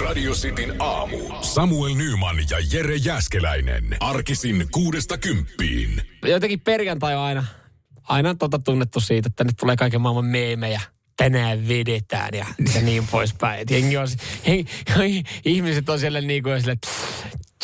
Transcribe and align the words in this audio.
Radio 0.00 0.32
Cityn 0.32 0.74
aamu. 0.78 1.18
Samuel 1.40 1.94
Nyman 1.94 2.36
ja 2.50 2.56
Jere 2.72 2.96
Jäskeläinen. 2.96 3.96
Arkisin 4.00 4.66
kuudesta 4.70 5.18
kymppiin. 5.18 6.02
Jotenkin 6.24 6.60
perjantai 6.60 7.14
on 7.14 7.22
aina, 7.22 7.44
aina 8.02 8.34
tota 8.34 8.58
tunnettu 8.58 9.00
siitä, 9.00 9.26
että 9.26 9.44
nyt 9.44 9.56
tulee 9.56 9.76
kaiken 9.76 10.00
maailman 10.00 10.24
meemejä. 10.24 10.80
Tänään 11.16 11.68
vedetään 11.68 12.28
ja, 12.32 12.46
ja 12.74 12.80
niin 12.80 13.06
poispäin. 13.10 13.60
Et 13.60 13.70
jengi 13.70 13.96
on, 13.96 14.08
hei, 14.46 14.64
hei, 14.98 15.22
ihmiset 15.44 15.88
on 15.88 16.00
siellä 16.00 16.20
niin 16.20 16.42
kuin 16.42 16.60
sille, 16.60 16.76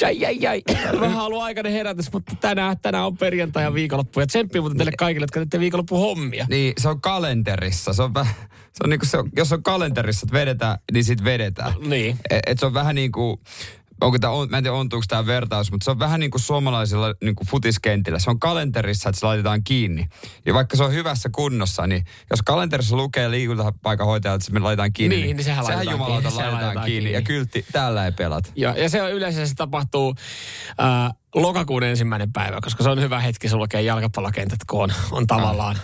Jai, 0.01 0.21
jai, 0.21 0.37
jai. 0.41 0.63
Vähän 1.01 1.21
ollut 1.25 1.43
aikainen 1.43 1.73
herätys, 1.73 2.13
mutta 2.13 2.33
tänään, 2.41 2.79
tänään 2.83 3.07
on 3.07 3.17
perjantai 3.17 3.63
ja 3.63 3.75
viikonloppu. 3.75 4.21
Ja 4.21 4.27
tsemppi 4.27 4.61
muuten 4.61 4.79
teille 4.79 4.93
kaikille, 4.99 5.25
jotka 5.25 5.41
teette 5.41 5.61
viikonloppu 5.61 5.97
hommia. 5.97 6.47
Niin, 6.51 6.73
se 6.79 6.89
on 6.89 7.01
kalenterissa. 7.01 7.93
Se 7.93 8.03
on, 8.03 8.15
väh, 8.15 8.37
se 8.49 8.85
on 8.85 8.91
niinku 8.91 9.07
se, 9.07 9.19
on- 9.19 9.31
jos 9.37 9.53
on 9.53 9.63
kalenterissa, 9.63 10.25
että 10.25 10.39
vedetään, 10.39 10.79
niin 10.93 11.05
sit 11.05 11.25
vedetään. 11.25 11.73
Niin. 11.81 12.19
Et, 12.31 12.41
et 12.47 12.59
se 12.59 12.67
on 12.67 12.75
vähän 12.75 12.95
niin 12.95 13.13
kuin, 13.13 13.41
onko 14.01 14.19
tää, 14.19 14.31
on, 14.31 14.51
mä 14.51 14.57
en 14.59 14.65
tiedä 14.65 14.77
ontuuko 14.77 15.05
tämä 15.09 15.27
vertaus, 15.27 15.71
mutta 15.71 15.85
se 15.85 15.91
on 15.91 15.99
vähän 15.99 16.21
niin 16.21 16.31
kuin 16.31 16.41
suomalaisilla 16.43 17.15
niin 17.25 17.35
kuin 17.37 17.47
futiskentillä. 17.49 18.19
Se 18.19 18.31
on 18.31 18.41
kalenterissa, 18.41 19.09
että 19.09 19.21
se 19.21 19.27
laitetaan 19.27 19.65
kiinni. 19.65 20.09
Ja 20.47 20.55
vaikka 20.55 20.77
se 20.77 20.83
on 20.85 20.93
hyvässä 20.93 21.29
kunnossa, 21.33 21.87
niin 21.87 22.05
jos 22.31 22.43
kalenterissa 22.43 22.97
lukee 22.97 23.31
liikuntapaikanhoitaja, 23.31 24.35
että 24.35 24.47
se 24.47 24.53
me 24.53 24.61
laitetaan 24.61 24.93
kiinni, 24.93 25.17
Niin, 25.17 25.37
niin 25.37 25.45
sehän 25.45 25.65
laitetaan 25.65 25.93
jumalauta 25.95 26.21
kiinni, 26.21 26.31
sehän 26.37 26.53
laitetaan 26.53 26.65
laitetaan 26.65 26.87
kiinni. 26.87 27.01
kiinni. 27.03 27.19
Ja 27.19 27.23
kyltti, 27.23 27.67
täällä 27.73 28.05
ei 28.05 28.13
pelata. 28.13 28.51
Ja, 28.57 28.75
ja 28.79 28.89
se 28.89 29.03
on 29.03 29.13
yleensä 29.13 29.47
se 29.47 29.55
tapahtuu 29.55 30.15
ää, 30.79 31.11
lokakuun 31.35 31.83
ensimmäinen 31.83 32.33
päivä, 32.33 32.59
koska 32.63 32.83
se 32.85 32.91
on 32.91 33.01
hyvä 33.01 33.21
hetki 33.21 33.49
sulkea 33.49 33.81
jalkapallokentät, 33.81 34.59
kun 34.71 34.83
on, 34.83 34.91
on 35.11 35.27
tavallaan 35.27 35.77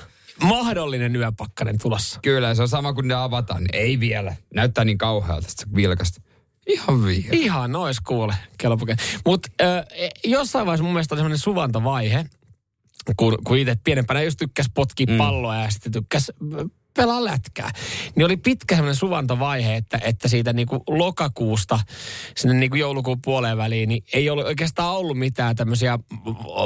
mahdollinen 0.43 1.17
yöpakkanen 1.17 1.79
tulossa. 1.79 2.21
Kyllä, 2.23 2.55
se 2.55 2.63
on 2.63 2.69
sama 2.69 2.93
kuin 2.93 3.09
ne 3.09 3.15
avataan. 3.15 3.65
Niin 3.65 3.75
ei 3.75 4.01
vielä. 4.01 4.37
Näyttää 4.55 4.85
niin 4.85 4.99
kauhealta, 4.99 5.47
että 5.51 5.63
se 5.63 5.75
vilkasta. 5.75 6.21
Ihan 6.67 7.05
vielä. 7.05 7.29
Ihan 7.33 7.73
nois 7.73 8.01
kuule, 8.01 8.35
kelpoke. 8.59 8.97
Mutta 9.27 9.49
jossain 10.25 10.67
vaiheessa 10.67 10.85
mun 10.85 10.93
mielestä 10.93 11.15
oli 11.15 11.19
semmoinen 11.19 11.39
suvantovaihe, 11.39 12.27
kun, 13.17 13.39
kun 13.45 13.59
itse 13.59 13.77
pienempänä 13.85 14.23
just 14.23 14.39
tykkäs 14.39 14.67
potkia 14.75 15.07
mm. 15.11 15.17
palloa 15.17 15.57
ja 15.57 15.71
sitten 15.71 15.93
tykkäs 15.93 16.33
pelaa 16.97 17.25
lätkää. 17.25 17.71
Niin 18.17 18.25
oli 18.27 18.37
pitkä 18.37 18.75
semmoinen 18.75 18.95
suvantovaihe, 18.97 19.77
että, 19.77 19.99
että 20.05 20.29
siitä 20.29 20.53
niinku 20.53 20.83
lokakuusta 20.89 21.81
sinne 22.37 22.55
niinku 22.55 22.77
joulukuun 22.77 23.23
puoleen 23.23 23.57
väliin, 23.57 23.89
niin 23.89 24.05
ei 24.13 24.31
ollut 24.31 24.47
oikeastaan 24.47 24.97
ollut 24.97 25.19
mitään 25.19 25.57
tämmöisiä 25.57 25.99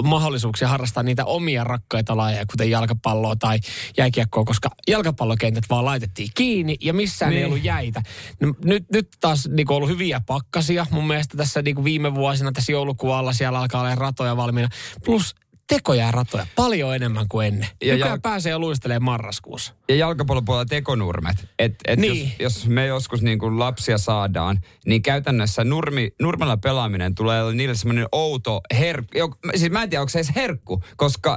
mahdollisuuksia 0.05 0.69
harrastaa 0.69 1.03
niitä 1.03 1.25
omia 1.25 1.65
rakkaita 1.65 2.17
lajeja, 2.17 2.47
kuten 2.51 2.71
jalkapalloa 2.71 3.37
tai 3.37 3.59
jääkiekkoa, 3.99 4.45
koska 4.45 4.71
jalkapallokentät 4.89 5.65
vaan 5.71 5.85
laitettiin 5.85 6.29
kiinni 6.35 6.77
ja 6.81 6.93
missään 6.93 7.31
niin. 7.31 7.37
ei 7.37 7.43
Niin. 7.43 7.53
ollut 7.53 7.65
jäitä. 7.65 8.03
No, 8.41 8.55
nyt, 8.65 8.85
nyt 8.93 9.09
taas 9.21 9.49
niinku 9.49 9.75
ollut 9.75 9.89
hyviä 9.89 10.21
pakkasia. 10.27 10.87
Mun 10.91 11.07
mielestä 11.07 11.37
tässä 11.37 11.63
niinku 11.63 11.85
viime 11.85 12.15
vuosina 12.15 12.53
tässä 12.53 12.73
joulukuun 12.73 13.15
alla 13.15 13.33
siellä 13.33 13.59
alkaa 13.59 13.81
olla 13.81 13.95
ratoja 13.95 14.37
valmiina. 14.37 14.69
Plus 15.05 15.35
tekoja 15.69 16.05
ja 16.05 16.11
ratoja 16.11 16.47
paljon 16.57 16.95
enemmän 16.95 17.27
kuin 17.29 17.47
ennen. 17.47 17.69
Ja 17.83 17.93
Nykyään 17.95 18.11
jal- 18.19 18.21
pääsee 18.23 18.51
jo 18.51 18.59
luistelemaan 18.59 19.03
marraskuussa. 19.05 19.75
Ja 19.89 19.97
jalkapallopuolella 19.97 20.65
tekonurmet. 20.67 21.49
Et, 21.59 21.75
et 21.89 21.99
Niin. 21.99 22.23
jos, 22.27 22.35
jos 22.41 22.67
me 22.67 22.87
joskus 22.87 23.23
niin 23.23 23.39
kuin 23.39 23.59
lapsia 23.59 23.99
saadaan, 23.99 24.61
niin 24.87 25.03
käytännössä 25.03 25.65
nurmi, 25.65 26.11
nurmella 26.21 26.57
pelaaminen 26.57 27.15
tulee 27.15 27.55
niille 27.55 27.75
semmoinen 27.75 28.07
outo 28.13 28.61
herkku. 28.79 29.35
Siis 29.57 29.71
mä 29.73 29.83
en 29.83 29.91
tiedä, 29.91 30.01
onko 30.03 30.09
se 30.09 30.19
edes 30.19 30.33
herkku, 30.37 30.83
koska 30.97 31.37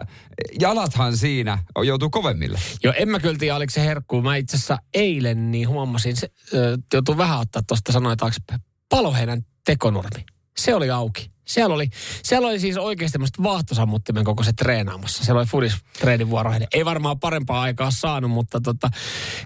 jalathan 0.59 1.17
siinä 1.17 1.59
joutuu 1.85 2.09
kovemmille. 2.09 2.59
Joo, 2.83 2.93
en 2.97 3.09
mä 3.09 3.19
kyllä 3.19 3.37
tiedä, 3.37 3.55
oliko 3.55 3.69
se 3.71 3.81
herkku. 3.85 4.21
Mä 4.21 4.35
itse 4.35 4.55
asiassa 4.57 4.77
eilen 4.93 5.51
niin 5.51 5.67
huomasin, 5.67 6.15
se 6.15 6.29
ö, 6.53 6.77
joutuu 6.93 7.17
vähän 7.17 7.39
ottaa 7.39 7.61
tuosta 7.67 7.91
sanoin 7.91 8.17
taaksepäin. 8.17 8.61
Paloheinän 8.89 9.41
tekonurmi. 9.65 10.25
Se 10.57 10.75
oli 10.75 10.89
auki. 10.89 11.31
Siellä 11.45 11.75
oli, 11.75 11.89
siellä 12.23 12.47
oli 12.47 12.59
siis 12.59 12.77
oikeasti 12.77 13.11
tämmöistä 13.13 13.43
vaahtosammuttimen 13.43 14.23
koko 14.23 14.43
se 14.43 14.53
treenaamassa. 14.53 15.23
Siellä 15.23 15.39
oli 15.39 15.47
fudis 15.47 15.73
treenivuoroihin. 15.99 16.67
Ei 16.73 16.85
varmaan 16.85 17.19
parempaa 17.19 17.61
aikaa 17.61 17.91
saanut, 17.91 18.31
mutta 18.31 18.61
tota, 18.61 18.89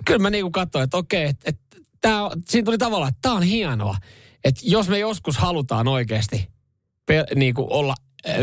kyllä 0.06 0.20
mä 0.20 0.30
niinku 0.30 0.52
katsoin, 0.52 0.84
että 0.84 0.98
okei, 0.98 1.26
että 1.26 1.50
et, 1.50 1.60
tää, 2.02 2.24
on- 2.26 2.32
siinä 2.50 2.66
tuli 2.66 2.78
tavallaan, 2.78 3.10
että 3.10 3.20
tämä 3.22 3.36
on 3.36 3.44
hienoa. 3.44 3.98
Että 4.44 4.62
jos 4.64 4.90
me 4.90 5.00
joskus 5.00 5.38
halutaan 5.38 5.88
oikeasti 5.88 6.50
pe, 7.06 7.24
niinku 7.36 7.68
olla 7.70 7.96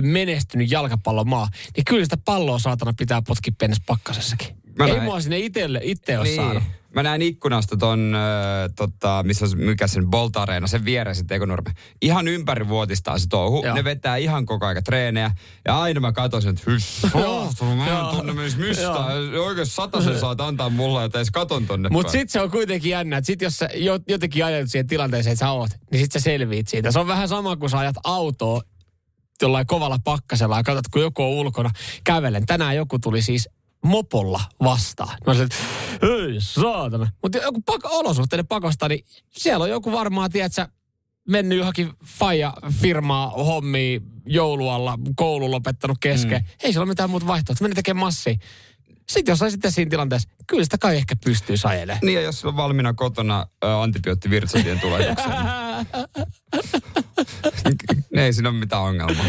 menestynyt 0.02 0.70
jalkapallomaa, 0.70 1.48
niin 1.76 1.84
kyllä 1.84 2.04
sitä 2.04 2.16
palloa 2.16 2.58
saatana 2.58 2.92
pitää 2.96 3.22
potkia 3.22 3.52
pienessä 3.58 3.82
pakkasessakin. 3.86 4.56
Mä 4.78 4.84
Ei 4.86 4.90
näin. 4.92 5.02
mua 5.02 5.20
sinne 5.20 5.38
itelle, 5.38 5.80
itse 5.82 6.18
ole 6.18 6.24
niin. 6.24 6.36
saanut. 6.36 6.62
Mä 6.94 7.02
näen 7.02 7.22
ikkunasta 7.22 7.76
ton, 7.76 8.14
ö, 8.14 8.18
tota, 8.76 9.22
missä 9.26 9.44
on, 9.44 9.50
mikä 9.58 9.86
sen 9.86 10.10
Bolt 10.10 10.36
Arena, 10.36 10.66
sen 10.66 10.84
vieressä 10.84 11.24
tekonurme. 11.28 11.70
Ihan 12.02 12.28
ympäri 12.28 12.68
vuotistaa 12.68 13.18
se 13.18 13.26
touhu. 13.28 13.62
Joo. 13.64 13.74
Ne 13.74 13.84
vetää 13.84 14.16
ihan 14.16 14.46
koko 14.46 14.66
aika 14.66 14.82
treenejä. 14.82 15.30
Ja 15.64 15.80
aina 15.80 16.00
mä 16.00 16.12
katsoin, 16.12 16.48
että 16.48 16.62
hyss, 16.66 17.02
mä 17.76 18.00
en 18.10 18.16
tunne 18.16 18.32
myös 18.32 18.56
mistään. 18.56 19.32
Joo. 19.32 19.46
Oikein 19.46 19.66
satasen 19.66 20.20
saat 20.20 20.40
antaa 20.40 20.68
mulle, 20.70 21.04
että 21.04 21.18
edes 21.18 21.30
katon 21.30 21.66
tonne 21.66 21.88
Mutta 21.88 22.06
päin. 22.06 22.12
sitten 22.20 22.32
se 22.32 22.40
on 22.40 22.50
kuitenkin 22.50 22.90
jännä, 22.90 23.16
että 23.16 23.26
sit 23.26 23.42
jos 23.42 23.56
sä 23.58 23.68
jo- 23.74 24.00
jotenkin 24.08 24.44
ajat 24.44 24.68
siihen 24.70 24.86
tilanteeseen, 24.86 25.32
että 25.32 25.46
sä 25.46 25.50
oot, 25.50 25.70
niin 25.90 26.00
sit 26.02 26.12
sä 26.12 26.20
selviit 26.20 26.68
siitä. 26.68 26.90
Se 26.92 26.98
on 26.98 27.06
vähän 27.06 27.28
sama 27.28 27.56
kuin 27.56 27.70
sä 27.70 27.78
ajat 27.78 27.96
autoa 28.04 28.60
jollain 29.42 29.66
kovalla 29.66 29.98
pakkasella 30.04 30.56
ja 30.56 30.62
katsot, 30.62 30.88
kun 30.92 31.02
joku 31.02 31.22
on 31.22 31.28
ulkona 31.28 31.70
kävelen. 32.04 32.46
Tänään 32.46 32.76
joku 32.76 32.98
tuli 32.98 33.22
siis 33.22 33.48
mopolla 33.84 34.40
vastaan. 34.62 35.18
Mä 35.26 35.34
sanoin, 35.34 35.48
että 35.52 35.56
ei 36.06 36.36
saatana. 36.38 37.10
Mutta 37.22 37.38
joku 37.38 37.60
pak- 37.60 37.92
olosuhteiden 37.92 38.46
pakosta, 38.46 38.88
niin 38.88 39.04
siellä 39.30 39.62
on 39.62 39.70
joku 39.70 39.92
varmaan, 39.92 40.30
tiedätkö, 40.30 40.68
mennyt 41.28 41.58
johonkin 41.58 41.92
faija-firmaa 42.04 43.30
hommiin 43.30 44.02
joulualla, 44.26 44.98
koulu 45.16 45.50
lopettanut 45.50 45.98
kesken. 46.00 46.40
Mm. 46.40 46.46
Ei 46.62 46.72
siellä 46.72 46.84
ole 46.84 46.88
mitään 46.88 47.10
muuta 47.10 47.26
vaihtoehtoa. 47.26 47.64
Meni 47.64 47.74
tekemään 47.74 48.06
massia. 48.06 48.34
Sitten 49.08 49.32
jos 49.32 49.38
sä 49.38 49.50
sitten 49.50 49.72
siinä 49.72 49.90
tilanteessa, 49.90 50.28
kyllä 50.46 50.64
sitä 50.64 50.78
kai 50.78 50.96
ehkä 50.96 51.16
pystyy 51.24 51.56
ajelemaan. 51.64 52.00
Niin, 52.02 52.14
ja 52.14 52.22
jos 52.22 52.44
on 52.44 52.56
valmiina 52.56 52.94
kotona 52.94 53.46
ö, 53.64 53.80
antibioottivirtsatien 53.80 54.80
tuletukseen, 54.80 55.30
niin 58.10 58.22
ei 58.24 58.32
siinä 58.32 58.48
ole 58.48 58.58
mitään 58.58 58.82
ongelmaa. 58.82 59.26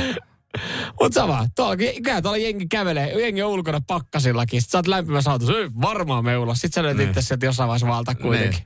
Mutta 1.02 1.22
sama, 1.22 1.48
tuolla, 1.56 1.76
käy 2.04 2.22
tuolla 2.22 2.38
jengi 2.38 2.66
kävelee, 2.68 3.22
jengi 3.22 3.42
on 3.44 3.52
ulkona 3.52 3.82
pakkasillakin. 3.88 4.62
Sitten 4.62 4.72
sä 4.72 4.78
oot 4.78 4.88
lämpimässä 4.88 5.32
autossa, 5.32 5.54
ei 5.58 5.70
varmaan 5.82 6.26
me 6.26 6.38
ulos. 6.38 6.58
Sitten 6.58 6.82
sä 6.82 6.84
löydät 6.84 7.08
itse 7.10 7.22
sieltä 7.22 7.46
jossain 7.46 7.68
vaiheessa 7.68 7.88
valta 7.88 8.16
kuitenkin. 8.16 8.64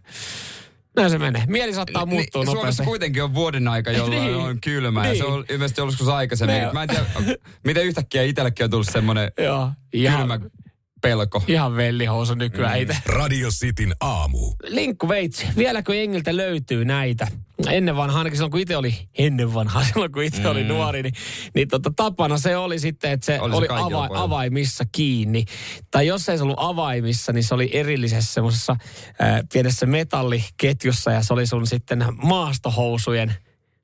Näin 0.95 1.09
se 1.09 1.17
menee. 1.17 1.43
Mieli 1.47 1.73
saattaa 1.73 2.05
muuttua 2.05 2.41
niin, 2.41 2.45
nopeasti. 2.45 2.59
Suomessa 2.59 2.83
kuitenkin 2.83 3.23
on 3.23 3.33
vuoden 3.33 3.67
aika, 3.67 3.91
jolloin 3.91 4.21
Niin. 4.21 4.35
on 4.35 4.61
kylmä. 4.61 5.05
Ja 5.05 5.11
Niin. 5.11 5.17
se 5.23 5.25
on 5.29 5.45
ilmeisesti 5.49 5.81
joskus 5.81 6.07
aikaisemmin. 6.07 6.55
Me- 6.63 6.73
Mä 6.73 6.83
en 6.83 6.89
tiedä, 6.89 7.05
miten 7.65 7.85
yhtäkkiä 7.85 8.23
itsellekin 8.23 8.63
on 8.63 8.69
tullut 8.69 8.87
semmoinen 8.91 9.31
kylmä 9.91 10.39
pelko. 11.01 11.43
ihan 11.47 11.75
vellihousu 11.75 12.33
nykyään 12.33 12.75
mm. 12.77 12.81
itse. 12.81 12.97
Radio 13.05 13.49
Cityn 13.49 13.93
aamu. 13.99 14.53
Linkkuveitsi, 14.63 15.47
vieläkö 15.57 15.95
jengiltä 15.95 16.37
löytyy 16.37 16.85
näitä? 16.85 17.27
Ennen 17.69 17.95
vanhaa, 17.95 18.17
ainakin 18.17 18.37
silloin 18.37 18.51
kun 18.51 18.59
itse 18.59 18.77
oli, 18.77 18.95
ennen 19.17 19.53
vanhaa, 19.53 19.83
silloin 19.93 20.11
kun 20.11 20.23
itse 20.23 20.41
mm. 20.41 20.45
oli 20.45 20.63
nuori, 20.63 21.03
niin, 21.03 21.13
niin 21.55 21.67
tota, 21.67 21.91
tapana 21.95 22.37
se 22.37 22.57
oli 22.57 22.79
sitten, 22.79 23.11
että 23.11 23.25
se 23.25 23.41
Oli 23.41 23.41
oli, 23.41 23.51
se 23.51 23.57
oli 23.57 23.67
kaikilla 23.67 24.05
ava, 24.05 24.23
avaimissa 24.23 24.83
kiinni. 24.91 25.45
Tai 25.91 26.07
jos 26.07 26.29
ei 26.29 26.37
se 26.37 26.43
ollut 26.43 26.59
avaimissa, 26.59 27.33
niin 27.33 27.43
se 27.43 27.55
oli 27.55 27.69
erillisessä 27.73 28.33
semmoisessa 28.33 28.71
äh, 28.71 29.41
pienessä 29.53 29.85
metalliketjussa 29.85 31.11
ja 31.11 31.23
se 31.23 31.33
oli 31.33 31.47
sun 31.47 31.67
sitten 31.67 32.05
maastohousujen 32.23 33.35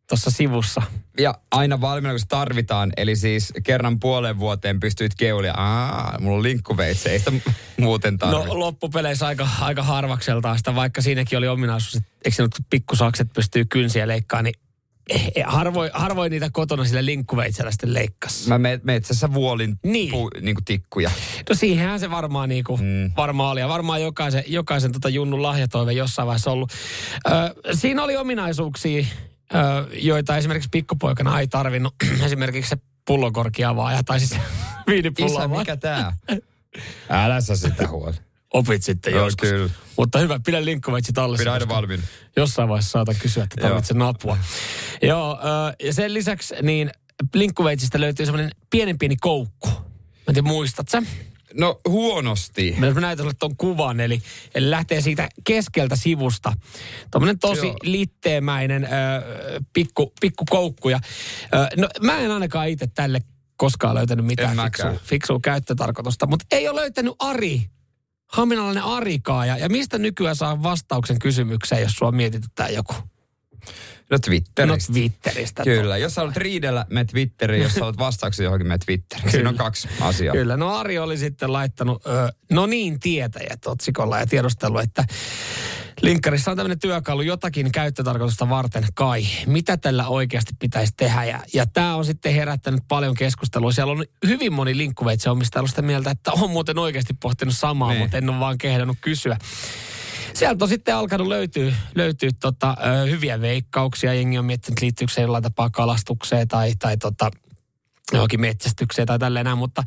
tuossa 0.10 0.32
sivussa. 0.32 0.82
Ja 1.20 1.36
aina 1.52 1.82
valmiina, 1.82 2.14
kun 2.14 2.20
se 2.20 2.26
tarvitaan. 2.28 2.92
Eli 2.98 3.16
siis 3.16 3.54
kerran 3.64 4.00
puolen 4.00 4.40
vuoteen 4.40 4.80
pystyit 4.80 5.16
keulia. 5.16 5.54
Aa, 5.58 6.18
mulla 6.20 6.38
on 6.38 6.44
linkkuveitsi, 6.44 7.10
ei 7.10 7.20
sitä 7.20 7.32
muuten 7.80 8.18
tarvitse. 8.18 8.48
No 8.48 8.60
loppupeleissä 8.60 9.28
aika, 9.28 9.48
aika 9.62 9.84
harvakseltaan 9.84 10.58
sitä, 10.58 10.76
vaikka 10.76 11.02
siinäkin 11.02 11.38
oli 11.38 11.48
ominaisuus, 11.48 11.96
että 11.96 12.10
eikö 12.26 12.36
se 12.36 12.44
nyt 12.44 12.52
pikkusakset 12.70 13.28
pystyy 13.34 13.66
kynsiä 13.66 14.08
leikkaamaan, 14.08 14.44
niin 14.44 14.56
eh, 15.10 15.32
eh, 15.36 15.44
harvoin, 15.48 15.92
harvoin 15.94 16.32
niitä 16.32 16.50
kotona 16.54 16.86
sille 16.86 17.06
linkkuveitsellä 17.06 17.72
sitten 17.72 17.94
leikkas. 17.94 18.48
Mä 18.48 18.58
me, 18.58 18.80
metsässä 18.84 19.34
vuolin 19.34 19.80
Niin. 19.84 20.12
pu, 20.12 20.30
niinku 20.42 20.62
tikkuja. 20.66 21.12
No 21.50 21.56
siihenhän 21.56 22.00
se 22.00 22.12
varmaan, 22.12 22.50
niinku, 22.50 22.78
mm. 22.78 23.12
varmaan 23.18 23.52
oli. 23.52 23.60
Ja 23.60 23.68
varmaan 23.68 24.02
jokaisen, 24.02 24.44
jokaisen 24.48 24.92
tota 24.92 25.10
Junnun 25.10 25.42
lahjatoive 25.42 25.94
jossain 25.94 26.26
vaiheessa 26.28 26.52
ollut. 26.52 26.72
Ö, 27.28 27.32
siinä 27.76 28.04
oli 28.04 28.18
ominaisuuksia, 28.18 29.06
joita 29.94 30.38
esimerkiksi 30.38 30.70
pikkupoikana 30.72 31.40
ei 31.40 31.48
tarvinnut. 31.48 31.96
esimerkiksi 32.26 32.70
se 32.70 32.78
pullokorki 33.08 33.66
avaaja 33.66 34.04
tai 34.04 34.20
siis 34.20 34.36
viinipullo 34.88 35.40
Isä, 35.40 35.48
mikä 35.48 35.78
tää? 35.78 36.18
Älä 37.10 37.42
sä 37.42 37.56
sitä 37.56 37.88
huoli. 37.88 38.16
Opit 38.54 38.84
sitten 38.84 39.14
Joo, 39.14 39.26
joskus. 39.26 39.50
kyllä. 39.50 39.70
Mutta 39.98 40.20
hyvä, 40.20 40.40
pidä 40.46 40.66
linkkuveitsi 40.66 41.14
tallessa. 41.14 41.42
Pidä 41.42 41.54
aina 41.54 41.66
koska 41.66 41.76
valmiina. 41.76 42.04
Jossain 42.36 42.70
vaiheessa 42.70 42.92
saatan 42.92 43.16
kysyä, 43.22 43.44
että 43.44 43.62
Joo. 43.62 43.70
tarvitsen 43.70 44.02
apua. 44.02 44.38
Joo, 45.02 45.40
ö, 45.40 45.86
ja 45.86 45.94
sen 45.94 46.14
lisäksi 46.14 46.56
niin 46.62 46.92
linkkuveitsistä 47.34 48.00
löytyy 48.00 48.26
semmoinen 48.26 48.52
pienen 48.70 48.98
pieni 48.98 49.16
koukku. 49.16 49.68
Mä 49.70 49.76
en 50.28 50.34
tiedä, 50.34 50.48
muistat 50.48 50.90
sä? 50.90 51.04
No 51.54 51.80
huonosti. 51.88 52.76
Mä 52.80 52.88
näytän 52.88 53.24
sulle 53.24 53.36
tuon 53.40 53.58
kuvan, 53.58 54.00
eli, 54.00 54.22
eli 54.56 54.70
lähtee 54.70 55.02
siitä 55.02 55.30
keskeltä 55.44 55.96
sivusta. 55.96 56.54
Tuommoinen 57.12 57.40
tosi 57.40 57.68
Joo. 57.68 57.76
litteemäinen 57.84 58.84
ö, 58.84 58.88
pikku, 59.74 60.14
pikku 60.22 60.44
koukku. 60.50 60.90
Ja, 60.90 61.00
ö, 61.54 61.68
no, 61.78 61.90
mä 62.02 62.20
en 62.20 62.32
ainakaan 62.32 62.70
itse 62.70 62.88
tälle 62.88 63.22
koskaan 63.56 63.96
löytänyt 63.96 64.26
mitään 64.26 64.58
fiksua, 64.64 64.94
fiksua 65.04 65.40
käyttötarkoitusta, 65.44 66.28
mutta 66.28 66.46
ei 66.52 66.68
ole 66.68 66.82
löytänyt 66.82 67.14
Ari. 67.20 67.62
Haminalainen 68.32 68.84
Arikaa. 68.84 69.46
Ja, 69.46 69.58
ja 69.58 69.70
mistä 69.70 69.98
nykyään 69.98 70.36
saa 70.36 70.64
vastauksen 70.64 71.20
kysymykseen, 71.20 71.82
jos 71.82 71.92
sua 71.92 72.12
mietityttää 72.12 72.70
joku? 72.70 72.94
No 74.10 74.20
Twitteristä. 74.20 74.92
No 74.92 74.94
Twitteristä. 74.94 75.64
Kyllä, 75.64 75.98
jos 75.98 76.18
haluat 76.18 76.38
riidellä, 76.38 76.86
me 76.90 77.06
Twitteriin. 77.06 77.64
Jos 77.64 77.76
haluat 77.76 77.98
vastauksia 77.98 78.44
johonkin, 78.44 78.68
me 78.68 78.78
Twitteriin. 78.78 79.32
Siinä 79.32 79.50
on 79.50 79.56
kaksi 79.56 79.88
asiaa. 80.02 80.36
Kyllä, 80.36 80.58
no 80.58 80.76
Ari 80.76 81.00
oli 81.00 81.18
sitten 81.18 81.54
laittanut, 81.54 82.06
ö, 82.06 82.28
no 82.52 82.66
niin 82.66 83.00
tietäjät 83.00 83.66
otsikolla 83.66 84.20
ja 84.20 84.28
tiedustellut, 84.28 84.82
että 84.82 85.06
linkkarissa 86.02 86.52
on 86.52 86.58
tämmöinen 86.58 86.80
työkalu 86.80 87.22
jotakin 87.22 87.72
käyttötarkoitusta 87.72 88.50
varten 88.50 88.86
kai. 88.94 89.26
Mitä 89.46 89.78
tällä 89.78 90.08
oikeasti 90.08 90.54
pitäisi 90.60 90.94
tehdä? 90.98 91.24
Ja, 91.24 91.40
ja 91.54 91.66
tämä 91.66 91.96
on 91.96 92.06
sitten 92.06 92.34
herättänyt 92.34 92.84
paljon 92.88 93.16
keskustelua. 93.16 93.72
Siellä 93.72 93.92
on 93.94 94.06
hyvin 94.28 94.54
moni 94.54 94.78
linkkuveitsi 94.78 95.30
omistaja 95.30 95.68
sitä 95.68 95.82
mieltä, 95.82 96.12
että 96.12 96.32
on 96.32 96.50
muuten 96.50 96.78
oikeasti 96.78 97.14
pohtinut 97.14 97.56
samaa, 97.56 97.90
Niin. 97.90 98.02
mutta 98.02 98.18
en 98.18 98.30
ole 98.30 98.40
vaan 98.40 98.58
kehdannut 98.58 98.98
kysyä. 99.02 99.38
Sieltä 100.34 100.66
on 100.66 100.70
sitten 100.70 100.96
alkanut 100.96 101.28
löytyä, 101.28 101.76
löytyä 101.96 102.30
tota, 102.42 102.76
ö, 102.86 103.06
hyviä 103.10 103.42
veikkauksia. 103.42 104.14
Jengi 104.14 104.38
on 104.38 104.46
miettinyt, 104.46 104.82
liittyykö 104.82 105.14
se 105.14 105.22
jollain 105.22 105.44
tapaa 105.44 105.70
kalastukseen 105.70 106.48
tai, 106.48 106.74
tai 106.80 106.98
tota, 106.98 107.32
johonkin 108.12 108.42
metsästykseen 108.42 109.06
tai 109.08 109.20
tälleen 109.20 109.46
näin, 109.46 109.58
mutta 109.58 109.84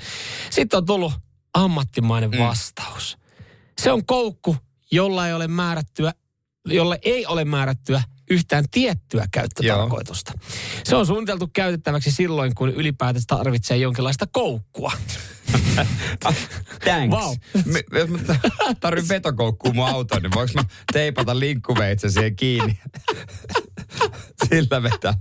sitten 0.50 0.76
on 0.76 0.86
tullut 0.86 1.12
ammattimainen 1.54 2.30
Mm. 2.30 2.38
vastaus. 2.38 3.18
Se 3.82 3.92
on 3.92 4.06
koukku, 4.06 4.56
jolla 4.90 5.26
ei 5.26 5.34
ole 5.34 5.48
määrättyä, 5.48 6.12
jolle 6.66 6.98
ei 7.02 7.26
ole 7.26 7.44
määrättyä 7.44 8.02
yhtään 8.30 8.64
tiettyä 8.70 9.26
käyttötarkoitusta. 9.30 10.32
Se 10.84 10.96
on 10.96 11.06
suunniteltu 11.06 11.50
käytettäväksi 11.52 12.10
silloin, 12.10 12.54
kun 12.54 12.68
ylipäätänsä 12.68 13.26
tarvitsee 13.28 13.76
jonkinlaista 13.76 14.26
koukkua. 14.26 14.92
Thanks. 16.84 17.16
Wow. 17.16 17.34
Me, 17.64 17.82
jos 17.92 18.10
mä 18.10 18.18
tarvin 18.80 19.08
vetokoukkuu 19.08 19.72
mun 19.72 19.88
autoon, 19.88 20.22
niin 20.22 20.32
voinko 20.34 20.52
mä 20.54 20.64
teipata 20.92 21.38
linkkuveitsen 21.38 22.12
siihen 22.12 22.36
kiinni? 22.36 22.78
Sillä 24.48 24.82
vetää. 24.82 25.14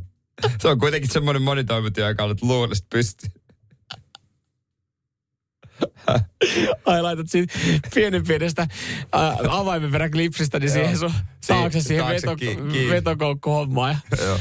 Se 0.62 0.68
on 0.68 0.80
kuitenkin 0.80 1.12
semmoinen 1.12 1.42
monitoimityö, 1.42 2.08
joka 2.08 2.24
on 2.24 2.30
nyt 2.30 2.42
luullisesti 2.42 2.88
pystyy. 2.90 3.30
Ai 6.86 7.01
laitat 7.01 7.30
siitä 7.30 7.54
pienen 7.94 8.24
pienestä 8.27 8.68
ää, 9.12 9.38
avaimen 9.50 9.92
verran 9.92 10.12
klipsistä, 10.12 10.60
niin 10.60 10.72
siihen 10.72 10.98
sun 10.98 11.12
taakse 11.48 11.81
siihen 11.81 12.06
taakse 12.06 12.27
veto, 12.27 12.36
ki- 12.36 12.45
kiinni. 12.45 12.89
vetokoukkuhommaan. 12.89 13.98
Ja 14.18 14.24
Joo. 14.25 14.39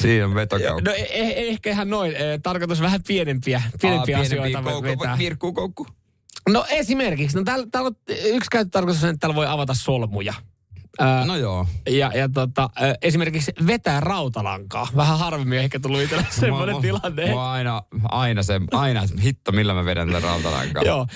Siinä 0.00 0.24
on 0.26 0.34
vetokoukku. 0.34 0.80
No 0.84 0.92
eh, 0.92 1.06
eh, 1.10 1.32
ehkä 1.36 1.70
ihan 1.70 1.90
noin. 1.90 2.16
Eh, 2.16 2.40
Tarkoitus 2.42 2.80
vähän 2.80 3.00
pienempiä, 3.06 3.62
pienempiä 3.80 4.16
Aa, 4.16 4.22
asioita 4.22 4.62
koukku. 4.62 4.82
vetää. 4.82 5.18
Virkkuukoukku. 5.18 5.86
No 6.48 6.64
esimerkiksi, 6.70 7.36
no 7.36 7.42
täällä, 7.44 7.66
täällä 7.72 7.86
on 7.88 7.96
yksi 8.24 8.50
käyttötarkoitus, 8.50 9.04
on, 9.04 9.10
että 9.10 9.20
täällä 9.20 9.34
voi 9.36 9.46
avata 9.46 9.74
solmuja. 9.74 10.34
No 11.26 11.36
joo. 11.36 11.66
ja, 11.88 12.10
ja 12.14 12.28
tota, 12.28 12.70
esimerkiksi 13.02 13.52
vetää 13.66 14.00
rautalankaa. 14.00 14.88
Vähän 14.96 15.18
harvemmin 15.18 15.58
ehkä 15.58 15.80
tullut 15.80 16.00
itselle 16.00 16.26
semmoinen 16.30 16.80
tilanne. 16.80 17.26
Mua 17.30 17.52
aina, 17.52 17.82
aina 18.04 18.42
se, 18.42 18.60
aina 18.72 19.02
hitto, 19.22 19.52
millä 19.52 19.74
mä 19.74 19.84
vedän 19.84 20.08
tätä 20.08 20.20
rautalankaa. 20.26 20.82
Joo. 20.82 21.06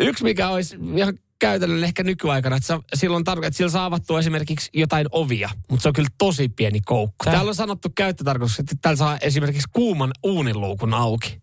Yksi, 0.00 0.24
mikä 0.24 0.48
olisi 0.48 0.76
ihan 0.96 1.14
käytännöllä 1.38 1.86
ehkä 1.86 2.02
nykyaikana, 2.02 2.56
että 2.56 2.78
silloin 2.94 3.24
tarkoittaa, 3.24 3.48
että 3.48 3.56
sillä 3.56 3.70
saa 3.70 3.84
avattua 3.84 4.18
esimerkiksi 4.18 4.70
jotain 4.74 5.06
ovia, 5.10 5.50
mutta 5.70 5.82
se 5.82 5.88
on 5.88 5.92
kyllä 5.92 6.08
tosi 6.18 6.48
pieni 6.48 6.80
koukku. 6.80 7.24
Tää- 7.24 7.32
Täällä 7.34 7.48
on 7.48 7.54
sanottu 7.54 7.88
käyttötarkoitus, 7.94 8.58
että 8.58 8.74
täällä 8.82 8.96
saa 8.96 9.18
esimerkiksi 9.20 9.68
kuuman 9.72 10.10
uuniluukun 10.22 10.94
auki. 10.94 11.40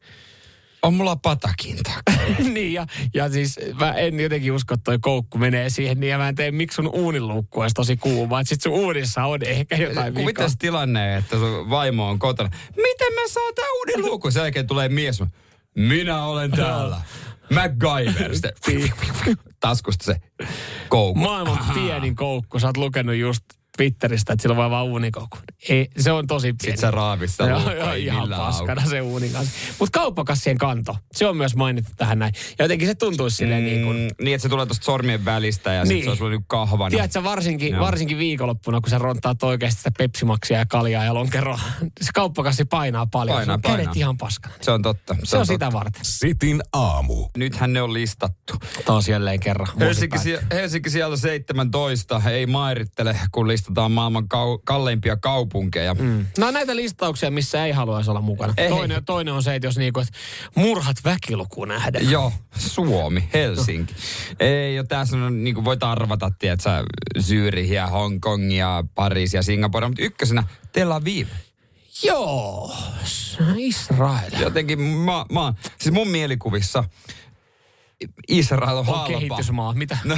On 0.84 0.94
mulla 0.94 1.16
patakinta. 1.16 1.92
niin, 2.54 2.74
ja, 2.74 2.86
ja 3.14 3.30
siis 3.30 3.60
mä 3.80 3.94
en 3.94 4.20
jotenkin 4.20 4.52
usko, 4.52 4.74
että 4.74 4.84
toi 4.84 5.00
koukku 5.02 5.38
menee 5.38 5.70
siihen, 5.70 6.00
niin 6.00 6.10
ja 6.10 6.18
mä 6.18 6.30
en 6.30 6.36
tee, 6.36 6.52
miksi 6.52 6.76
sun 6.76 6.90
uuniluukku 6.94 7.62
olisi 7.62 7.74
tosi 7.74 7.98
kuuma. 7.98 8.40
Että 8.40 8.50
sit 8.50 8.62
sun 8.62 8.74
uunissa 8.74 9.26
on 9.26 9.40
ehkä 9.44 9.76
jotain 9.76 10.14
vikaa. 10.14 10.22
Kuvitas 10.22 10.58
tilanne, 10.58 11.18
että 11.18 11.38
sun 11.38 11.70
vaimo 11.70 12.10
on 12.10 12.20
kotona. 12.20 12.50
Miten 12.76 13.14
mä 13.14 13.22
saan 13.28 13.56
tää 13.56 13.66
uuden 13.80 14.02
luukun? 14.06 14.32
Sen 14.32 14.42
jälkeen 14.42 14.68
tulee 14.68 14.90
mies. 14.90 15.24
Minä 15.76 16.26
olen 16.26 16.52
täällä. 16.52 17.02
MacGyver. 17.50 18.36
Sitten 18.36 18.54
taskusta 19.60 20.06
se 20.06 20.16
koukku. 20.90 21.20
Maailman 21.20 21.74
pienin 21.74 22.16
koukku. 22.16 22.60
Sä 22.60 22.68
oot 22.68 22.78
lukenut 22.78 23.16
just 23.16 23.44
Twitteristä, 23.82 24.34
että 24.34 24.42
sillä 24.42 24.54
on 24.54 24.58
vaan, 24.58 24.72
vaan 24.72 24.86
uunikoukku. 24.86 25.38
Ei, 25.70 25.90
se 26.00 26.12
on 26.12 26.28
tosi 26.28 26.48
pieni. 26.48 26.58
Sitten 26.62 26.78
sä 26.78 26.92
raavit 26.92 27.30
sitä 27.30 27.44
Joo, 27.44 27.74
joo, 27.74 27.94
ihan 27.94 28.30
paskana 28.30 28.86
se 28.86 29.02
uunin 29.02 29.32
kanssa. 29.32 29.54
Mutta 29.80 30.00
kauppakassien 30.00 30.58
kanto, 30.58 30.98
se 31.12 31.28
on 31.28 31.38
myös 31.38 31.56
mainittu 31.56 31.92
tähän 31.98 32.20
näin. 32.20 32.34
Ja 32.60 32.66
jotenkin 32.66 32.88
se 32.88 32.96
tuntuisi 32.96 33.38
silleen 33.38 33.64
niin 33.64 33.84
kuin... 33.84 33.98
Mm, 33.98 34.08
niin, 34.26 34.36
että 34.36 34.44
se 34.44 34.50
tulee 34.50 34.66
tuosta 34.66 34.86
sormien 34.86 35.26
välistä 35.26 35.74
ja 35.74 35.84
niin. 35.84 35.88
Sitten 35.88 36.04
se 36.04 36.10
on 36.10 36.18
sulla 36.18 36.32
niinku 36.32 36.46
kahvana. 36.48 36.90
Tiedätkö, 36.90 37.24
varsinkin, 37.24 37.72
Joo. 37.72 37.86
varsinkin 37.86 38.18
viikonloppuna, 38.18 38.82
kun 38.82 38.90
sä 38.90 38.98
rontaat 38.98 39.44
oikeasti 39.44 39.78
sitä 39.78 39.92
pepsimaksia 39.98 40.58
ja 40.58 40.66
kaljaa 40.66 41.06
ja 41.06 41.14
lonkeroa. 41.14 41.60
Se 42.02 42.12
kauppakassi 42.14 42.66
painaa 42.66 43.06
paljon. 43.06 43.38
Painaa, 43.38 43.56
Sun 43.56 43.62
kädet 43.62 43.78
painaa. 43.78 43.94
ihan 43.96 44.18
paskana. 44.18 44.56
Se 44.62 44.72
on 44.72 44.82
totta. 44.82 45.16
Se 45.24 45.38
on 45.38 45.42
totta. 45.42 45.54
sitä 45.54 45.72
varten. 45.72 46.06
Sitin 46.06 46.62
aamu. 46.74 47.28
Nythän 47.38 47.74
ne 47.74 47.82
on 47.82 47.94
listattu. 47.94 48.54
Taas 48.86 49.08
jälleen 49.08 49.40
kerran. 49.40 49.68
Helsinki, 49.80 50.18
Helsinki 50.52 50.90
siellä 50.90 51.18
17 51.18 52.22
ei 52.32 52.46
mairittele, 52.46 53.20
kun 53.32 53.48
listataan 53.72 53.92
maailman 53.92 54.24
kau- 54.24 54.62
kalleimpia 54.64 55.18
kaupunkeja. 55.18 55.94
Mm. 55.94 56.26
No 56.38 56.52
näitä 56.52 56.76
listauksia, 56.76 57.32
missä 57.32 57.66
ei 57.66 57.72
haluaisi 57.72 58.10
olla 58.10 58.22
mukana. 58.22 58.54
Ei. 58.58 58.70
Toinen, 58.70 59.06
toinen 59.06 59.34
on 59.34 59.44
se, 59.44 59.56
että 59.56 59.68
jos 59.68 59.78
niinku, 59.78 60.00
että 60.00 60.14
murhat 60.56 60.98
väkilukuun 61.06 61.68
nähdään. 61.68 62.12
Joo, 62.12 62.32
Suomi, 62.58 63.30
Helsinki. 63.34 63.96
Ei, 64.40 64.76
jo 64.76 64.84
tässä 64.84 65.18
on, 65.18 65.44
niin 65.44 65.56
kuin 65.56 65.66
voit 65.66 65.84
arvata, 65.84 66.32
tiedätkö, 66.40 66.70
Zürich 67.20 67.74
ja 67.74 67.88
Hongkong 67.88 68.58
ja 68.58 68.84
Pariisi 68.96 69.38
ja 69.38 69.44
Singapore, 69.44 69.88
mutta 69.88 70.04
ykkösenä 70.04 70.44
Tel 70.72 70.92
Aviv. 70.92 71.28
Joo, 72.04 72.76
Israel. 73.58 74.32
Jotenkin 74.40 74.80
mä, 74.80 75.26
mä, 75.32 75.54
siis 75.80 75.94
mun 75.94 76.08
mielikuvissa 76.08 76.84
Israel 78.28 78.78
on, 78.78 78.78
On 78.78 78.86
halpa. 78.86 79.08
kehitysmaa. 79.08 79.74
Mitä? 79.74 79.98
No, 80.04 80.18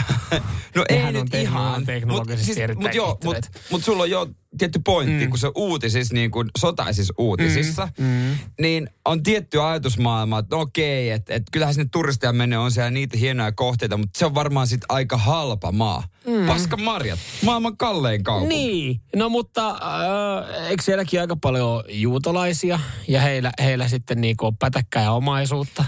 no 0.75 0.85
ei 0.89 1.03
on 1.03 1.13
nyt 1.13 1.24
teknolo- 1.24 1.38
ihan. 1.38 1.85
teknologisesti 1.85 2.62
erittäin 2.62 2.88
mut 2.88 2.95
joo, 2.95 3.18
mut, 3.24 3.38
mut 3.71 3.83
sulla 3.83 4.03
on 4.03 4.09
jo 4.09 4.27
tietty 4.57 4.80
pointti, 4.85 5.25
mm. 5.25 5.30
kun 5.30 5.39
se 5.39 5.51
uutisissa, 5.56 6.13
niin 6.13 6.31
kuin 6.31 6.50
sotaisissa 6.60 7.13
uutisissa, 7.17 7.89
mm. 7.98 8.38
niin 8.62 8.89
on 9.05 9.24
tietty 9.24 9.62
ajatusmaailma, 9.62 10.39
että 10.39 10.55
okei, 10.55 11.10
että 11.10 11.34
et 11.34 11.43
kyllähän 11.51 11.74
sinne 11.74 11.89
turisteja 11.91 12.34
menee, 12.34 12.57
on 12.60 12.72
siellä 12.72 12.91
niitä 12.91 13.17
hienoja 13.17 13.51
kohteita, 13.51 13.98
mutta 13.98 14.19
se 14.19 14.25
on 14.25 14.36
varmaan 14.36 14.67
sitten 14.67 14.86
aika 14.89 15.17
halpa 15.17 15.72
maa. 15.72 16.03
Mm. 16.27 16.48
Paska 16.48 16.77
marjat, 16.77 17.19
maailman 17.43 17.77
kallein 17.77 18.24
kaupunki. 18.24 18.55
Niin, 18.55 19.01
no 19.15 19.29
mutta 19.29 19.69
äh, 19.69 20.67
eikö 20.69 20.84
sielläkin 20.84 21.22
aika 21.22 21.36
paljon 21.36 21.84
juutalaisia 21.89 22.79
ja 23.07 23.22
heillä, 23.22 23.51
heillä 23.60 23.88
sitten 23.88 24.22
niinku 24.22 24.46
on 24.46 24.57
pätäkkää 24.57 25.03
ja 25.03 25.12
omaisuutta? 25.12 25.86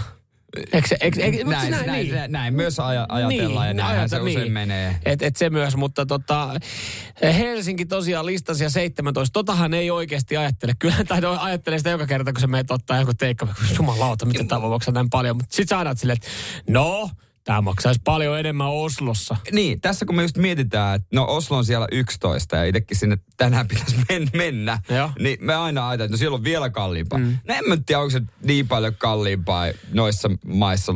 Eikö, 0.72 0.88
se- 0.88 0.96
eikö, 1.00 1.22
eikö, 1.22 1.44
Näin, 1.44 1.64
sinä- 1.64 1.82
näin, 1.82 1.92
niin. 2.06 2.14
näin, 2.14 2.32
näin 2.32 2.54
myös 2.54 2.80
aja, 2.80 3.06
ajatellaan 3.08 3.68
ja 3.68 3.74
näinhän 3.74 4.08
se 4.08 4.16
ajata- 4.16 4.30
usein 4.30 4.52
menee. 4.52 4.96
Et, 5.04 5.22
et 5.22 5.36
se 5.36 5.50
myös, 5.50 5.76
mutta 5.76 6.06
tota, 6.06 6.50
Helsinki 7.22 7.86
tosiaan 7.86 8.26
listasi 8.26 8.64
ja 8.64 8.70
17. 8.70 9.32
Totahan 9.32 9.74
ei 9.74 9.90
oikeasti 9.90 10.36
ajattele. 10.36 10.72
Kyllä, 10.78 10.96
tai 11.08 11.20
no, 11.20 11.36
ajattelee 11.40 11.78
sitä 11.78 11.90
joka 11.90 12.06
kerta, 12.06 12.32
kun 12.32 12.40
se 12.40 12.46
menet 12.46 12.70
ottaa 12.70 13.00
joku 13.00 13.14
teikka. 13.14 13.48
Jumalauta, 13.78 14.26
miten 14.26 14.48
tämä 14.48 14.62
voi 14.62 14.70
maksaa 14.70 14.94
näin 14.94 15.10
paljon. 15.10 15.36
Mutta 15.36 15.56
sitten 15.56 15.68
sä 15.68 15.78
aina 15.78 15.94
silleen, 15.94 16.16
että 16.16 16.28
no, 16.72 17.10
tämä 17.46 17.60
maksaisi 17.60 18.00
paljon 18.04 18.38
enemmän 18.40 18.68
Oslossa. 18.68 19.36
Niin, 19.52 19.80
tässä 19.80 20.06
kun 20.06 20.16
me 20.16 20.22
just 20.22 20.36
mietitään, 20.36 20.94
että 20.96 21.08
no 21.12 21.24
Oslo 21.28 21.56
on 21.56 21.64
siellä 21.64 21.86
11 21.92 22.56
ja 22.56 22.64
itsekin 22.64 22.96
sinne 22.96 23.16
tänään 23.36 23.68
pitäisi 23.68 23.96
men- 24.08 24.30
mennä, 24.34 24.78
Joo. 24.88 25.10
niin 25.18 25.38
me 25.40 25.54
aina 25.54 25.88
ajatellaan, 25.88 26.06
että 26.06 26.12
no 26.14 26.18
siellä 26.18 26.34
on 26.34 26.44
vielä 26.44 26.70
kalliimpaa. 26.70 27.18
Mm. 27.18 27.38
No 27.48 27.54
en 27.54 27.68
mä 27.68 27.76
tiedä, 27.86 28.00
onko 28.00 28.10
se 28.10 28.22
niin 28.42 28.68
paljon 28.68 28.94
kalliimpaa 28.98 29.66
noissa 29.92 30.30
maissa 30.46 30.94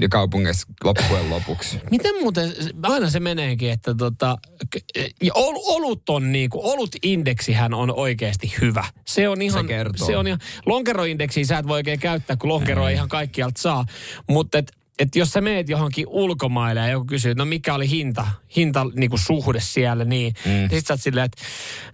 ja 0.00 0.08
kaupungeissa 0.08 0.66
loppujen 0.84 1.30
lopuksi. 1.30 1.80
Miten 1.90 2.14
muuten, 2.20 2.52
aina 2.82 3.10
se 3.10 3.20
meneekin, 3.20 3.70
että 3.70 3.94
tota, 3.94 4.38
k- 4.70 4.98
ja 5.22 5.32
ol- 5.34 5.62
olut 5.64 6.08
on 6.08 6.32
niinku, 6.32 6.70
olut-indeksihän 6.70 7.74
on 7.74 7.94
oikeasti 7.94 8.54
hyvä. 8.60 8.84
Se 9.06 9.28
on 9.28 9.42
ihan, 9.42 9.64
Se 9.64 9.68
kertoo. 9.68 10.06
se 10.06 10.16
on 10.16 10.26
ihan, 10.26 10.38
lonkeroindeksiä 10.66 11.44
sä 11.44 11.58
et 11.58 11.68
voi 11.68 11.76
oikein 11.76 12.00
käyttää, 12.00 12.36
kun 12.36 12.48
lonkero 12.48 12.88
ei 12.88 12.94
ihan 12.94 13.08
kaikkialta 13.08 13.62
saa. 13.62 13.84
Mutta 14.28 14.58
et, 14.98 15.08
et 15.08 15.16
jos 15.16 15.30
sä 15.30 15.40
meet 15.40 15.68
johonkin 15.68 16.06
ulkomaille 16.08 16.80
ja 16.80 16.88
joku 16.88 17.06
kysyy, 17.06 17.30
että 17.30 17.44
no 17.44 17.48
mikä 17.48 17.74
oli 17.74 17.90
hinta, 17.90 18.26
hinta 18.56 18.86
niin 18.94 19.10
kuin 19.10 19.20
suhde 19.20 19.60
siellä, 19.60 20.04
niin, 20.04 20.34
mm. 20.44 20.50
niin 20.50 20.70
sit 20.70 20.86
sä 20.86 20.94
oot 20.94 21.00
silleen, 21.00 21.24
että 21.24 21.42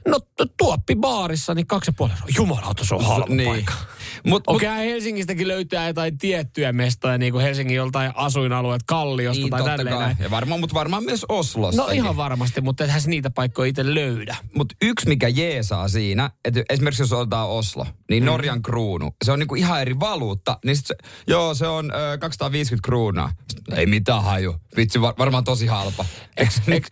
no 0.09 0.19
tuoppi 0.57 0.97
baarissa, 0.97 1.55
niin 1.55 1.67
kaksi 1.67 1.89
ja 1.89 1.95
puoli. 1.97 2.13
Jumalauta, 2.37 2.85
se 2.85 2.95
on 2.95 3.05
halva 3.05 3.35
niin. 3.35 3.49
paikka. 3.49 3.75
Mut, 4.27 4.43
Okei, 4.47 4.69
okay, 4.69 4.87
Helsingistäkin 4.87 5.49
löytää 5.49 5.87
jotain 5.87 6.19
tiettyjä 6.19 6.73
mestoja, 6.73 7.19
niin 7.19 7.33
kuin 7.33 7.43
Helsingin 7.43 7.77
joltain 7.77 8.13
asuinalueet 8.15 8.83
Kalliosta 8.87 9.41
niin, 9.41 9.51
tai 9.51 9.63
tälleen 9.65 9.99
näin. 9.99 10.17
Ja 10.21 10.31
varmaan, 10.31 10.61
mutta 10.61 10.75
varmaan 10.75 11.05
myös 11.05 11.27
Oslosta. 11.29 11.83
No 11.83 11.89
ihan 11.89 12.17
varmasti, 12.17 12.61
mutta 12.61 12.85
ethän 12.85 13.01
niitä 13.07 13.31
paikkoja 13.31 13.69
itse 13.69 13.95
löydä. 13.95 14.37
Mutta 14.57 14.75
yksi, 14.83 15.09
mikä 15.09 15.29
jeesaa 15.29 15.89
siinä, 15.89 16.31
että 16.45 16.63
esimerkiksi 16.71 17.03
jos 17.03 17.13
otetaan 17.13 17.49
Oslo, 17.49 17.87
niin 18.11 18.23
mm. 18.23 18.27
Norjan 18.27 18.63
kruunu, 18.63 19.17
se 19.25 19.33
on 19.33 19.39
niinku 19.39 19.55
ihan 19.55 19.81
eri 19.81 20.01
valuutta. 20.01 20.59
Niin 20.65 20.77
sit 20.77 20.87
se, 20.87 20.95
joo, 21.27 21.55
se 21.55 21.67
on 21.67 21.93
ö, 21.95 22.19
250 22.19 22.87
kruunaa. 22.95 23.33
Ei 23.77 23.87
mitään 23.87 24.23
haju. 24.23 24.55
Vitsi, 24.77 25.01
var, 25.01 25.15
varmaan 25.19 25.45
tosi 25.45 25.67
halpa. 25.67 26.05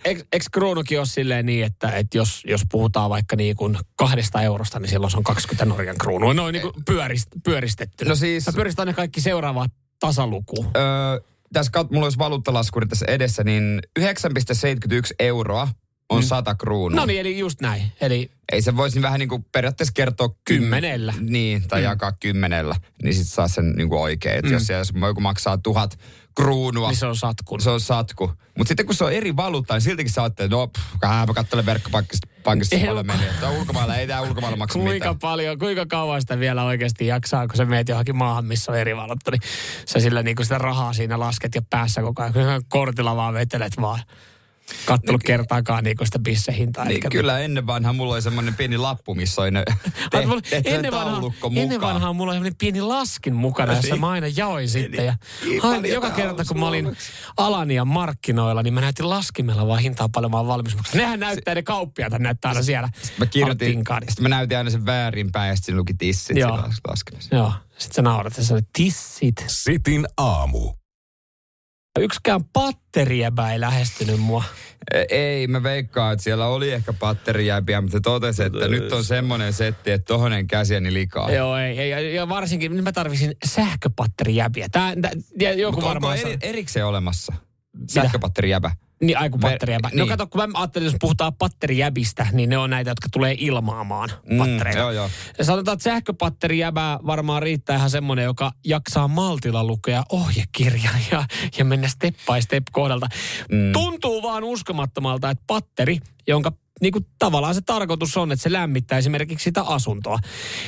Eikö 0.05 0.45
kruunukin 0.53 0.99
ole 0.99 1.07
silleen 1.07 1.47
niin, 1.47 1.65
että, 1.65 1.91
että 1.91 2.19
jos, 2.19 2.43
jos 2.47 2.63
puhutaan 2.71 3.11
vaikka 3.11 3.37
niin 3.37 3.57
kuin 3.57 3.79
kahdesta 3.97 4.43
eurosta, 4.43 4.81
niin 4.81 4.91
silloin 4.91 5.11
se 5.11 5.17
on 5.17 5.23
20 5.23 5.65
Norjan 5.65 5.99
kruunua. 5.99 6.35
Noin 6.35 6.53
niin 6.53 6.63
kuin 6.63 6.75
pyörist, 6.87 7.27
pyöristetty. 7.45 8.05
No 8.05 8.15
siis... 8.15 8.47
Mä 8.47 8.53
pyöristän 8.53 8.87
ne 8.87 8.93
kaikki 8.93 9.21
seuraavaan 9.21 9.71
tasalukuun. 10.01 10.71
Öö, 10.77 11.21
tässä, 11.53 11.71
mulla 11.91 12.07
olisi 12.07 12.19
valuuttalaskuri 12.19 12.87
tässä 12.87 13.07
edessä, 13.09 13.45
niin 13.45 13.83
9,71 14.01 14.07
euroa 15.19 15.69
on 16.13 16.23
mm. 16.23 16.27
100 16.27 16.55
kruunua. 16.55 17.01
No 17.01 17.07
niin, 17.07 17.21
eli 17.21 17.39
just 17.39 17.61
näin. 17.61 17.83
Eli 18.01 18.31
ei 18.53 18.63
se 18.63 18.77
voisi 18.77 19.03
vähän 19.03 19.19
niin 19.19 19.29
kuin 19.29 19.45
periaatteessa 19.53 19.93
kertoa 19.93 20.35
kymmenellä. 20.45 21.15
Niin, 21.21 21.69
tai 21.69 21.81
mm. 21.81 21.85
jakaa 21.85 22.13
kymmenellä, 22.13 22.75
niin 23.03 23.15
sitten 23.15 23.35
saa 23.35 23.49
sen 23.49 23.73
niin 23.73 23.89
kuin 23.89 24.01
oikein. 24.01 24.37
Että 24.37 24.49
mm. 24.49 24.53
jos, 24.53 24.69
jos 24.69 24.93
joku 25.07 25.21
maksaa 25.21 25.59
tuhat 25.59 25.99
kruunua. 26.35 26.89
Niin 26.89 26.97
se 26.97 27.07
on 27.07 27.17
satku. 27.17 27.59
Se 27.61 27.71
on 27.71 27.81
satku. 27.81 28.33
Mutta 28.59 28.69
sitten 28.69 28.87
kun 28.87 28.95
se 28.95 29.05
on 29.05 29.13
eri 29.13 29.37
valuutta, 29.37 29.75
niin 29.75 29.83
siltikin 29.83 30.13
sä 30.13 30.25
että 30.25 30.49
no, 30.49 30.71
mä 31.03 31.27
katselen 31.35 31.67
verkkopankista 31.67 32.29
pankista 32.43 32.77
paljon 32.87 33.07
meni. 33.07 33.25
Että 33.25 33.51
ulkomailla 33.51 33.97
ei 33.97 34.07
tämä 34.07 34.21
ulkomailla 34.21 34.57
maksa 34.57 34.79
kuinka 34.79 34.93
mitään. 34.93 35.19
paljon, 35.19 35.59
kuinka 35.59 35.87
kauan 35.87 36.21
sitä 36.21 36.39
vielä 36.39 36.65
oikeasti 36.65 37.07
jaksaa, 37.07 37.47
kun 37.47 37.57
sä 37.57 37.65
meet 37.65 37.89
johonkin 37.89 38.17
maahan, 38.17 38.45
missä 38.45 38.73
on 38.73 38.79
eri 38.79 38.97
valuutta, 38.97 39.31
niin 39.31 39.41
sä 39.87 40.01
sillä 40.01 40.23
niin 40.23 40.37
sitä 40.43 40.59
rahaa 40.59 40.93
siinä 40.93 41.19
lasket 41.19 41.55
ja 41.55 41.63
päässä 41.71 42.03
koko 42.03 42.23
ajan, 42.23 42.33
kun 42.33 42.43
kortilla 42.69 43.17
vaan 43.17 43.35
vetelet 43.35 43.73
vaan 43.81 44.01
kattonut 44.87 45.21
niin, 45.21 45.27
kertaakaan 45.27 45.85
niin 45.85 45.97
sitä 46.05 46.19
bissehintaa. 46.19 46.85
Niin, 46.85 47.11
kyllä 47.11 47.39
ennen 47.39 47.67
vanhaa 47.67 47.93
mulla 47.93 48.15
oli 48.15 48.23
semmoinen 48.23 48.55
pieni 48.55 48.79
lappu, 48.79 49.15
missä 49.15 49.43
oli 49.43 49.51
ne 49.51 49.63
te, 50.11 50.27
mulla, 50.27 50.43
ennen, 50.65 50.93
vanha, 50.93 51.31
ennen 51.57 51.81
vanhaa 51.81 52.13
mulla 52.13 52.31
oli 52.33 52.37
semmoinen 52.37 52.57
pieni 52.59 52.81
laskin 52.81 53.35
mukana, 53.35 53.73
jossa 53.73 53.95
niin. 53.95 54.01
mä 54.01 54.11
aina 54.11 54.27
jaoin 54.37 54.69
sitten. 54.69 55.07
Ja 55.07 55.17
niin, 55.45 55.65
aina, 55.65 55.89
joka 55.89 56.11
kerta 56.11 56.45
kun 56.45 56.61
mä 56.61 56.69
olin 56.69 56.97
Alanian 57.37 57.89
markkinoilla, 57.89 58.63
niin 58.63 58.75
mä 58.75 58.81
näytin 58.81 59.11
laskimella 59.11 59.67
vaan 59.67 59.81
hintaa 59.81 60.09
paljon 60.09 60.33
vaan 60.33 60.47
valmis. 60.47 60.77
Nehän 60.95 61.21
näyttää, 61.21 61.55
ne 61.55 61.63
kauppiaat 61.63 62.13
näyttää 62.19 62.49
aina 62.49 62.63
siellä. 62.63 62.89
Sitten 62.95 63.19
mä 63.19 63.27
kirjoitin, 63.27 63.85
sitten 64.09 64.23
mä 64.23 64.29
näytin 64.29 64.59
aina 64.59 64.71
sen 64.71 64.87
väärinpäin 64.87 65.49
ja 65.49 65.57
sitten 65.57 65.77
luki 65.77 65.95
tissit 65.95 66.37
Joo. 66.37 66.69
Joo. 67.33 67.53
Sitten 67.79 67.95
sä 67.95 68.03
naurat, 68.03 68.33
että 68.33 68.45
se 68.45 68.55
oli 68.55 68.63
tissit. 68.73 69.45
Sitin 69.47 70.07
aamu. 70.17 70.73
Yksikään 71.99 72.45
patterijäbä 72.45 73.53
ei 73.53 73.61
lähestynyt 73.61 74.21
mua. 74.21 74.45
E, 74.95 75.05
ei, 75.09 75.47
mä 75.47 75.63
veikkaan, 75.63 76.13
että 76.13 76.23
siellä 76.23 76.47
oli 76.47 76.73
ehkä 76.73 76.93
patterijäbiä, 76.93 77.81
mutta 77.81 78.01
totesi, 78.01 78.43
että 78.43 78.69
nyt 78.69 78.93
on 78.93 79.05
semmoinen 79.05 79.53
setti, 79.53 79.91
että 79.91 80.05
tohonen 80.05 80.47
käsiäni 80.47 80.93
likaa. 80.93 81.31
Joo, 81.31 81.57
ei, 81.57 81.79
ei 81.79 82.15
ja, 82.15 82.29
varsinkin 82.29 82.77
nyt 82.77 82.85
mä 82.85 82.93
tarvisin 82.93 83.37
sähköpatterijäbiä. 83.45 84.69
Tää, 84.73 84.95
tää, 85.03 85.53
joku 85.53 85.83
varmaan 85.83 86.19
onko 86.19 86.29
eri, 86.29 86.39
erikseen 86.43 86.87
olemassa 86.87 87.33
sähköpatterijäbä? 87.91 88.71
Niin, 89.03 89.19
aiku 89.19 89.39
patterijäbä. 89.39 89.89
Niin. 89.89 89.99
No 89.99 90.07
kato, 90.07 90.27
kun 90.27 90.51
mä 90.51 90.59
ajattelin, 90.59 90.85
jos 90.87 90.95
puhutaan 91.01 91.35
patterijäbistä, 91.35 92.27
niin 92.33 92.51
ne 92.51 92.59
on 92.59 92.71
näitä, 92.71 92.91
jotka 92.91 93.09
tulee 93.13 93.37
ilmaamaan 93.39 94.11
mm, 94.31 94.39
pattereita. 94.39 94.79
Joo, 94.79 94.91
joo. 94.91 95.11
Ja 95.39 95.45
sanotaan, 95.45 95.73
että 95.73 95.85
sähköpatterijäbä 95.85 96.99
varmaan 97.07 97.43
riittää 97.43 97.77
ihan 97.77 97.91
semmoinen, 97.91 98.25
joka 98.25 98.53
jaksaa 98.65 99.09
maltilla 99.09 99.65
lukea 99.65 100.03
ohjekirjan 100.13 101.01
ja, 101.11 101.25
ja 101.59 101.65
mennä 101.65 101.89
step 101.89 102.15
by 102.15 102.43
step 102.43 102.65
kohdalta. 102.73 103.07
Mm. 103.53 103.73
Tuntuu 103.73 104.23
vaan 104.23 104.45
uskomattomalta, 104.45 105.31
että 105.31 105.45
patteri, 105.47 105.99
jonka 106.29 106.53
niin 106.81 106.93
kuin 106.93 107.07
tavallaan 107.19 107.55
se 107.55 107.61
tarkoitus 107.61 108.17
on, 108.17 108.33
että 108.33 108.43
se 108.43 108.53
lämmittää 108.53 108.99
esimerkiksi 108.99 109.45
sitä 109.45 109.63
asuntoa, 109.63 110.19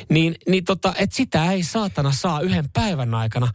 niin, 0.09 0.35
niin 0.49 0.65
tota, 0.65 0.95
että 0.99 1.17
sitä 1.17 1.53
ei 1.53 1.63
saatana 1.63 2.13
saa 2.13 2.41
yhden 2.41 2.69
päivän 2.73 3.15
aikana 3.15 3.49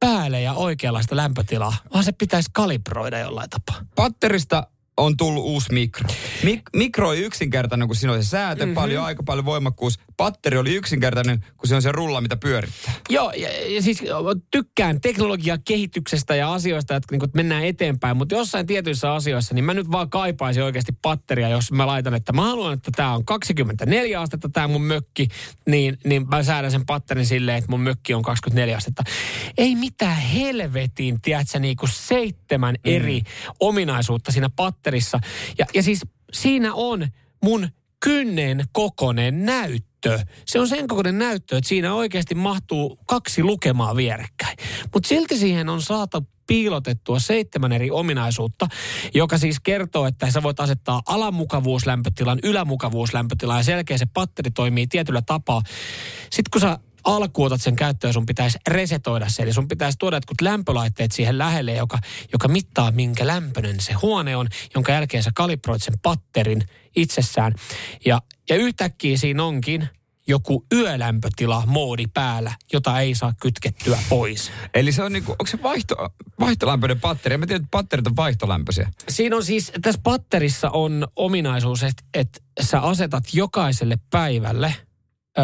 päälle 0.00 0.40
ja 0.40 0.52
oikeanlaista 0.54 1.16
lämpötilaa, 1.16 1.74
vaan 1.94 2.04
se 2.04 2.12
pitäisi 2.12 2.50
kalibroida 2.52 3.18
jollain 3.18 3.50
tapaa. 3.50 3.84
Patterista 3.94 4.66
on 5.00 5.16
tullut 5.16 5.44
uusi 5.44 5.72
mikro. 5.72 6.08
Mik- 6.42 6.70
mikro 6.76 7.08
on 7.08 7.16
yksinkertainen, 7.16 7.88
kun 7.88 7.96
siinä 7.96 8.12
on 8.12 8.22
se 8.22 8.28
säätö, 8.28 8.62
mm-hmm. 8.62 8.74
paljon 8.74 9.04
aika 9.04 9.22
paljon 9.22 9.44
voimakkuus. 9.44 9.98
Patteri 10.16 10.58
oli 10.58 10.74
yksinkertainen, 10.74 11.44
kun 11.56 11.68
se 11.68 11.74
on 11.74 11.82
se 11.82 11.92
rulla, 11.92 12.20
mitä 12.20 12.36
pyörittää. 12.36 12.92
Joo, 13.10 13.30
ja, 13.30 13.48
ja 13.74 13.82
siis 13.82 14.02
tykkään 14.50 15.00
teknologian 15.00 15.58
kehityksestä 15.64 16.34
ja 16.34 16.52
asioista, 16.52 16.96
että 16.96 17.16
niin 17.16 17.30
mennään 17.34 17.64
eteenpäin, 17.64 18.16
mutta 18.16 18.34
jossain 18.34 18.66
tietyissä 18.66 19.12
asioissa, 19.12 19.54
niin 19.54 19.64
mä 19.64 19.74
nyt 19.74 19.90
vaan 19.90 20.10
kaipaisin 20.10 20.62
oikeasti 20.62 20.92
patteria, 21.02 21.48
jos 21.48 21.72
mä 21.72 21.86
laitan, 21.86 22.14
että 22.14 22.32
mä 22.32 22.42
haluan, 22.42 22.72
että 22.72 22.90
tämä 22.96 23.14
on 23.14 23.24
24 23.24 24.20
astetta 24.20 24.48
tämä 24.48 24.68
mun 24.68 24.82
mökki, 24.82 25.28
niin, 25.66 25.98
niin 26.04 26.28
mä 26.28 26.42
säädän 26.42 26.70
sen 26.70 26.86
patterin 26.86 27.26
silleen, 27.26 27.58
että 27.58 27.70
mun 27.70 27.80
mökki 27.80 28.14
on 28.14 28.22
24 28.22 28.76
astetta. 28.76 29.02
Ei 29.58 29.76
mitään 29.76 30.16
helvetin, 30.16 31.20
tiedätkö, 31.20 31.58
niin 31.58 31.76
kuin 31.76 31.90
seitsemän 31.92 32.74
mm. 32.74 32.92
eri 32.94 33.22
ominaisuutta 33.60 34.32
siinä 34.32 34.50
patterissa. 34.56 34.89
Ja, 35.58 35.66
ja 35.74 35.82
siis 35.82 36.00
siinä 36.32 36.74
on 36.74 37.08
mun 37.44 37.68
kynnen 38.04 38.64
kokonen 38.72 39.44
näyttö. 39.44 40.18
Se 40.46 40.60
on 40.60 40.68
sen 40.68 40.88
kokoinen 40.88 41.18
näyttö, 41.18 41.56
että 41.56 41.68
siinä 41.68 41.94
oikeasti 41.94 42.34
mahtuu 42.34 42.98
kaksi 43.06 43.42
lukemaa 43.42 43.96
vierekkäin. 43.96 44.56
Mutta 44.94 45.08
silti 45.08 45.36
siihen 45.36 45.68
on 45.68 45.82
saatu 45.82 46.26
piilotettua 46.46 47.18
seitsemän 47.18 47.72
eri 47.72 47.90
ominaisuutta, 47.90 48.68
joka 49.14 49.38
siis 49.38 49.60
kertoo, 49.60 50.06
että 50.06 50.30
sä 50.30 50.42
voit 50.42 50.60
asettaa 50.60 51.02
alamukavuuslämpötilan, 51.06 52.38
ylämukavuuslämpötilan 52.42 53.56
ja 53.56 53.62
selkeä 53.62 53.98
se 53.98 54.06
patteri 54.06 54.50
toimii 54.50 54.86
tietyllä 54.86 55.22
tapaa. 55.22 55.62
Sitten 56.30 56.50
kun 56.52 56.60
sä 56.60 56.78
alkuun 57.04 57.46
otat 57.46 57.62
sen 57.62 57.76
käyttöön, 57.76 58.12
sun 58.12 58.26
pitäisi 58.26 58.58
resetoida 58.68 59.28
se. 59.28 59.42
Eli 59.42 59.52
sun 59.52 59.68
pitäisi 59.68 59.98
tuoda 59.98 60.16
jotkut 60.16 60.40
lämpölaitteet 60.40 61.12
siihen 61.12 61.38
lähelle, 61.38 61.74
joka, 61.74 61.98
joka 62.32 62.48
mittaa 62.48 62.90
minkä 62.90 63.26
lämpöinen 63.26 63.80
se 63.80 63.92
huone 63.92 64.36
on, 64.36 64.48
jonka 64.74 64.92
jälkeen 64.92 65.22
sä 65.22 65.30
kalibroit 65.34 65.82
sen 65.82 65.94
patterin 66.02 66.62
itsessään. 66.96 67.54
Ja, 68.04 68.22
ja 68.48 68.56
yhtäkkiä 68.56 69.16
siinä 69.16 69.44
onkin 69.44 69.88
joku 70.26 70.66
yölämpötila 70.74 71.62
moodi 71.66 72.04
päällä, 72.14 72.52
jota 72.72 73.00
ei 73.00 73.14
saa 73.14 73.34
kytkettyä 73.40 73.98
pois. 74.08 74.50
Eli 74.74 74.92
se 74.92 75.02
on 75.02 75.12
niinku, 75.12 75.32
onko 75.32 75.46
se 75.46 75.62
vaihto, 75.62 75.96
vaihtolämpöinen 76.40 77.00
patteri? 77.00 77.36
Mä 77.36 77.46
tiedän, 77.46 77.62
että 77.62 77.70
patterit 77.70 78.06
on 78.06 78.16
vaihtolämpöisiä. 78.16 78.92
Siinä 79.08 79.36
on 79.36 79.44
siis, 79.44 79.72
tässä 79.82 80.00
patterissa 80.04 80.70
on 80.70 81.08
ominaisuus, 81.16 81.82
että, 81.82 82.02
että 82.14 82.40
sä 82.60 82.80
asetat 82.80 83.24
jokaiselle 83.32 83.98
päivälle 84.10 84.74
ö, 85.38 85.42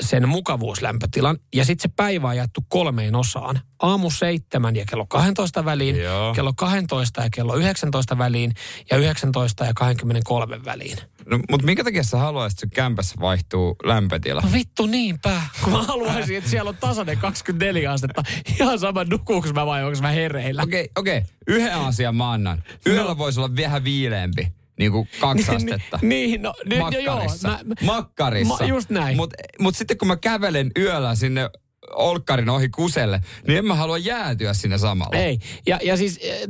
sen 0.00 0.28
mukavuuslämpötilan. 0.28 1.38
Ja 1.54 1.64
sitten 1.64 1.90
se 1.90 1.94
päivä 1.96 2.28
on 2.28 2.36
jaettu 2.36 2.60
kolmeen 2.68 3.16
osaan. 3.16 3.60
Aamu 3.82 4.10
seitsemän 4.10 4.76
ja 4.76 4.84
kello 4.90 5.06
12 5.06 5.64
väliin, 5.64 5.96
Joo. 6.02 6.34
kello 6.34 6.52
12 6.56 7.22
ja 7.22 7.28
kello 7.34 7.56
19 7.56 8.18
väliin 8.18 8.54
ja 8.90 8.96
19 8.96 9.64
ja 9.64 9.74
23 9.74 10.64
väliin. 10.64 10.98
No, 11.26 11.38
mutta 11.50 11.66
minkä 11.66 11.84
takia 11.84 12.02
sä 12.02 12.18
haluaisit, 12.18 12.62
että 12.62 12.74
kämpässä 12.74 13.14
vaihtuu 13.20 13.76
lämpötila? 13.84 14.40
No 14.40 14.52
vittu 14.52 14.86
niinpä, 14.86 15.42
kun 15.64 15.72
mä 15.72 15.82
haluaisin, 15.82 16.36
että 16.36 16.50
siellä 16.50 16.68
on 16.68 16.76
tasainen 16.80 17.18
24 17.18 17.92
astetta. 17.92 18.22
Ihan 18.60 18.78
sama 18.78 19.04
nukuuks 19.04 19.52
mä 19.52 19.66
vai 19.66 19.84
onko 19.84 19.98
mä 20.00 20.10
hereillä. 20.10 20.62
Okei, 20.62 20.80
okay, 20.80 20.92
okei. 20.96 21.18
Okay. 21.18 21.30
Yhden 21.46 21.74
asian 21.74 22.16
mä 22.16 22.32
annan. 22.32 22.62
Yöllä 22.86 23.10
no. 23.10 23.18
voisi 23.18 23.40
olla 23.40 23.56
vähän 23.56 23.84
viileempi 23.84 24.59
niin 24.80 24.92
kuin 24.92 25.08
kaksi 25.20 25.50
niin, 25.50 25.56
astetta. 25.56 25.98
niin, 26.02 26.42
no, 26.42 26.54
niin, 26.64 26.82
Makkarissa. 26.82 27.48
Joo, 27.48 27.58
mä, 27.64 27.74
Makkarissa. 27.82 28.56
Ma, 28.60 28.68
just 28.68 28.90
näin. 28.90 29.16
Mutta 29.16 29.36
mut 29.58 29.76
sitten 29.76 29.98
kun 29.98 30.08
mä 30.08 30.16
kävelen 30.16 30.70
yöllä 30.78 31.14
sinne 31.14 31.50
olkkarin 31.94 32.48
ohi 32.48 32.68
kuselle, 32.68 33.20
niin 33.46 33.58
en 33.58 33.64
mä 33.64 33.74
halua 33.74 33.98
jäätyä 33.98 34.54
sinne 34.54 34.78
samalla. 34.78 35.18
Ei. 35.18 35.38
Ja, 35.66 35.78
ja 35.82 35.96
siis 35.96 36.18
eh, 36.22 36.40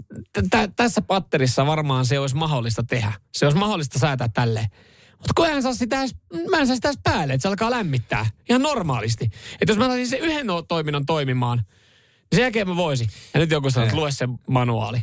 t- 0.50 0.76
tässä 0.76 1.02
patterissa 1.02 1.66
varmaan 1.66 2.06
se 2.06 2.18
olisi 2.18 2.36
mahdollista 2.36 2.82
tehdä. 2.82 3.12
Se 3.32 3.46
olisi 3.46 3.58
mahdollista 3.58 3.98
säätää 3.98 4.28
tälleen. 4.28 4.66
Mutta 5.10 5.32
kun 5.36 5.48
en 5.48 5.62
saa 5.62 5.74
sitä 5.74 6.00
edes, 6.00 6.16
mä 6.50 6.58
en 6.58 6.66
saa 6.66 6.76
sitä 6.76 6.88
edes 6.88 7.00
päälle, 7.02 7.32
että 7.32 7.42
se 7.42 7.48
alkaa 7.48 7.70
lämmittää. 7.70 8.26
Ihan 8.48 8.62
normaalisti. 8.62 9.24
Että 9.60 9.72
jos 9.72 9.78
mä 9.78 9.86
saisin 9.86 10.06
sen 10.06 10.20
yhden 10.20 10.46
toiminnon 10.68 11.06
toimimaan, 11.06 11.58
niin 11.58 12.36
sen 12.36 12.42
jälkeen 12.42 12.68
mä 12.68 12.76
voisin. 12.76 13.08
Ja 13.34 13.40
nyt 13.40 13.50
joku 13.50 13.70
sanoo, 13.70 13.84
että 13.84 13.96
lue 13.96 14.10
se 14.10 14.28
manuaali. 14.48 15.02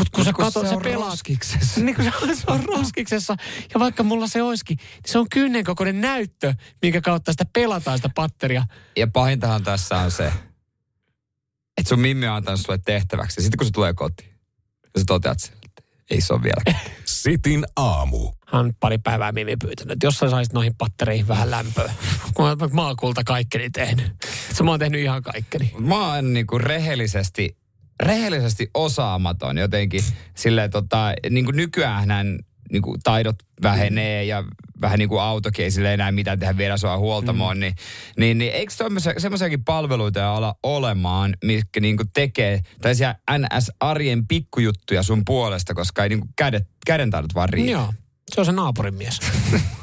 Mutta 0.00 0.16
kun, 0.16 0.24
Mut 0.26 0.34
kun 0.34 0.44
sä 0.44 0.52
katot, 0.52 0.62
se, 0.62 0.68
se 0.68 0.74
on 0.74 1.00
roskiksessa. 1.00 1.80
Niin 1.84 1.96
kun 1.96 2.04
se, 2.04 2.10
se 2.34 2.44
on 2.46 2.64
roskiksessa. 2.64 3.36
Ja 3.74 3.80
vaikka 3.80 4.02
mulla 4.02 4.26
se 4.26 4.42
olisikin, 4.42 4.76
niin 4.76 5.02
se 5.06 5.18
on 5.18 5.26
kynnen 5.32 5.64
kokoinen 5.64 6.00
näyttö, 6.00 6.54
minkä 6.82 7.00
kautta 7.00 7.32
sitä 7.32 7.44
pelataan 7.52 7.98
sitä 7.98 8.10
patteria. 8.14 8.64
Ja 8.96 9.06
pahintahan 9.06 9.62
tässä 9.62 9.98
on 9.98 10.10
se, 10.10 10.32
että 11.78 11.88
sun 11.88 12.00
Mimmi 12.00 12.28
on 12.28 12.34
antanut 12.34 12.60
sulle 12.60 12.78
tehtäväksi. 12.84 13.40
Ja 13.40 13.42
sitten 13.42 13.58
kun 13.58 13.66
se 13.66 13.72
tulee 13.72 13.94
kotiin, 13.94 14.30
ja 14.82 15.00
sä 15.00 15.04
toteat 15.06 15.40
sille, 15.40 15.58
että 15.64 15.82
ei 16.10 16.20
se 16.20 16.32
ole 16.32 16.42
vielä. 16.42 16.78
Sitin 17.04 17.66
aamu. 17.76 18.32
Hän 18.46 18.64
on 18.64 18.72
pari 18.80 18.98
päivää 18.98 19.32
Mimi 19.32 19.56
pyytänyt, 19.56 19.92
että 19.92 20.06
jos 20.06 20.18
sä 20.18 20.30
saisit 20.30 20.52
noihin 20.52 20.74
pattereihin 20.78 21.28
vähän 21.28 21.50
lämpöä. 21.50 21.92
Kun 22.34 22.44
mä 22.44 22.50
oon 22.50 22.70
maakulta 22.72 23.24
kaikkeni 23.24 23.70
tehnyt. 23.70 24.12
Se 24.52 24.62
mä 24.62 24.70
oon 24.70 24.78
tehnyt 24.78 25.00
ihan 25.00 25.22
kaikkeni. 25.22 25.74
Mä 25.78 26.14
oon 26.14 26.32
niinku 26.32 26.58
rehellisesti, 26.58 27.56
rehellisesti 28.00 28.70
osaamaton 28.74 29.58
jotenkin. 29.58 30.04
Silleen 30.36 30.70
tota, 30.70 31.12
niinku 31.30 31.50
nykyään 31.50 32.08
näin 32.08 32.38
niinku 32.72 32.96
taidot 33.02 33.36
vähenee 33.62 34.24
ja 34.24 34.44
vähän 34.80 34.98
niin 34.98 35.08
kuin 35.08 35.22
autokin 35.22 35.64
ei 35.64 35.70
sille 35.70 35.94
enää 35.94 36.12
mitään 36.12 36.38
tehdä 36.38 36.56
viedä 36.56 36.76
sua 36.76 36.98
huoltamoon, 36.98 37.56
mm. 37.56 37.60
niin, 37.60 37.74
niin, 38.18 38.38
niin 38.38 38.52
eikö 38.52 38.72
semmoisiakin 39.18 39.64
palveluita 39.64 40.34
ala 40.34 40.54
olemaan, 40.62 41.34
mitkä 41.44 41.80
niin 41.80 41.96
kuin 41.96 42.10
tekee 42.14 42.60
tällaisia 42.80 43.14
NS-arjen 43.38 44.26
pikkujuttuja 44.28 45.02
sun 45.02 45.22
puolesta, 45.24 45.74
koska 45.74 46.02
ei 46.02 46.08
niin 46.08 46.20
kuin 46.20 46.30
kädet, 46.36 46.68
kädentaidot 46.86 47.34
vaan 47.34 47.48
riitä. 47.48 47.70
Joo, 47.70 47.92
se 48.34 48.40
on 48.40 48.46
se 48.46 48.52
naapurin 48.52 48.94
mies. 48.94 49.20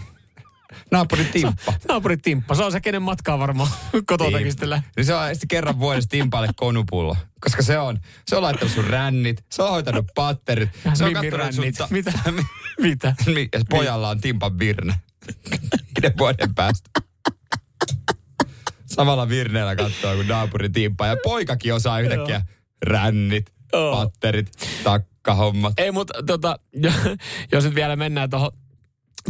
Naapurin 0.92 1.28
timppa. 1.28 1.74
Naapurin 1.88 2.22
timppa. 2.22 2.56
Se 2.56 2.64
on 2.64 2.72
se, 2.72 2.82
kenen 2.82 3.02
matkaa 3.02 3.40
varmaan 3.40 3.70
kototakin 4.06 4.38
Niin. 4.38 4.52
sitten 4.52 4.70
lä- 4.70 4.82
Niin 4.96 5.06
se 5.06 5.16
on 5.16 5.30
sitten 5.30 5.48
kerran 5.48 5.80
vuodessa 5.80 6.10
timpalle 6.10 6.50
konupullo. 6.56 7.16
Koska 7.42 7.62
se 7.64 7.80
on, 7.80 8.00
se 8.28 8.36
on 8.36 8.42
laittanut 8.44 8.74
sun 8.74 8.84
rännit, 8.84 9.46
se 9.52 9.64
on 9.64 9.70
hoitanut 9.70 10.06
patterit. 10.16 10.70
Se 10.94 11.06
on 11.06 11.12
Mimmin 11.14 11.32
kattonut 11.32 11.56
sun 11.56 11.66
ta- 11.78 11.88
Mitä? 11.92 12.14
Mitä? 12.82 13.16
Mi- 13.26 13.50
ja 13.54 13.60
pojalla 13.70 14.10
on 14.10 14.22
timpan 14.22 14.60
virne. 14.60 14.94
Viiden 15.96 16.18
vuoden 16.18 16.56
päästä. 16.56 16.90
Samalla 18.86 19.30
virneellä 19.30 19.76
katsoo, 19.76 20.16
kun 20.16 20.28
naapuri 20.28 20.70
timppaa. 20.70 21.08
Ja 21.08 21.18
poikakin 21.24 21.74
osaa 21.74 22.00
yhtäkkiä 22.00 22.42
rännit, 22.86 23.54
patterit, 23.92 24.52
takkahommat. 24.84 25.74
Ei, 25.78 25.92
mutta 25.92 26.14
tota, 26.28 26.60
jos 27.52 27.64
nyt 27.66 27.76
vielä 27.76 27.96
mennään 27.96 28.30
tuohon 28.30 28.52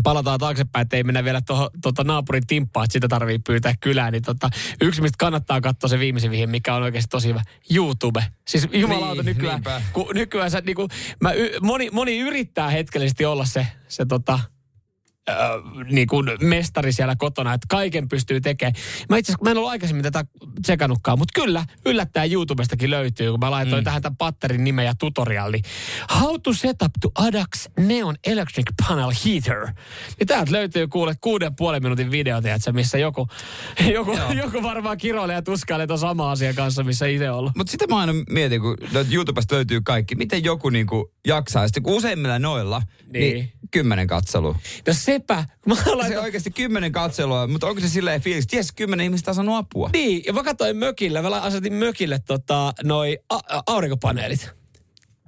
palataan 0.03 0.39
taaksepäin, 0.39 0.81
että 0.81 0.97
ei 0.97 1.03
mennä 1.03 1.23
vielä 1.23 1.41
tuohon 1.41 1.69
tota 1.81 2.03
naapurin 2.03 2.47
timppaan, 2.47 2.83
että 2.83 2.93
sitä 2.93 3.07
tarvii 3.07 3.39
pyytää 3.39 3.73
kylään. 3.79 4.13
Niin 4.13 4.23
tota, 4.23 4.49
yksi, 4.81 5.01
mistä 5.01 5.15
kannattaa 5.19 5.61
katsoa 5.61 5.87
se 5.87 5.99
viimeisin 5.99 6.31
vihje, 6.31 6.47
mikä 6.47 6.75
on 6.75 6.83
oikeasti 6.83 7.09
tosi 7.09 7.27
hyvä. 7.29 7.41
YouTube. 7.75 8.23
Siis 8.47 8.67
jumalauta 8.73 9.23
Niin, 9.23 9.25
nykyään. 9.25 9.55
niinpä. 9.55 9.81
Kun 9.93 10.07
nykyään 10.13 10.51
sä, 10.51 10.61
niinku, 10.65 10.87
mä, 11.21 11.31
y, 11.31 11.49
moni, 11.61 11.89
moni 11.91 12.19
yrittää 12.19 12.69
hetkellisesti 12.69 13.25
olla 13.25 13.45
se, 13.45 13.67
se 13.87 14.05
tota, 14.05 14.39
äh, 15.29 15.35
niin 15.91 16.07
kuin 16.07 16.29
mestari 16.41 16.91
siellä 16.91 17.15
kotona, 17.15 17.53
että 17.53 17.67
kaiken 17.69 18.09
pystyy 18.09 18.41
tekemään. 18.41 18.73
Mä 19.09 19.17
itse 19.17 19.31
asiassa, 19.31 19.43
mä 19.43 19.51
en 19.51 19.57
ollut 19.57 19.71
aikaisemmin 19.71 20.03
tätä 20.03 20.25
tsekannutkaan, 20.61 21.19
mutta 21.19 21.41
kyllä, 21.41 21.65
yllättäen 21.85 22.31
YouTubestakin 22.31 22.89
löytyy, 22.91 23.31
kun 23.31 23.39
mä 23.39 23.51
laitoin 23.51 23.81
mm. 23.81 23.83
tähän 23.83 24.01
tämän 24.01 24.17
patterin 24.17 24.63
nimen 24.63 24.85
ja 24.85 24.93
tutorialli. 24.99 25.61
How 26.19 26.35
to 26.43 26.53
set 26.53 26.81
up 26.81 26.91
to 27.01 27.11
ADAX 27.15 27.69
Neon 27.79 28.15
Electric 28.27 28.65
Panel 28.87 29.11
Heater. 29.25 29.67
Niin 30.19 30.27
täältä 30.27 30.51
löytyy 30.51 30.87
kuule 30.87 31.15
kuuden 31.21 31.55
puolen 31.55 31.83
minuutin 31.83 32.11
video, 32.11 32.41
tiedätkö, 32.41 32.71
missä 32.71 32.97
joku, 32.97 33.27
joku, 33.93 34.11
joku 34.35 34.63
varmaan 34.63 34.97
kiroilee 34.97 35.35
ja 35.35 35.41
tuskailee 35.41 35.87
tuon 35.87 35.99
sama 35.99 36.31
asia 36.31 36.53
kanssa, 36.53 36.83
missä 36.83 37.05
itse 37.05 37.31
ollut. 37.31 37.55
Mutta 37.55 37.71
sitä 37.71 37.87
mä 37.87 37.97
aina 37.97 38.13
mietin, 38.29 38.61
kun 38.61 38.77
YouTubesta 39.11 39.55
löytyy 39.55 39.81
kaikki. 39.81 40.15
Miten 40.15 40.43
joku 40.43 40.69
niinku 40.69 41.13
jaksaa? 41.27 41.61
Ja 41.63 41.67
sitten 41.67 41.83
kun 41.83 41.93
useimmilla 41.93 42.39
noilla, 42.39 42.81
niin, 43.13 43.33
Niin. 43.35 43.51
kymmenen 43.71 44.07
katselua. 44.07 44.55
No 44.87 44.93
sepä, 45.17 45.45
mä 45.65 45.75
Se 45.75 45.95
laitan, 45.95 46.23
oikeasti 46.23 46.51
kymmenen 46.51 46.91
katselua, 46.91 47.47
mutta 47.47 47.67
onko 47.67 47.81
se 47.81 47.89
silleen 47.89 48.21
fiilis? 48.21 48.47
Ties, 48.47 48.71
kymmenen 48.71 49.03
ihmistä 49.03 49.31
on 49.31 49.35
saanut 49.35 49.55
apua. 49.55 49.89
Niin, 49.93 50.23
ja 50.25 50.33
mä 50.33 50.43
katsoin 50.43 50.77
mökillä, 50.77 51.21
mä 51.21 51.41
asetin 51.41 51.73
mökille 51.73 52.19
tota, 52.19 52.73
noi 52.83 53.17
a- 53.29 53.35
a- 53.57 53.63
aurinkopaneelit. 53.67 54.49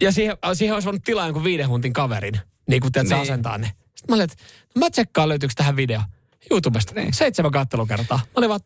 Ja 0.01 0.11
siihen, 0.11 0.37
siihen 0.53 0.73
olisi 0.73 0.85
voinut 0.85 1.03
tilaa 1.03 1.25
jonkun 1.25 1.43
viiden 1.43 1.69
huntin 1.69 1.93
kaverin, 1.93 2.39
niin 2.67 2.81
kun 2.81 2.91
teet 2.91 3.03
niin. 3.03 3.13
Niin. 3.15 3.21
asentaa 3.21 3.57
ne. 3.57 3.67
Sitten 3.67 4.05
mä 4.09 4.15
olin, 4.15 4.23
että 4.23 4.35
mä 4.75 4.89
tsekkaan 4.89 5.29
löytyykö 5.29 5.53
tähän 5.57 5.75
video 5.75 6.01
YouTubesta. 6.51 6.93
Niin. 6.93 7.03
Niin. 7.03 7.13
Seitsemän 7.13 7.51
kattelukertaa. 7.51 8.17
Mä 8.17 8.31
olin 8.35 8.49
vaan, 8.49 8.59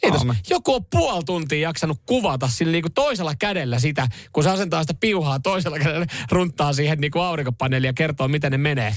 kiitos. 0.00 0.22
Joku 0.50 0.74
on 0.74 0.84
puoli 0.84 1.24
tuntia 1.24 1.68
jaksanut 1.68 1.98
kuvata 2.06 2.48
sillä 2.48 2.72
niin 2.72 2.82
kuin 2.82 2.92
toisella 2.92 3.34
kädellä 3.38 3.78
sitä, 3.78 4.08
kun 4.32 4.44
se 4.44 4.50
asentaa 4.50 4.82
sitä 4.82 4.94
piuhaa 5.00 5.40
toisella 5.40 5.78
kädellä, 5.78 6.06
runttaa 6.30 6.72
siihen 6.72 6.98
niin 6.98 7.10
kuin 7.10 7.22
aurinkopaneeliin 7.22 7.88
ja 7.88 7.92
kertoo, 7.92 8.28
miten 8.28 8.52
ne 8.52 8.58
menee. 8.58 8.94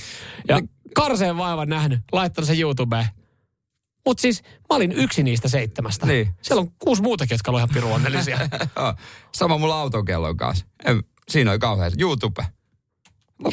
Ja 0.48 0.60
karseen 0.96 1.38
vaivan 1.38 1.70
nähnyt, 1.70 2.00
laittanut 2.12 2.48
sen 2.48 2.60
YouTubeen. 2.60 3.08
Mutta 4.06 4.22
siis 4.22 4.42
mä 4.44 4.76
olin 4.76 4.92
yksi 4.92 5.24
niistä 5.24 5.48
seitsemästä. 5.48 6.06
Niin. 6.06 6.30
Siellä 6.42 6.62
on 6.62 6.72
kuusi 6.80 7.02
muutakin, 7.02 7.36
jotka 7.36 7.52
on 7.52 7.58
ihan 7.58 7.70
pirun 7.74 7.92
onnellisia. 7.92 8.40
Sama 9.36 9.58
mulla 9.58 9.76
autokellon 9.82 10.38
kanssa. 10.38 10.66
En, 10.86 11.04
siinä 11.30 11.52
oli 11.52 11.60
kauhean 11.60 11.92
YouTube. 12.00 12.46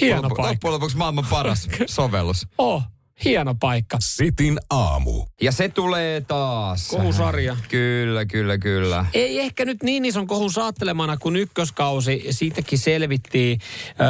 Hieno 0.01 0.23
lopu- 0.23 0.29
paikka. 0.29 0.43
Loppujen 0.43 0.73
lopuksi 0.73 0.97
maailman 0.97 1.27
paras 1.31 1.69
sovellus. 1.87 2.47
Oh, 2.59 2.83
hieno 3.25 3.55
paikka. 3.55 3.97
Sitin 4.01 4.59
aamu. 4.71 5.27
Ja 5.43 5.53
se 5.53 5.69
tulee 5.69 6.21
taas. 6.21 6.88
Kohusarja. 6.88 7.57
Kyllä, 7.69 8.25
kyllä, 8.25 8.59
kyllä. 8.59 9.07
Ei 9.14 9.41
ehkä 9.41 9.64
nyt 9.64 9.83
niin 9.83 10.05
ison 10.05 10.27
kohun 10.27 10.53
saattelemana 10.53 11.17
kuin 11.17 11.37
ykköskausi. 11.37 12.27
Siitäkin 12.31 12.79
selvittiin. 12.79 13.61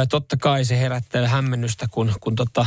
Totta 0.09 0.37
kai 0.37 0.65
se 0.65 0.79
herättää 0.79 1.27
hämmennystä, 1.27 1.87
kun, 1.91 2.13
kun 2.19 2.35
tota, 2.35 2.65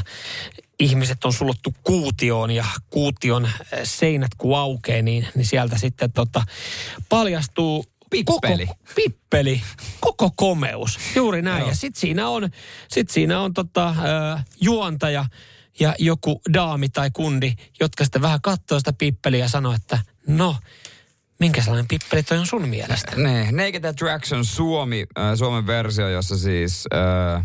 ihmiset 0.79 1.25
on 1.25 1.33
sulottu 1.33 1.75
kuutioon 1.83 2.51
ja 2.51 2.65
kuution 2.91 3.45
ö, 3.45 3.51
seinät 3.85 4.35
kun 4.39 4.59
aukeaa, 4.59 5.03
niin, 5.03 5.29
niin 5.35 5.47
sieltä 5.47 5.79
sitten 5.79 6.13
tota, 6.13 6.43
paljastuu 7.09 7.85
Pippeli. 8.11 8.67
Koko, 8.67 8.79
pippeli, 8.95 9.63
koko 10.01 10.31
komeus. 10.37 10.99
Juuri 11.17 11.43
näin. 11.43 11.61
Joo. 11.61 11.69
Ja 11.69 11.75
sitten 11.75 12.01
siinä 12.01 12.29
on, 12.29 12.51
sit 12.89 13.11
siinä 13.11 13.41
on 13.41 13.55
tota, 13.55 13.89
ö, 13.89 14.41
juontaja 14.61 15.25
ja 15.81 15.95
joku 15.99 16.41
daami 16.53 16.89
tai 16.89 17.11
kundi, 17.11 17.53
jotka 17.81 18.05
sitten 18.05 18.23
vähän 18.23 18.41
katsoo 18.43 18.79
sitä 18.79 18.93
pippeliä 18.93 19.45
ja 19.45 19.49
sanoo, 19.49 19.73
että 19.73 19.99
no, 20.27 20.57
minkä 21.41 21.63
sellainen 21.63 21.89
pippeli 21.89 22.23
toi 22.23 22.39
on 22.39 22.47
sun 22.47 22.69
mielestä? 22.69 23.13
Ne, 23.17 23.53
Naked 23.53 23.85
Attraction 23.85 24.45
Suomi, 24.45 25.07
äh, 25.19 25.35
Suomen 25.35 25.67
versio, 25.67 26.09
jossa 26.09 26.37
siis 26.39 26.85
äh, 26.95 27.35
äh, 27.37 27.45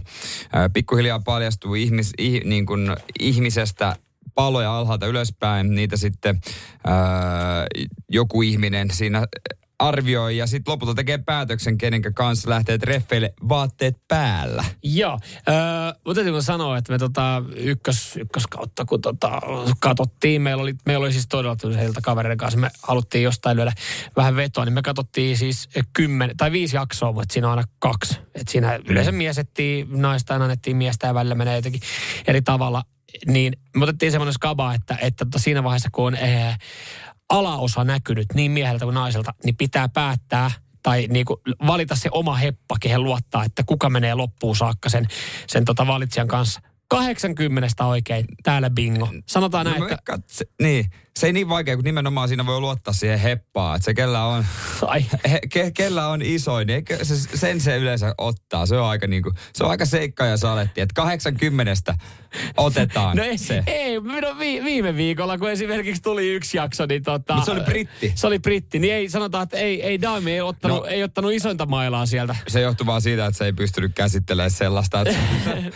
pikkuhiljaa 0.73 1.19
paljastuu 1.19 1.73
ihmis, 1.73 2.12
ih, 2.17 2.41
niin 2.45 2.65
kuin 2.65 2.95
ihmisestä 3.19 3.95
paloja 4.36 4.78
alhaalta 4.78 5.08
ylöspäin. 5.08 5.75
Niitä 5.75 5.97
sitten 5.97 6.41
äh, 6.88 6.93
joku 8.10 8.41
ihminen 8.41 8.91
siinä 8.91 9.28
arvioi 9.80 10.38
ja 10.38 10.48
sitten 10.48 10.72
lopulta 10.72 10.94
tekee 10.94 11.18
päätöksen, 11.18 11.78
kenen 11.78 12.02
kanssa 12.13 12.50
lähtee 12.50 12.78
treffeille 12.78 13.34
vaatteet 13.50 13.98
päällä. 14.08 14.65
Joo. 14.84 15.20
Öö, 15.50 15.56
mutta 16.06 16.24
täytyy 16.24 16.42
sanoa, 16.42 16.78
että 16.78 16.92
me 16.92 16.98
tota 16.98 17.44
ykkös, 17.56 18.18
ykköskautta, 18.18 18.86
kun 18.86 19.02
tota, 19.02 19.42
katsottiin, 19.80 20.42
meillä 20.42 20.63
oli, 20.63 20.76
meillä 20.86 21.04
oli 21.04 21.13
siis 21.13 21.28
todella 21.28 21.76
heiltä 21.78 22.02
kavereiden 22.04 22.38
kanssa, 22.38 22.60
me 22.60 22.70
haluttiin 22.84 23.24
jostain 23.24 23.58
lyödä 23.58 23.74
vähän 24.18 24.36
vetoa, 24.36 24.65
niin 24.65 24.74
me 24.74 24.82
katsottiin 24.82 25.38
siis 25.38 25.70
kymmenen, 25.94 26.38
tai 26.38 26.52
viisi 26.52 26.76
jaksoa, 26.76 27.12
mutta 27.12 27.34
siinä 27.34 27.48
on 27.48 27.58
aina 27.58 27.70
kaksi. 27.80 28.20
Et 28.36 28.48
siinä 28.48 28.80
yleensä 28.88 29.12
mies 29.12 29.38
etsii 29.38 29.88
naista 29.89 30.34
ja 30.34 30.44
annettiin 30.44 30.78
miestä 30.78 31.08
ja 31.08 31.13
välillä 31.13 31.36
menee 31.36 31.56
jotenkin 31.56 31.82
eri 32.28 32.42
tavalla. 32.42 32.84
Niin 33.26 33.54
me 33.78 33.84
otettiin 33.84 34.12
semmoinen 34.12 34.34
skaba, 34.34 34.74
että, 34.74 34.98
että 35.02 35.26
tota 35.26 35.39
siinä 35.39 35.63
vaiheessa, 35.63 35.89
kun 35.92 36.06
on 36.06 36.15
ee, 36.15 36.56
alaosa 37.30 37.84
näkynyt 37.84 38.28
niin 38.34 38.52
mieheltä 38.52 38.86
kuin 38.86 38.94
naiselta, 38.94 39.34
niin 39.46 39.58
pitää 39.58 39.89
päättää 39.89 40.52
tai 40.84 41.08
niin 41.10 41.26
kuin 41.26 41.39
valita 41.68 41.96
se 41.96 42.10
oma 42.12 42.36
heppa, 42.36 42.76
kehen 42.80 43.04
luottaa, 43.04 43.44
että 43.44 43.63
kuka 43.65 43.89
menee 43.89 44.15
loppuun 44.15 44.56
saakka 44.56 44.89
sen, 44.89 45.08
sen 45.48 45.65
tota 45.65 45.88
valitsijan 45.88 46.28
kanssa. 46.28 46.62
80 46.89 47.86
oikein, 47.86 48.26
täällä 48.44 48.70
bingo. 48.70 49.10
Sanotaan 49.26 49.65
näin, 49.65 49.80
No, 49.80 49.86
että... 49.86 49.98
katse, 50.04 50.46
niin, 50.62 50.86
se 51.19 51.27
ei 51.27 51.34
niin 51.34 51.49
vaikea, 51.49 51.75
kun 51.75 51.86
nimenomaan 51.86 52.27
siinä 52.27 52.45
voi 52.45 52.60
luottaa 52.60 52.93
siihen 52.93 53.19
heppaan, 53.19 53.75
että 53.75 53.86
se 53.86 53.93
kellä 53.93 54.25
on, 54.25 54.45
Ai, 54.88 55.05
he, 55.32 55.39
ke, 55.49 55.71
kellä 55.71 56.08
on 56.08 56.21
isoin, 56.21 56.67
niin 56.67 56.75
eikö 56.75 57.05
se, 57.05 57.38
sen 57.38 57.62
se 57.62 57.77
yleensä 57.77 58.15
ottaa. 58.17 58.65
Se 58.65 58.77
on 58.77 58.86
aika, 58.88 59.08
niinku, 59.08 59.32
se 59.53 59.63
on 59.63 59.69
aika 59.69 59.86
seikka 59.86 60.25
ja 60.25 60.38
saletti, 60.38 60.82
että 60.82 60.93
80 60.95 61.95
otetaan 62.58 63.17
no 63.17 63.23
ei, 63.23 63.38
se. 63.38 63.63
ei 63.67 63.95
no 63.95 64.39
vi, 64.39 64.63
viime 64.63 64.95
viikolla, 64.95 65.38
kun 65.38 65.49
esimerkiksi 65.49 66.01
tuli 66.01 66.34
yksi 66.34 66.58
jakso, 66.58 66.86
niin 66.86 67.03
tota... 67.03 67.36
Mut 67.36 67.45
se 67.45 67.51
oli 67.51 67.62
britti. 67.62 68.12
Se 68.15 68.27
oli 68.27 68.39
britti, 68.39 68.79
niin 68.79 68.93
ei 68.93 69.10
sanotaan, 69.10 69.43
että 69.43 69.58
ei, 69.58 69.84
ei 69.84 70.01
Daimi 70.01 70.32
ei 70.32 70.41
ottanut, 70.41 70.77
no, 70.77 70.84
No. 70.84 70.86
ei 70.86 71.03
ottanut 71.03 71.32
isointa 71.32 71.65
mailaa 71.65 72.05
sieltä. 72.05 72.36
Se 72.47 72.62
johtuu 72.62 72.86
vaan 72.86 73.01
siitä, 73.01 73.25
että 73.25 73.38
se 73.38 73.45
ei 73.45 73.53
pystynyt 73.53 73.91
käsittelemään 73.95 74.51
sellaista. 74.51 75.01
Että 75.01 75.15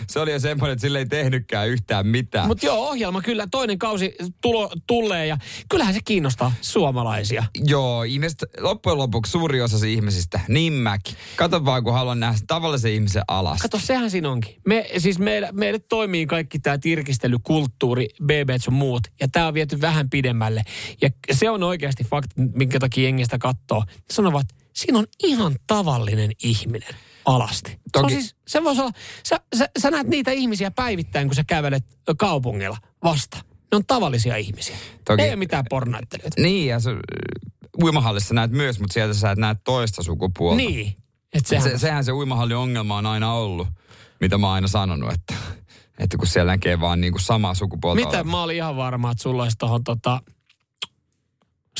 se 0.08 0.20
oli 0.24 0.32
jo 0.32 0.40
semmoinen, 0.40 0.74
että 0.74 0.82
sille 0.82 1.00
ei 1.00 1.06
tehnytkään 1.06 1.70
yhtään 1.70 2.08
mitään. 2.08 2.48
Mutta 2.48 2.66
joo, 2.66 2.90
ohjelma 2.90 3.22
kyllä, 3.22 3.48
toinen 3.52 3.80
kausi 3.80 4.16
tulo, 4.42 4.72
tulee 4.88 5.26
ja 5.34 5.66
kyllähän 5.70 5.94
se 5.94 6.00
kiinnostaa 6.06 6.52
suomalaisia. 6.62 7.44
Joo, 7.66 8.04
ihmiset, 8.04 8.44
loppujen 8.60 8.98
lopuksi 8.98 9.32
suuri 9.32 9.62
osa 9.62 9.86
ihmisistä, 9.86 10.40
niin 10.48 10.74
mäkin. 10.74 11.16
Kato 11.36 11.66
vaan, 11.66 11.84
kun 11.84 11.94
haluan 11.94 12.20
nähdä 12.20 12.40
tavallisen 12.48 12.92
ihmisen 12.92 13.24
alas. 13.28 13.62
Kato, 13.62 13.80
sehän 13.80 14.12
siinä 14.12 14.30
onkin. 14.30 14.56
Me, 14.68 14.90
siis 14.98 15.20
meille, 15.20 15.50
meille 15.52 15.80
toimii 15.80 16.26
kaikki 16.26 16.60
tämä 16.60 16.78
tirkistelykulttuuri, 16.78 18.08
BB 18.24 18.50
sun 18.62 18.74
muut, 18.74 19.04
ja 19.20 19.28
tämä 19.32 19.48
on 19.48 19.54
viety 19.54 19.82
vähän 19.82 20.10
pidemmälle. 20.10 20.64
Ja 21.02 21.10
se 21.32 21.50
on 21.50 21.64
oikeasti 21.64 22.04
fakta, 22.04 22.34
minkä 22.56 22.80
takia 22.80 23.04
jengistä 23.04 23.38
katsoo. 23.38 23.84
Sanovat, 24.12 24.48
siinä 24.74 25.00
on 25.00 25.06
ihan 25.24 25.56
tavallinen 25.68 26.32
ihminen 26.44 26.96
alasti. 27.26 27.72
Se, 27.72 27.78
on 28.00 28.04
Toki- 28.04 28.14
siis, 28.14 28.36
se 28.48 28.64
voisi 28.64 28.82
olla, 28.82 28.92
sä, 29.24 29.40
sä, 29.58 29.70
sä 29.80 29.92
näet 29.92 30.08
niitä 30.08 30.32
ihmisiä 30.32 30.72
päivittäin, 30.72 31.28
kun 31.28 31.36
sä 31.36 31.44
kävelet 31.44 31.84
kaupungilla 32.18 32.78
vasta. 33.04 33.53
Ne 33.74 33.78
on 33.78 33.86
tavallisia 33.88 34.36
ihmisiä. 34.36 34.76
Toki- 35.06 35.22
Ei 35.22 35.30
ole 35.30 35.36
mitään 35.36 35.66
pornonäyttelijöitä. 35.70 36.42
Niin, 36.42 36.68
ja 36.68 36.80
se, 36.80 36.92
uimahallissa 37.84 38.34
näet 38.34 38.52
myös, 38.52 38.80
mutta 38.80 38.94
sieltä 38.94 39.14
sä 39.14 39.32
et 39.32 39.40
näe 39.40 39.56
toista 39.64 40.04
sukupuolta. 40.04 40.58
Niin. 40.58 40.98
Et 41.34 41.46
sehän, 41.46 41.70
Se, 41.70 41.78
sehän 41.78 42.04
se 42.04 42.12
uimahallin 42.12 42.58
ongelma 42.58 42.98
on 42.98 43.06
aina 43.06 43.34
ollut, 43.34 43.68
mitä 44.20 44.38
mä 44.38 44.48
oon 44.48 44.56
aina 44.56 44.68
sanonut, 44.68 45.14
että, 45.14 45.34
että 46.00 46.18
kun 46.18 46.28
siellä 46.28 46.52
näkee 46.52 46.80
vaan 46.80 47.02
niinku 47.02 47.20
samaa 47.20 47.54
sukupuolta 47.54 47.96
Mitä? 47.96 48.10
olevan. 48.10 48.28
Mä 48.28 48.44
olin 48.44 48.56
ihan 48.56 48.78
varma, 48.78 49.12
että 49.12 49.24
sulla 49.24 49.44
olisi 49.44 49.58
tohon 49.58 49.84
tota... 49.84 50.22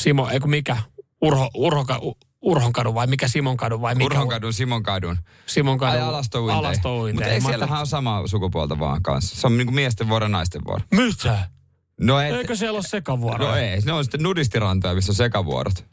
Simo, 0.00 0.28
eikö 0.28 0.46
mikä? 0.46 0.76
Urho, 1.22 1.50
Urhoka, 1.54 1.98
U- 2.02 2.18
Urhonkadu 2.42 2.94
vai 2.94 3.06
mikä 3.06 3.28
Simonkadu 3.28 3.80
vai 3.80 3.94
mikä? 3.94 4.06
Urhonkadun, 4.06 4.52
Simonkadun. 4.52 5.18
Simonkadu. 5.46 5.92
Ai. 5.92 6.00
Alastouinteja. 6.00 7.14
Mutta 7.14 7.26
ei 7.26 7.40
siellähän 7.40 7.78
ole 7.78 7.86
samaa 7.86 8.26
sukupuolta 8.26 8.78
vaan 8.78 9.02
kanssa. 9.02 9.40
Se 9.40 9.46
on 9.46 9.56
niinku 9.56 9.72
miesten 9.72 10.08
vuoro, 10.08 10.28
naisten 10.28 10.62
vuoro. 10.66 10.82
Mitä? 10.90 11.53
No, 12.00 12.20
et, 12.20 12.34
Eikö 12.34 12.56
siellä 12.56 12.76
ole 12.76 12.84
sekavuoroja? 12.88 13.50
no 13.50 13.56
ei, 13.56 13.80
ne 13.80 13.92
on 13.92 14.04
sitten 14.04 14.22
nudistirantoja, 14.22 14.94
missä 14.94 15.12
on 15.12 15.16
sekavuorot. 15.16 15.84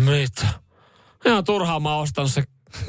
Mitä? 0.00 0.46
Ihan 1.24 1.44
turhaa 1.44 1.80
mä 1.80 1.94
oon 1.94 2.02
ostanut 2.02 2.30
se 2.32 2.42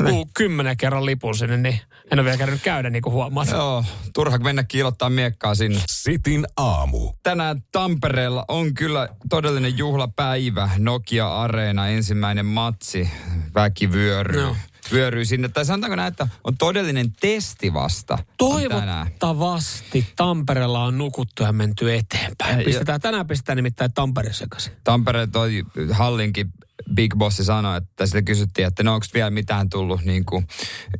ku- 0.09 0.29
kymmenen 0.37 0.77
kerran 0.77 1.05
lipun 1.05 1.35
sinne, 1.35 1.57
niin 1.57 1.79
en 2.11 2.19
ole 2.19 2.25
vielä 2.25 2.37
käynyt 2.37 2.61
käydä 2.63 2.89
niin 2.89 3.01
kuin 3.01 3.13
huomaat. 3.13 3.49
Joo, 3.51 3.83
turha 4.13 4.37
mennä 4.37 4.63
kiilottaa 4.63 5.09
miekkaa 5.09 5.55
sinne. 5.55 5.79
Sitin 5.89 6.47
aamu. 6.57 7.11
Tänään 7.23 7.63
Tampereella 7.71 8.45
on 8.47 8.73
kyllä 8.73 9.09
todellinen 9.29 9.77
juhlapäivä. 9.77 10.69
Nokia 10.77 11.41
Areena, 11.41 11.87
ensimmäinen 11.87 12.45
matsi. 12.45 13.09
Väki 13.55 13.91
vyöryy. 13.91 14.55
Vyöryy 14.93 15.25
sinne. 15.25 15.49
Tai 15.49 15.65
sanotaanko 15.65 15.95
näin, 15.95 16.07
että 16.07 16.27
on 16.43 16.57
todellinen 16.57 17.11
testi 17.19 17.73
vasta. 17.73 18.17
Toivottavasti 18.37 20.07
Tampereella 20.15 20.83
on 20.83 20.97
nukuttu 20.97 21.43
ja 21.43 21.51
menty 21.51 21.95
eteenpäin. 21.95 22.65
Pistetään, 22.65 23.01
tänään 23.01 23.27
pistetään 23.27 23.55
nimittäin 23.55 23.93
Tampere 23.93 24.33
sekaisin. 24.33 24.73
Tampere 24.83 25.27
toi 25.27 25.63
Hallinkin 25.91 26.53
Big 26.93 27.15
Bossi 27.15 27.43
sanoi, 27.43 27.77
että 27.77 28.05
sitä 28.05 28.21
kysyttiin, 28.21 28.67
että 28.67 28.83
no 28.83 28.93
onko 28.93 29.05
vielä 29.13 29.29
mitään 29.29 29.69
tullut 29.69 30.01
niin 30.05 30.25
kuin 30.25 30.47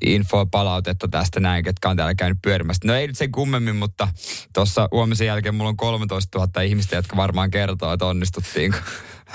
infoa, 0.01 0.45
palautetta 0.45 1.07
tästä 1.07 1.39
näin, 1.39 1.63
ketkä 1.63 1.89
on 1.89 1.97
täällä 1.97 2.15
käynyt 2.15 2.37
pyörimässä. 2.41 2.87
No 2.87 2.95
ei 2.95 3.07
nyt 3.07 3.17
sen 3.17 3.31
kummemmin, 3.31 3.75
mutta 3.75 4.07
tuossa 4.53 4.87
huomisen 4.91 5.27
jälkeen 5.27 5.55
mulla 5.55 5.69
on 5.69 5.77
13 5.77 6.39
000 6.39 6.61
ihmistä, 6.61 6.95
jotka 6.95 7.15
varmaan 7.15 7.51
kertoo, 7.51 7.93
että 7.93 8.05
onnistuttiin. 8.05 8.73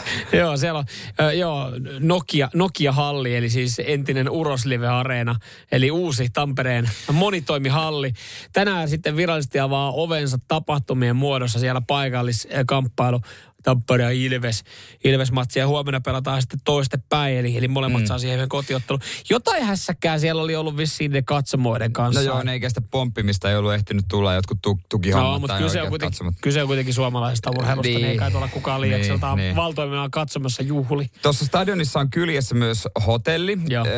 joo, 0.39 0.57
siellä 0.57 0.79
on 0.79 0.85
äh, 1.21 1.35
joo, 1.35 1.73
Nokia, 1.99 2.49
Nokia-halli, 2.55 3.37
eli 3.37 3.51
siis 3.51 3.81
entinen 3.85 4.31
Uroslive-areena, 4.31 5.37
eli 5.73 5.91
uusi 5.91 6.29
Tampereen 6.33 6.91
monitoimihalli. 7.13 8.13
Tänään 8.53 8.89
sitten 8.89 9.17
virallisesti 9.17 9.61
avaa 9.61 9.93
ovensa 9.93 10.39
tapahtumien 10.49 11.17
muodossa 11.17 11.59
siellä 11.59 11.81
paikalliskamppailu. 11.81 13.21
Tampere 13.65 14.05
ja 14.05 14.11
Ilves, 14.11 14.65
Ilves-matsi 15.05 15.59
ja 15.59 15.67
huomenna 15.67 16.01
pelataan 16.01 16.43
sitten 16.43 16.61
toiste 16.65 16.99
päin, 17.09 17.37
eli, 17.39 17.57
eli 17.57 17.69
molemmat 17.69 18.03
mm. 18.03 18.07
saa 18.07 18.19
siihen 18.19 18.37
yhden 18.37 18.49
kotiottelu. 18.49 18.99
Jotain 19.31 19.65
hässäkää 19.65 20.19
siellä 20.19 20.43
oli 20.43 20.57
ollut 20.57 20.77
vissiin 20.77 21.11
ne 21.11 21.23
katsomoiden 21.23 21.93
kanssa. 21.93 22.21
No 22.21 22.27
joo, 22.27 22.43
ne 22.43 22.53
ei 22.53 22.61
kestä 22.61 22.81
pomppimista, 22.91 23.51
ei 23.51 23.57
ollut 23.57 23.73
ehtinyt 23.75 24.05
tulla 24.09 24.35
jotkut 24.35 24.59
tu- 24.63 24.81
tukihommat 24.89 25.33
No, 25.33 25.39
mutta 25.39 25.59
kyse 25.59 25.83
on, 25.83 25.89
kuitenkin, 25.89 26.19
kyse 26.41 26.63
on 26.63 26.67
kuitenkin 26.67 26.95
suomalaisesta 26.95 27.51
urheilusta, 27.51 27.89
niin, 27.89 27.95
Niin. 27.97 28.11
ei 28.11 28.17
kai 28.19 28.31
tuolla 28.31 28.49
kukaan 28.49 28.81
liiakseltaan 28.81 29.37
Niin, 29.37 29.43
niin, 29.43 29.49
niin. 29.49 29.57
valtoimena 29.57 30.09
katsomassa 30.13 30.63
juhli. 30.63 31.07
Tuossa 31.23 31.45
stadionissa 31.45 32.01
on 32.01 32.11
kyljessä 32.11 32.55
myös 32.55 32.89
hotelli. 33.07 33.59
Joo. 33.69 33.87
Öö, 33.87 33.95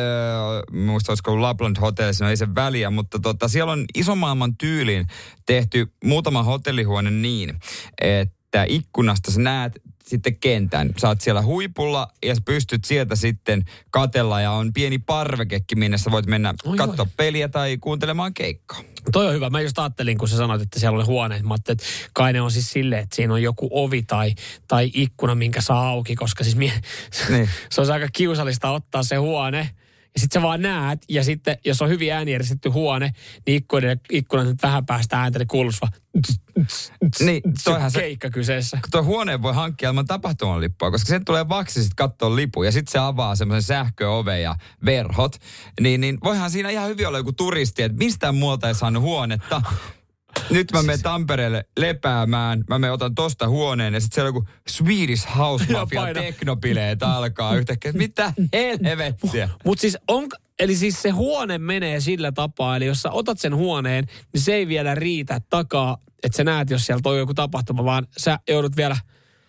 muista 0.71 1.11
olisiko 1.11 1.41
Lapland 1.41 1.77
Hotel, 1.81 2.13
siinä 2.13 2.29
ei 2.29 2.37
sen 2.37 2.55
väliä, 2.55 2.89
mutta 2.89 3.19
tota, 3.19 3.47
siellä 3.47 3.71
on 3.71 3.85
ison 3.95 4.17
maailman 4.17 4.57
tyyliin 4.57 5.07
tehty 5.45 5.91
muutama 6.03 6.43
hotellihuone 6.43 7.11
niin, 7.11 7.59
että 8.01 8.36
ikkunasta 8.63 9.31
sä 9.31 9.41
näet 9.41 9.81
sitten 10.07 10.37
kentän. 10.39 10.89
Sä 10.97 11.07
oot 11.07 11.21
siellä 11.21 11.41
huipulla 11.41 12.07
ja 12.25 12.35
sä 12.35 12.41
pystyt 12.45 12.85
sieltä 12.85 13.15
sitten 13.15 13.65
katella 13.89 14.41
ja 14.41 14.51
on 14.51 14.73
pieni 14.73 14.97
parvekekin, 14.97 15.79
minne 15.79 15.97
sä 15.97 16.11
voit 16.11 16.25
mennä 16.25 16.53
Oi, 16.65 16.77
katsoa 16.77 17.07
peliä 17.17 17.47
tai 17.47 17.77
kuuntelemaan 17.77 18.33
keikkaa. 18.33 18.79
Toi 19.11 19.27
on 19.27 19.33
hyvä. 19.33 19.49
Mä 19.49 19.61
just 19.61 19.79
ajattelin, 19.79 20.17
kun 20.17 20.27
sä 20.27 20.37
sanoit, 20.37 20.61
että 20.61 20.79
siellä 20.79 20.95
oli 20.95 21.05
huoneet. 21.05 21.43
Mä 21.43 21.53
ajattelin, 21.53 21.77
että 21.81 22.09
kai 22.13 22.33
ne 22.33 22.41
on 22.41 22.51
siis 22.51 22.69
silleen, 22.69 23.03
että 23.03 23.15
siinä 23.15 23.33
on 23.33 23.43
joku 23.43 23.69
ovi 23.71 24.03
tai, 24.03 24.33
tai 24.67 24.91
ikkuna, 24.93 25.35
minkä 25.35 25.61
saa 25.61 25.89
auki, 25.89 26.15
koska 26.15 26.43
siis 26.43 26.55
mie, 26.55 26.73
Niin. 27.29 27.49
se 27.71 27.81
on 27.81 27.91
aika 27.91 28.07
kiusallista 28.13 28.69
ottaa 28.69 29.03
se 29.03 29.15
huone. 29.15 29.69
Sitten 30.17 30.41
sä 30.41 30.47
vaan 30.47 30.61
näet, 30.61 31.05
ja 31.09 31.23
sitten 31.23 31.57
jos 31.65 31.81
on 31.81 31.89
hyvin 31.89 32.13
ääniejärjestetty 32.13 32.69
huone, 32.69 33.11
niin 33.47 33.57
ikkunan, 33.57 33.99
ikkunan 34.11 34.55
vähän 34.63 34.85
päästä 34.85 35.19
ääntä, 35.19 35.39
niin 35.39 35.47
vaan 35.81 35.91
Niin, 37.19 37.41
toihan 37.63 37.91
se, 37.91 37.99
keikka 37.99 38.29
kyseessä. 38.29 38.79
tuo 38.91 39.03
huoneen 39.03 39.41
voi 39.41 39.53
hankkia 39.53 39.89
ilman 39.89 40.05
tapahtuman 40.05 40.61
lippua, 40.61 40.91
koska 40.91 41.07
sen 41.07 41.25
tulee 41.25 41.49
vaksi 41.49 41.83
sitten 41.83 41.95
katsoa 41.95 42.35
lipu 42.35 42.63
ja 42.63 42.71
sitten 42.71 42.91
se 42.91 42.99
avaa 42.99 43.35
semmoisen 43.35 43.63
sähköoven 43.67 44.41
ja 44.41 44.55
verhot, 44.85 45.35
niin, 45.81 46.01
niin 46.01 46.17
voihan 46.23 46.51
siinä 46.51 46.69
ihan 46.69 46.89
hyvin 46.89 47.07
olla 47.07 47.17
joku 47.17 47.33
turisti, 47.33 47.83
että 47.83 47.97
mistään 47.97 48.35
muualta 48.35 48.67
ei 48.67 48.75
saanut 48.75 49.03
huonetta. 49.03 49.61
Nyt 50.49 50.71
mä 50.71 50.83
menen 50.83 51.01
Tampereelle 51.01 51.65
lepäämään, 51.79 52.63
mä 52.69 52.79
menen 52.79 52.93
otan 52.93 53.15
tosta 53.15 53.47
huoneen 53.49 53.93
ja 53.93 53.99
sitten 53.99 54.15
siellä 54.15 54.27
joku 54.27 54.47
Swedish 54.69 55.37
House 55.37 55.71
Mafia 55.71 56.13
teknopileet 56.13 57.03
alkaa 57.03 57.55
yhtäkkiä. 57.55 57.91
Mitä 57.91 58.33
helvettiä? 58.53 59.49
Mutta 59.65 59.81
siis 59.81 59.97
on, 60.07 60.27
eli 60.59 60.75
siis 60.75 61.01
se 61.01 61.09
huone 61.09 61.57
menee 61.57 61.99
sillä 61.99 62.31
tapaa, 62.31 62.75
eli 62.75 62.85
jos 62.85 63.01
sä 63.01 63.11
otat 63.11 63.39
sen 63.39 63.55
huoneen, 63.55 64.07
niin 64.33 64.41
se 64.41 64.53
ei 64.53 64.67
vielä 64.67 64.95
riitä 64.95 65.41
takaa, 65.49 65.97
että 66.23 66.37
sä 66.37 66.43
näet, 66.43 66.69
jos 66.69 66.85
siellä 66.85 67.01
on 67.05 67.17
joku 67.17 67.33
tapahtuma, 67.33 67.85
vaan 67.85 68.07
sä 68.17 68.39
joudut 68.49 68.77
vielä 68.77 68.97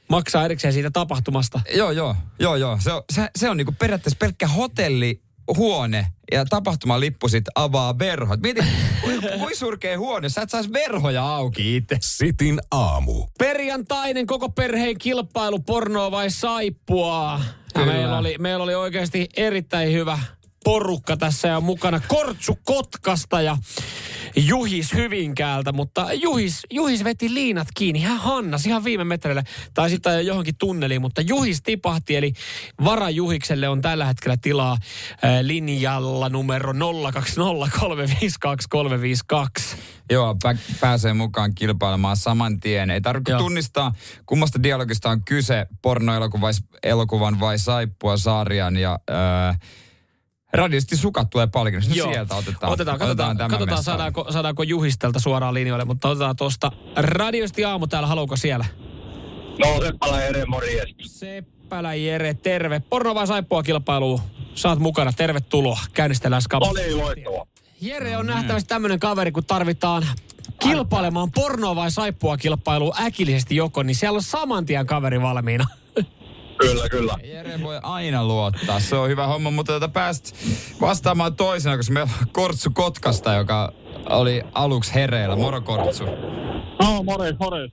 maksaa 0.08 0.44
erikseen 0.44 0.72
siitä 0.72 0.90
tapahtumasta. 0.90 1.60
Joo, 1.74 1.90
joo, 1.90 2.16
joo, 2.38 2.56
joo. 2.56 2.78
Se 2.80 2.92
on, 2.92 3.02
se, 3.12 3.30
se 3.36 3.50
on 3.50 3.56
niinku 3.56 3.74
periaatteessa 3.78 4.18
pelkkä 4.18 4.48
hotelli, 4.48 5.22
huone 5.56 6.06
ja 6.32 6.44
tapahtumalippu 6.44 7.28
sit 7.28 7.44
avaa 7.54 7.98
verhot. 7.98 8.40
Mieti, 8.40 8.60
kuin, 9.00 9.20
kuin 9.38 9.56
surkea 9.56 9.98
huone, 9.98 10.28
sä 10.28 10.42
et 10.42 10.50
sais 10.50 10.72
verhoja 10.72 11.26
auki 11.26 11.76
itse. 11.76 11.96
Sitin 12.00 12.60
aamu. 12.70 13.26
Perjantainen 13.38 14.26
koko 14.26 14.48
perheen 14.48 14.98
kilpailu, 14.98 15.58
pornoa 15.58 16.10
vai 16.10 16.30
saippua? 16.30 17.40
Ja 17.74 17.86
meillä 17.86 18.18
oli, 18.18 18.36
meillä 18.38 18.64
oli 18.64 18.74
oikeasti 18.74 19.28
erittäin 19.36 19.92
hyvä 19.92 20.18
porukka 20.64 21.16
tässä 21.16 21.48
ja 21.48 21.60
mukana 21.60 22.00
Kortsu 22.08 22.58
Kotkasta 22.64 23.40
ja 23.40 23.56
Juhis 24.36 24.94
Hyvinkäältä, 24.94 25.72
mutta 25.72 26.12
Juhis, 26.12 26.66
Juhis 26.70 27.04
veti 27.04 27.34
liinat 27.34 27.68
kiinni. 27.74 28.00
Hän 28.02 28.18
Hannas 28.18 28.66
ihan 28.66 28.84
viime 28.84 29.04
metreille 29.04 29.42
tai 29.74 29.90
sitten 29.90 30.26
johonkin 30.26 30.56
tunneliin, 30.58 31.00
mutta 31.00 31.20
Juhis 31.20 31.62
tipahti, 31.62 32.16
eli 32.16 32.32
varajuhikselle 32.84 33.68
on 33.68 33.80
tällä 33.80 34.04
hetkellä 34.04 34.36
tilaa 34.42 34.72
äh, 34.72 34.80
linjalla 35.40 36.28
numero 36.28 36.72
020352 36.72 36.78
Joo, 40.10 40.36
pä- 40.44 40.58
pääsee 40.80 41.12
mukaan 41.12 41.54
kilpailemaan 41.54 42.16
saman 42.16 42.60
tien. 42.60 42.90
Ei 42.90 43.00
tarvitse 43.00 43.32
Joo. 43.32 43.40
tunnistaa, 43.40 43.92
kummasta 44.26 44.62
dialogista 44.62 45.10
on 45.10 45.24
kyse, 45.24 45.66
pornoelokuvan 45.82 46.54
elokuvan 46.82 47.40
vai 47.40 47.58
saippua 47.58 48.16
sarjan 48.16 48.76
ja... 48.76 48.98
Öö, 49.10 49.16
Radiosti 50.52 50.96
sukat 50.96 51.30
tulee 51.30 51.46
palkinnosta. 51.46 51.94
No 51.94 52.12
sieltä 52.12 52.34
otetaan. 52.34 52.72
Otetaan, 52.72 52.98
katsotaan, 52.98 53.36
tämä 53.36 53.48
katsotaan 53.48 53.82
saadaanko, 53.82 54.26
saadaanko 54.32 54.62
Juhistelta 54.62 55.20
suoraan 55.20 55.54
linjoille, 55.54 55.84
mutta 55.84 56.08
otetaan 56.08 56.36
tuosta 56.36 56.72
radiosti 56.96 57.64
aamu 57.64 57.86
täällä, 57.86 58.06
haluuko 58.06 58.36
siellä? 58.36 58.64
No, 59.58 59.80
Seppälä 59.84 60.22
Ere, 60.22 60.44
morjes. 60.44 60.94
Seppälä 61.00 61.94
Jere, 61.94 62.34
terve. 62.34 62.80
Porno 62.80 63.14
vai 63.14 63.26
saippua 63.26 63.62
kilpailuun? 63.62 64.20
Saat 64.54 64.78
mukana, 64.78 65.12
tervetuloa. 65.12 65.78
Käynnistellään 65.92 66.42
skapa. 66.42 66.68
Oli 66.68 66.94
loistava. 66.94 67.46
Jere 67.80 68.16
on 68.16 68.26
nähtävästi 68.26 68.68
tämmöinen 68.68 69.00
kaveri, 69.00 69.32
kun 69.32 69.44
tarvitaan 69.44 70.06
kilpailemaan 70.62 71.32
pornoa 71.32 71.76
vai 71.76 71.90
saippua 71.90 72.36
kilpailuun 72.36 72.94
äkillisesti 73.00 73.56
joko, 73.56 73.82
niin 73.82 73.94
siellä 73.94 74.16
on 74.16 74.22
saman 74.22 74.66
tien 74.66 74.86
kaveri 74.86 75.22
valmiina. 75.22 75.64
Kyllä, 76.58 76.88
kyllä. 76.88 77.14
Jere 77.24 77.60
voi 77.62 77.78
aina 77.82 78.24
luottaa, 78.24 78.80
se 78.80 78.96
on 78.96 79.08
hyvä 79.08 79.26
homma, 79.26 79.50
mutta 79.50 79.72
tätä 79.72 79.88
pääst 79.88 80.36
vastaamaan 80.80 81.36
toisena, 81.36 81.76
koska 81.76 81.92
meillä 81.92 82.10
on 82.22 82.28
Kortsu 82.32 82.70
Kotkasta, 82.74 83.34
joka 83.34 83.72
oli 84.10 84.42
aluksi 84.54 84.94
hereillä. 84.94 85.36
Moro 85.36 85.60
Kortsu. 85.60 86.04
No, 86.82 87.02
morjes, 87.02 87.34
morjes. 87.38 87.72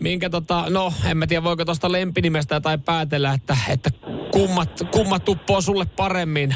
Minkä 0.00 0.30
tota, 0.30 0.64
no 0.68 0.92
en 1.04 1.16
mä 1.16 1.26
tiedä 1.26 1.44
voiko 1.44 1.64
tuosta 1.64 1.92
lempinimestä 1.92 2.60
tai 2.60 2.78
päätellä, 2.78 3.32
että, 3.32 3.56
että 3.68 3.90
kummat, 4.32 4.70
kummat 4.90 5.24
tuppoo 5.24 5.60
sulle 5.60 5.84
paremmin. 5.96 6.54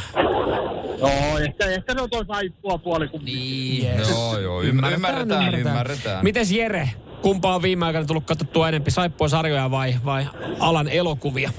No, 1.00 1.38
ehkä, 1.38 1.66
ehkä 1.66 1.92
se 1.94 2.00
on 2.00 2.10
toi 2.10 2.24
saippua 2.26 2.78
puoli 2.78 3.08
kumpi. 3.08 3.32
Niin, 3.32 3.98
Yes. 3.98 4.08
joo, 4.10 4.38
joo, 4.38 4.62
ymmärretään, 4.62 5.12
ymmärretään. 5.24 5.54
ymmärretään. 5.54 6.24
Mites 6.24 6.52
Jere, 6.52 6.90
kumpa 7.26 7.54
on 7.54 7.62
viime 7.62 7.86
aikoina 7.86 8.06
tullut 8.06 8.24
katsottua 8.24 8.68
enempi 8.68 8.90
saippua 8.90 9.28
sarjoja 9.28 9.70
vai, 9.70 9.94
vai 10.04 10.26
alan 10.60 10.88
elokuvia? 10.88 11.50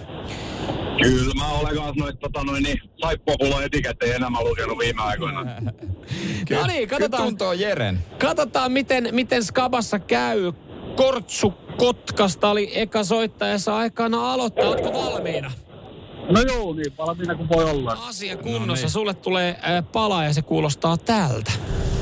Kyllä 1.02 1.34
mä 1.34 1.48
olen 1.48 1.76
kanssa 1.76 1.94
noit 1.98 2.20
tota 2.20 2.44
noin 2.44 2.64
niin, 2.64 2.82
saippuapullo 3.02 3.62
etikettejä 3.62 4.16
enemmän 4.16 4.44
lukenut 4.44 4.80
viime 4.80 5.02
aikoina. 5.02 5.46
No 6.50 6.68
niin, 6.68 6.88
Kyllä 6.88 6.88
katsotaan, 6.88 7.24
tuntoo 7.24 7.54
Jeren. 7.54 8.04
katsotaan 8.20 8.72
miten, 8.72 9.10
miten 9.12 9.44
Skabassa 9.44 10.00
käy. 10.00 10.52
Kortsu 10.96 11.54
Kotkasta 11.78 12.50
oli 12.50 12.72
eka 12.74 13.04
soittajassa 13.04 13.78
aikana 13.78 14.34
aloittaa. 14.34 14.68
Ootko 14.68 14.94
valmiina? 14.94 15.52
No 16.30 16.42
joo, 16.42 16.74
niin 16.74 16.98
valmiina 16.98 17.36
kuin 17.36 17.50
voi 17.50 17.64
olla. 17.70 17.98
Asia 18.08 18.38
kunnossa. 18.38 18.90
Sulle 18.90 19.14
tulee 19.14 19.50
äh, 19.50 19.84
pala 19.92 20.24
ja 20.24 20.34
se 20.34 20.42
kuulostaa 20.42 20.98
tältä. 20.98 21.52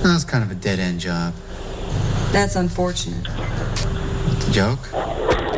That's 0.04 0.32
kind 0.32 0.44
of 0.44 0.52
a 0.52 0.64
dead 0.64 0.80
end 0.80 1.02
job. 1.04 1.55
That's 2.36 2.56
unfortunate. 2.58 3.24
Joke? 4.52 4.84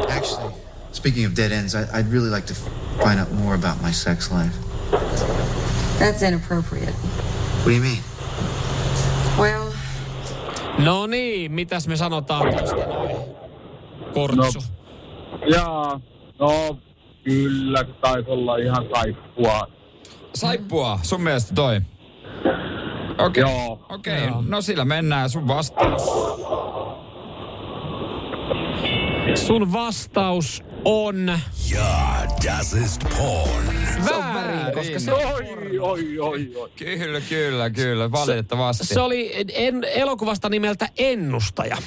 Actually, 0.10 0.54
speaking 0.92 1.26
of 1.26 1.34
dead 1.36 1.52
ends, 1.52 1.74
I, 1.76 1.82
I'd 2.00 2.12
really 2.14 2.30
like 2.30 2.46
to 2.48 2.54
f- 2.54 2.70
find 3.04 3.20
out 3.20 3.32
more 3.32 3.56
about 3.56 3.82
my 3.82 3.92
sex 3.92 4.32
life. 4.32 4.54
That's 6.00 6.22
inappropriate. 6.22 6.94
What 6.94 7.66
do 7.66 7.72
you 7.72 7.82
mean? 7.82 8.02
Well, 9.40 9.74
No 10.80 11.08
niin, 11.08 11.52
mitäs 11.52 11.88
me 11.88 11.96
sanotaan 11.96 12.54
tuosta 12.56 12.76
noin? 12.86 13.16
Kortsu. 14.14 14.60
Jaa, 15.52 16.00
no 16.40 16.78
kyllä 17.24 17.84
taisi 18.02 18.30
olla 18.30 18.58
ihan 18.58 18.86
saippua. 18.96 19.68
Saippua, 20.36 21.00
sun 21.04 21.22
mielestä 21.22 21.54
toi? 21.56 21.82
Okei, 23.20 23.44
okay. 23.44 23.54
Joo. 23.54 24.28
Joo. 24.28 24.44
No 24.48 24.62
sillä 24.62 24.86
mennään 24.86 25.30
sun 25.30 25.48
vastaus. 25.48 26.04
Sun 29.36 29.74
vastaus 29.74 30.64
on 30.86 31.40
Ja, 31.72 32.26
das 32.46 32.74
ist 32.74 33.02
porn. 33.18 33.68
väärin, 34.10 34.74
koska 34.74 35.00
se, 35.00 35.14
Oi, 35.14 35.80
oi, 35.80 36.20
oi, 36.20 36.20
oi. 36.56 36.72
Kyllä, 36.76 37.22
kyllä, 37.22 37.70
kyllä. 37.70 38.12
Valitettavasti. 38.12 38.86
se 38.86 39.02
oli 39.02 39.32
en, 39.54 39.84
elokuvasta 39.84 40.50
nimeltä 40.50 40.90
Ennustaja. 40.98 41.78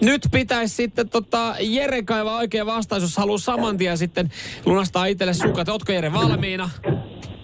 Nyt 0.00 0.22
pitäisi 0.32 0.74
sitten 0.74 1.08
tota, 1.08 1.54
Jere 1.60 2.02
kaivaa 2.02 2.36
oikea 2.36 2.66
vastaus, 2.66 3.02
jos 3.02 3.16
haluaa 3.16 3.38
saman 3.38 3.76
tien 3.78 3.98
sitten 3.98 4.30
lunastaa 4.66 5.06
itselle 5.06 5.34
sukat. 5.34 5.68
Ootko 5.68 5.92
Jere 5.92 6.12
valmiina? 6.12 6.70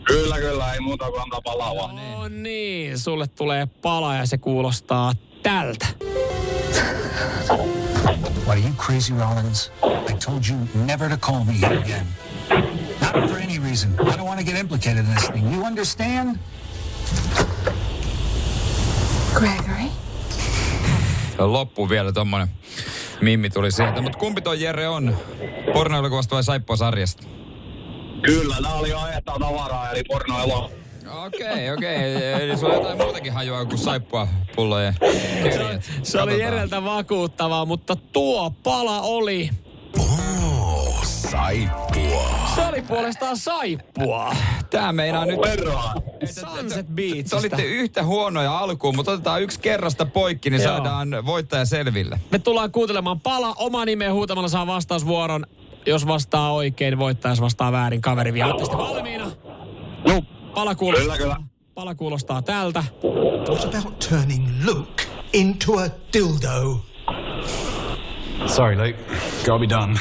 Kyllä, 0.05 0.39
kyllä, 0.39 0.73
ei 0.73 0.81
muuta 0.81 1.11
kuin 1.11 1.23
antaa 1.23 1.41
palaa 1.43 1.75
vaan. 1.77 1.97
No 1.97 2.29
niin, 2.29 2.99
sulle 2.99 3.27
tulee 3.27 3.67
pala 3.83 4.15
ja 4.15 4.27
se 4.27 4.39
kuulostaa 4.39 5.13
tältä. 5.43 5.87
What 7.49 8.49
are 8.49 8.61
you 8.61 8.73
crazy, 8.77 9.15
Rollins? 9.19 9.73
I 10.11 10.15
told 10.27 10.43
you 10.51 10.85
never 10.87 11.11
to 11.11 11.17
call 11.17 11.45
me 11.45 11.53
here 11.61 11.79
again. 11.79 12.07
Not 13.01 13.31
for 13.31 13.39
any 13.39 13.59
reason. 13.59 13.91
I 14.01 14.17
don't 14.17 14.27
want 14.27 14.39
to 14.39 14.45
get 14.45 14.61
implicated 14.61 14.99
in 14.99 15.15
this 15.15 15.31
thing. 15.31 15.55
You 15.55 15.65
understand? 15.65 16.39
Gregory? 19.35 19.91
Loppu 21.39 21.89
vielä 21.89 22.13
tommonen 22.13 22.49
mimmi 23.21 23.51
tuli 23.51 23.73
sieltä. 23.73 24.03
Mutta 24.03 24.19
kumpi 24.19 24.41
toi 24.41 24.63
Jere 24.63 24.89
on? 24.89 25.17
Pornoelokuvasta 25.73 26.35
vai 26.35 26.45
Saippua 26.45 26.77
sarjasta? 26.77 27.23
Kyllä, 28.25 28.57
tää 28.63 28.75
oli 28.75 28.93
ajettaa 28.93 29.39
tavaraa, 29.39 29.91
eli 29.91 30.03
pornoelo. 30.05 30.71
Okei, 31.27 31.71
okei. 31.71 32.33
Eli 32.33 32.57
sulla 32.57 32.75
on 32.75 32.81
jotain 32.81 32.99
muutakin 32.99 33.33
hajua 33.33 33.65
kuin 33.65 33.79
saippua 33.79 34.29
pullojen 34.57 34.95
kirjat. 35.43 35.83
Se 36.03 36.21
oli. 36.23 36.41
Jereltä 36.41 36.85
vakuuttavaa, 36.85 37.65
mutta 37.65 37.97
tuo 37.97 38.51
pala 38.63 39.01
oli... 39.01 39.51
Oh, 39.99 41.05
saippua. 41.05 42.39
Se 42.55 42.67
oli 42.67 42.83
puolestaan 42.83 43.37
saippua. 43.37 44.33
Tää 44.71 44.93
meinaa 44.93 45.27
nyt... 45.27 45.41
Perään. 45.41 46.03
Sunset 46.25 46.87
Te 46.87 46.93
Beachistä. 46.93 47.37
olitte 47.37 47.63
yhtä 47.63 48.05
huonoja 48.05 48.59
alkuun, 48.59 48.97
mutta 48.97 49.13
otetaan 49.13 49.43
yksi 49.43 49.61
kerrasta 49.61 50.07
poikki, 50.07 50.51
niin 50.51 50.63
Joo. 50.63 50.73
saadaan 50.77 51.27
voittaja 51.27 51.65
selville. 51.65 52.21
Me 52.31 52.39
tullaan 52.39 52.73
kuuntelemaan 52.73 53.21
pala. 53.21 53.55
Oma 53.59 53.85
nimeä 53.85 54.13
huutamalla 54.13 54.49
saa 54.49 54.67
vastausvuoron. 54.67 55.47
Jos 55.87 56.07
vastaa 56.07 56.53
oikein, 56.53 56.99
voittaja. 56.99 57.33
Jos 57.33 57.41
vastaa 57.41 57.73
väärin, 57.73 58.01
kaveri 58.01 58.33
vielä. 58.33 58.55
Sitten 58.59 58.79
valmiina? 58.79 59.31
No, 60.09 60.23
Pala 60.55 60.75
kuulostaa, 60.75 61.17
Kyllä, 61.17 61.37
kyllä. 61.37 61.37
Pala 61.75 61.95
kuulostaa 61.95 62.43
tältä. 62.43 62.85
What 63.49 63.65
about 63.75 63.99
turning 64.09 64.49
Luke 64.65 65.05
into 65.33 65.73
a 65.73 65.87
dildo? 66.13 66.81
Sorry, 68.47 68.77
Luke. 68.77 68.99
Gotta 69.45 69.59
be 69.59 69.69
done. 69.69 69.99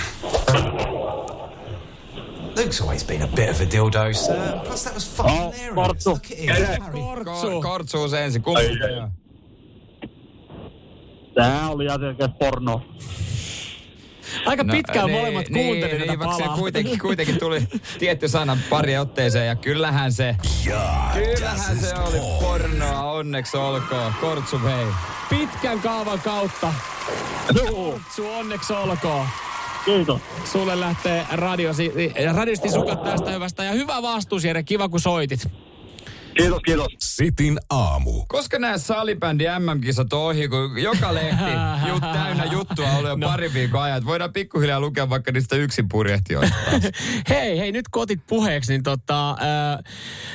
Luke's 2.57 2.81
always 2.81 3.03
been 3.07 3.21
a 3.23 3.27
bit 3.27 3.49
of 3.49 3.61
a 3.61 3.65
dildo, 3.71 4.13
sir. 4.13 4.59
Plus, 4.67 4.83
that 4.83 4.93
was 4.93 5.15
fucking 5.17 5.39
Oh, 5.41 5.51
hilarious. 5.51 5.75
Marttu. 5.75 6.09
Look 6.09 6.25
at 6.25 6.37
him. 6.39 7.03
Kortsu. 7.03 7.47
Kor- 7.47 7.61
kortsuus 7.61 8.13
ensin. 8.13 8.43
Ei. 8.59 8.77
tää 11.35 11.69
oli 11.69 11.85
selkeä 11.99 12.27
porno. 12.27 12.81
Aika 14.45 14.65
pitkään 14.65 15.05
niin, 15.05 15.17
molemmat 15.17 15.49
niin, 15.49 15.65
kuunteli 15.65 15.97
niin, 15.99 16.07
tätä 16.07 16.23
palaa. 16.23 16.57
kuitenkin, 16.57 16.99
kuitenkin 16.99 17.39
tuli 17.39 17.67
tietty 17.99 18.27
sana 18.27 18.57
pari 18.69 18.97
otteeseen 18.97 19.47
ja 19.47 19.55
kyllähän 19.55 20.11
se, 20.11 20.35
Ja, 20.65 21.11
kyllähän 21.13 21.77
se 21.79 21.93
oli 21.95 22.17
pornoa, 22.41 23.11
onneksi 23.11 23.57
olkoon. 23.57 24.13
Kortsu 24.21 24.63
vei. 24.63 24.85
Pitkän 25.29 25.79
kaavan 25.79 26.19
kautta. 26.19 26.73
Kortsu, 27.53 28.29
onneksi 28.29 28.73
olkoon. 28.73 29.27
Kiitos. 29.85 30.21
Sulle 30.51 30.79
lähtee 30.79 31.25
radiosi, 31.31 31.91
radiosti 32.33 32.69
sukat 32.71 33.03
tästä 33.03 33.31
hyvästä. 33.31 33.63
Ja 33.63 33.71
hyvä 33.71 34.01
vastuus, 34.01 34.43
Jere. 34.43 34.63
Kiva, 34.63 34.89
kun 34.89 34.99
soitit. 34.99 35.47
Kiitos, 36.37 36.59
kiitos. 36.65 36.87
Sitin 36.99 37.59
aamu. 37.69 38.25
Koska 38.27 38.59
nämä 38.59 38.77
salibändi 38.77 39.43
MM-kisat 39.59 40.13
on 40.13 40.21
ohi, 40.21 40.47
kun 40.47 40.81
joka 40.81 41.13
lehti 41.13 41.43
jut, 41.87 42.01
täynnä 42.13 42.45
juttua 42.45 42.91
oli 42.91 43.07
jo 43.07 43.15
no. 43.15 43.27
pari 43.27 43.53
viikon 43.53 43.81
ajan. 43.81 43.97
että 43.97 44.07
Voidaan 44.07 44.33
pikkuhiljaa 44.33 44.79
lukea 44.79 45.09
vaikka 45.09 45.31
niistä 45.31 45.55
yksin 45.55 45.89
purjehtijoista. 45.89 46.55
Hei, 47.29 47.59
hei, 47.59 47.71
nyt 47.71 47.87
kun 47.87 48.01
otit 48.01 48.19
puheeksi, 48.27 48.71
niin 48.73 48.83
tota... 48.83 49.35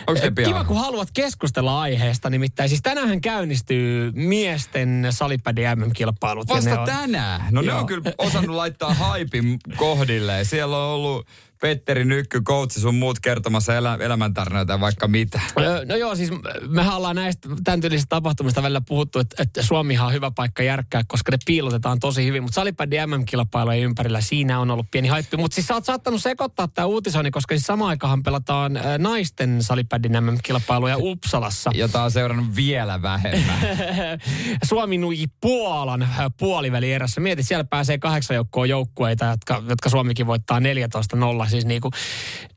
Onks 0.06 0.22
ne 0.22 0.30
pian? 0.30 0.48
kiva, 0.52 0.64
kun 0.64 0.76
haluat 0.76 1.08
keskustella 1.14 1.80
aiheesta. 1.80 2.30
Nimittäin 2.30 2.68
siis 2.68 2.82
tänään 2.82 3.20
käynnistyy 3.20 4.11
miesten 4.14 5.06
salibändi 5.11 5.62
MM-kilpailut. 5.76 6.48
ja 6.48 6.54
Vasta 6.54 6.70
ne 6.70 6.78
on- 6.78 6.87
tänään. 6.87 7.40
No 7.50 7.61
ne 7.61 7.66
Joo. 7.66 7.78
on 7.78 7.87
kyllä 7.87 8.12
osannut 8.18 8.56
laittaa 8.56 8.94
haipin 8.94 9.58
kohdilleen. 9.76 10.44
Siellä 10.44 10.76
on 10.78 10.94
ollut 10.94 11.26
Petteri 11.61 12.05
Nykky, 12.05 12.40
coachi 12.40 12.81
sun 12.81 12.94
muut 12.94 13.21
kertomassa 13.21 13.77
elä, 13.77 13.99
elämäntarinoita 14.01 14.81
vaikka 14.81 15.09
mitä. 15.09 15.40
Öö, 15.59 15.85
No 15.85 15.97
joo, 15.97 16.16
siis 16.16 16.31
mehän 16.68 16.97
ollaan 16.97 17.16
näistä 17.16 17.49
tämän 17.64 17.81
tyylisistä 17.81 18.09
tapahtumista 18.09 18.62
välillä 18.62 18.81
puhuttu, 18.81 19.18
että, 19.18 19.42
että 19.42 19.62
Suomihan 19.62 20.07
on 20.07 20.12
hyvä 20.12 20.31
paikka 20.31 20.62
järkkää, 20.62 21.03
koska 21.07 21.31
ne 21.31 21.38
piilotetaan 21.47 22.01
tosi 22.01 22.27
hyvin. 22.27 22.42
Mutta 22.42 22.55
salibändi 22.55 22.97
MM-kilpailujen 23.07 23.83
ympärillä 23.83 24.21
siinä 24.21 24.61
on 24.61 24.71
ollut 24.71 24.87
pieni 24.90 25.09
haippi. 25.09 25.37
Mutta 25.37 25.55
siis 25.55 25.66
sä 25.66 25.75
oot 25.75 25.85
saattanut 25.85 26.23
sekoittaa 26.23 26.68
tämä 26.68 26.87
uutisoinnin, 26.87 27.33
koska 27.33 27.55
siis 27.55 27.66
samaan 27.66 27.88
aikaan 27.88 28.23
pelataan 28.23 28.77
äh, 28.77 28.85
naisten 28.99 29.62
salibändin 29.62 30.12
MM-kilpailuja 30.12 30.97
Uppsalassa. 30.99 31.71
Jota 31.75 32.03
on 32.03 32.11
seurannut 32.11 32.57
vielä 32.57 33.03
vähemmän. 33.03 33.59
Suomi 34.68 34.99
nuji 34.99 35.27
Puolan 35.40 36.03
äh, 36.03 36.18
puoliväli 36.38 36.92
erässä. 36.92 37.21
Mieti, 37.21 37.42
siellä 37.42 37.64
pääsee 37.64 37.99
kahdeksan 37.99 38.35
joukkoa 38.35 38.66
joukkueita, 38.66 39.25
jotka, 39.25 39.62
jotka 39.68 39.88
Suomikin 39.88 40.27
voittaa 40.27 40.61
14-0. 40.61 40.62
Siis 41.48 41.66
niinku, 41.66 41.90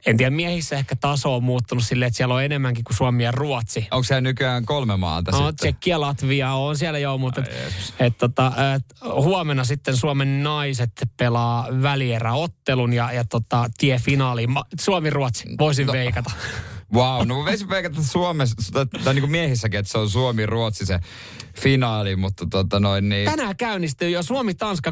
en 0.06 0.18
tiedä, 0.18 0.30
miehissä 0.30 0.76
ehkä 0.76 0.96
taso 0.96 1.36
on 1.36 1.44
muuttunut 1.44 1.84
silleen, 1.84 2.08
että 2.08 2.18
siellä 2.18 2.36
on 2.36 2.44
enemmänkin 2.44 2.84
kuin 2.84 2.98
Suomi 2.98 3.24
ja 3.24 3.32
Ruotsi. 3.32 3.88
Onko 3.92 4.04
se 4.04 4.22
nykyään 4.22 4.66
kolme 4.66 4.98
maata 4.98 5.32
No, 5.32 5.38
sitten? 5.38 5.56
Tsekki 5.56 5.90
ja 5.90 6.02
Latvia 6.02 6.54
on 6.54 6.78
siellä 6.78 7.00
jo, 7.00 7.18
mutta 7.18 7.42
et, 7.42 7.94
et, 8.00 8.18
tota, 8.18 8.54
et, 8.76 8.86
huomenna 9.04 9.64
sitten 9.64 9.98
Suomen 9.98 10.44
naiset 10.44 10.92
pelaa 11.18 11.68
välieräottelun 11.82 12.94
ja, 12.94 13.12
ja 13.12 13.26
tota, 13.26 13.70
tie 13.78 14.00
finaaliin. 14.00 14.50
Suomi-Ruotsi, 14.80 15.50
voisin 15.60 15.88
No. 15.88 15.94
veikata. 15.94 16.32
Wow, 16.94 17.28
no 17.28 17.40
mä 17.40 17.46
veisin 17.46 17.70
veikata 17.70 18.04
Suomessa, 18.04 18.56
tai 19.04 19.14
niin 19.14 19.22
kuin 19.22 19.32
miehissäkin, 19.32 19.80
että 19.80 19.92
se 19.92 19.98
on 19.98 20.10
Suomi-Ruotsi 20.10 20.86
se 20.86 21.00
finaali, 21.60 22.16
mutta 22.16 22.46
tota 22.52 22.80
noin 22.80 23.10
niin... 23.10 23.30
Tänään 23.30 23.58
käynnistyy 23.58 24.10
jo 24.10 24.24
Suomi-Tanska 24.24 24.92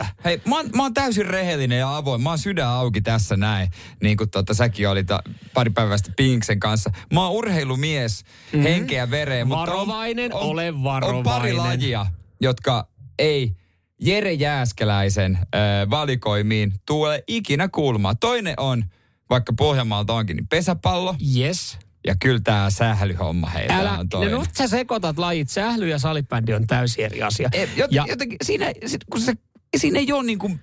18.30. 0.00 0.06
Hei, 0.24 0.40
mä 0.48 0.56
oon, 0.56 0.70
mä 0.76 0.82
oon 0.82 0.94
täysin 0.94 1.26
rehellinen 1.26 1.78
ja 1.78 1.96
avoin. 1.96 2.22
Mä 2.22 2.28
oon 2.28 2.38
sydän 2.38 2.68
auki 2.68 3.00
tässä 3.00 3.36
näin, 3.36 3.70
niin 4.02 4.16
kuin 4.16 4.30
tota, 4.30 4.54
säkin 4.54 4.88
olit 4.88 5.08
pari 5.54 5.70
päivästä 5.70 6.12
Pinksen 6.16 6.60
kanssa. 6.60 6.90
Mä 7.12 7.26
oon 7.26 7.32
urheilumies, 7.32 8.24
mm-hmm. 8.24 8.62
henkeä 8.62 9.10
vereen, 9.10 9.48
mutta 9.48 9.60
on, 9.60 9.66
Varovainen, 9.68 10.34
on, 10.34 10.40
ole 10.40 10.68
on 10.68 10.82
pari 10.82 11.04
varovainen. 11.04 11.56
lajia, 11.56 12.06
jotka 12.40 12.88
ei 13.18 13.54
Jere 14.00 14.32
Jääskeläisen 14.32 15.36
äh, 15.36 15.90
valikoimiin 15.90 16.72
tule 16.86 17.24
ikinä 17.26 17.68
kulmaa. 17.68 18.14
Toinen 18.14 18.54
on, 18.56 18.84
vaikka 19.30 19.52
Pohjanmaalta 19.52 20.12
onkin, 20.12 20.36
niin 20.36 20.48
pesäpallo. 20.48 21.14
Yes. 21.36 21.78
Ja 22.08 22.14
kyllä 22.20 22.40
tää 22.44 22.70
sählyhomma 22.70 23.50
heitä 23.50 23.76
Älä, 23.78 23.92
on 23.92 23.98
no 23.98 24.04
toinen. 24.10 24.40
nyt 24.40 24.54
sä 24.54 24.68
sekoitat 24.68 25.18
lajit. 25.18 25.48
Sähly 25.50 25.88
ja 25.88 25.98
salibändi 25.98 26.54
on 26.54 26.66
täysin 26.66 27.04
eri 27.04 27.22
asia. 27.22 27.48
E, 27.52 27.68
jot, 27.76 27.92
ja, 27.92 28.04
jotenkin 28.08 28.38
siinä, 28.42 28.66
kun 29.10 29.20
se, 29.20 29.32
siinä 29.76 29.98
ei 29.98 30.12
ole 30.12 30.22
niin 30.22 30.38
kuin 30.38 30.60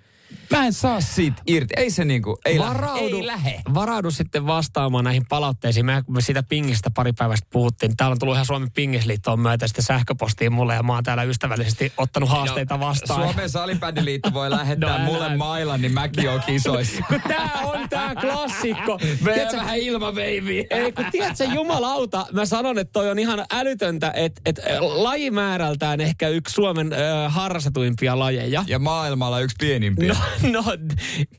Mä 0.52 0.66
en 0.66 0.74
saa 0.74 1.02
siitä 1.02 1.42
irti. 1.48 1.74
Ei 1.78 1.92
se 1.92 2.06
niinku, 2.06 2.38
ei, 2.46 2.60
varaudu, 2.60 3.26
lähe. 3.28 3.50
ei 3.50 3.56
lähe. 3.56 3.62
varaudu 3.74 4.12
sitten 4.12 4.48
vastaamaan 4.48 5.04
näihin 5.04 5.26
palautteisiin. 5.30 5.86
Me, 5.86 6.04
me 6.10 6.22
siitä 6.22 6.44
pingistä 6.44 6.90
pari 6.90 7.14
päivästä 7.14 7.48
puhuttiin. 7.52 7.98
Täällä 7.98 8.14
on 8.14 8.20
tullut 8.20 8.36
ihan 8.36 8.46
Suomen 8.46 8.72
pingisliittoon 8.72 9.40
myötä 9.40 9.68
sitten 9.68 9.84
sähköpostiin 9.86 10.54
mulle 10.54 10.76
ja 10.76 10.84
mä 10.84 10.94
oon 10.94 11.04
täällä 11.04 11.24
ystävällisesti 11.24 11.94
ottanut 11.98 12.30
haasteita 12.30 12.80
vastaan. 12.80 13.24
Suomen 13.24 13.50
salibändiliitto 13.50 14.34
voi 14.34 14.50
lähettää 14.60 14.98
No, 14.98 15.06
mulle 15.06 15.38
mailan, 15.38 15.82
niin 15.82 15.94
mäkin 15.94 16.30
oon 16.30 16.42
kisoissa. 16.46 17.04
kun 17.08 17.22
tää 17.28 17.50
on 17.64 17.90
tää 17.90 18.16
klassikko. 18.16 19.00
Tiedätkö- 19.24 19.58
vähän 19.58 19.78
ilmaveiviä. 19.78 20.64
Ei, 20.70 20.92
kun 20.92 21.06
tiedätkö, 21.12 21.44
jumalauta, 21.44 22.26
mä 22.32 22.46
sanon, 22.46 22.78
että 22.80 22.92
toi 22.94 23.10
on 23.10 23.20
ihan 23.20 23.46
älytöntä, 23.52 24.12
että, 24.16 24.42
että 24.46 24.62
lajimäärältään 24.80 26.02
ehkä 26.02 26.28
yksi 26.28 26.54
Suomen 26.54 26.94
äh, 26.94 27.34
harrastetuimpia 27.34 28.20
lajeja. 28.20 28.64
Ja 28.68 28.80
maailmalla 28.80 29.40
yksi 29.40 29.56
pienimpiä. 29.60 30.08
No, 30.14 30.16
no, 30.54 30.64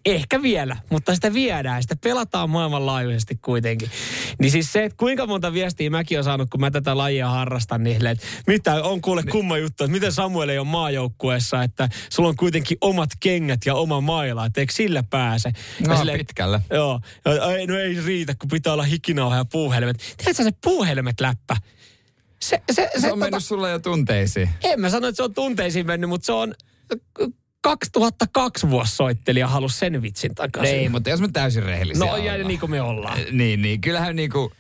ehkä 0.05 0.43
vielä, 0.43 0.77
mutta 0.91 1.15
sitä 1.15 1.33
viedään, 1.35 1.83
sitä 1.83 1.97
pelataan 1.97 2.51
maailmanlaajuisesti 2.51 3.39
kuitenkin. 3.43 3.91
Niin 4.39 4.51
siis 4.51 4.73
se, 4.73 4.85
että 4.85 4.97
kuinka 4.97 5.27
monta 5.27 5.53
viestiä 5.53 5.91
mäkin 5.91 6.17
olen 6.19 6.25
saanut, 6.25 6.51
kun 6.51 6.61
mä 6.61 6.71
tätä 6.71 6.97
lajia 6.97 7.29
harrastan, 7.29 7.83
niin 7.83 8.07
että 8.07 8.27
mitä 8.47 8.75
on 8.75 9.01
kuule 9.01 9.23
kumma 9.23 9.59
juttu, 9.59 9.85
että 9.85 9.93
miten 9.93 10.13
Samuel 10.13 10.49
ei 10.49 10.59
ole 10.59 10.67
maajoukkueessa, 10.67 11.63
että 11.63 11.89
sulla 12.13 12.29
on 12.29 12.37
kuitenkin 12.37 12.79
omat 12.81 13.11
kengät 13.21 13.61
ja 13.67 13.75
oma 13.75 14.01
maila, 14.01 14.47
että 14.47 14.61
eikö 14.61 14.73
sillä 14.73 15.03
pääse? 15.03 15.53
Ja 15.81 15.89
No, 15.89 15.97
silleen, 15.97 16.19
pitkälle. 16.19 16.61
Joo, 16.71 17.01
ei, 17.59 17.67
no 17.67 17.79
ei 17.79 18.01
riitä, 18.07 18.35
kun 18.39 18.49
pitää 18.51 18.73
olla 18.73 18.83
hikinauha 18.83 19.37
ja 19.37 19.45
puuhelmet. 19.45 19.97
Tiedätkö 20.17 20.43
se 20.45 20.51
puuhelmet 20.65 21.21
läppä? 21.21 21.57
Se, 22.43 22.63
se, 22.73 22.91
se, 22.95 23.01
Se 23.01 23.13
on 23.13 23.19
tota- 23.19 23.21
mennyt 23.21 23.45
sulle 23.45 23.71
jo 23.71 23.79
tunteisiin. 23.79 24.51
en 24.65 24.81
mä 24.81 24.91
sano, 24.91 25.09
että 25.09 25.17
se 25.17 25.23
on 25.23 25.35
tunteisiin 25.35 25.87
mennyt, 25.87 26.11
mutta 26.11 26.27
se 26.27 26.33
on 26.33 26.55
2002 27.67 28.71
vuosi 28.71 28.97
soitteli 28.97 29.41
ja 29.41 29.49
halusi 29.49 29.79
sen 29.79 30.03
vitsin 30.03 30.35
takaisin. 30.35 30.75
Ei, 30.75 30.89
mutta 30.89 31.11
jos 31.11 31.21
me 31.21 31.29
täysin 31.29 31.63
rehellisiä 31.63 32.07
No 32.07 32.17
ja 32.17 32.45
niin 32.45 32.61
kuin 32.61 32.71
me 32.71 32.81
ollaan. 32.83 33.19
Niin, 33.31 33.63
niin. 33.63 33.81
Kyllähän 33.81 34.17
niinku... 34.17 34.53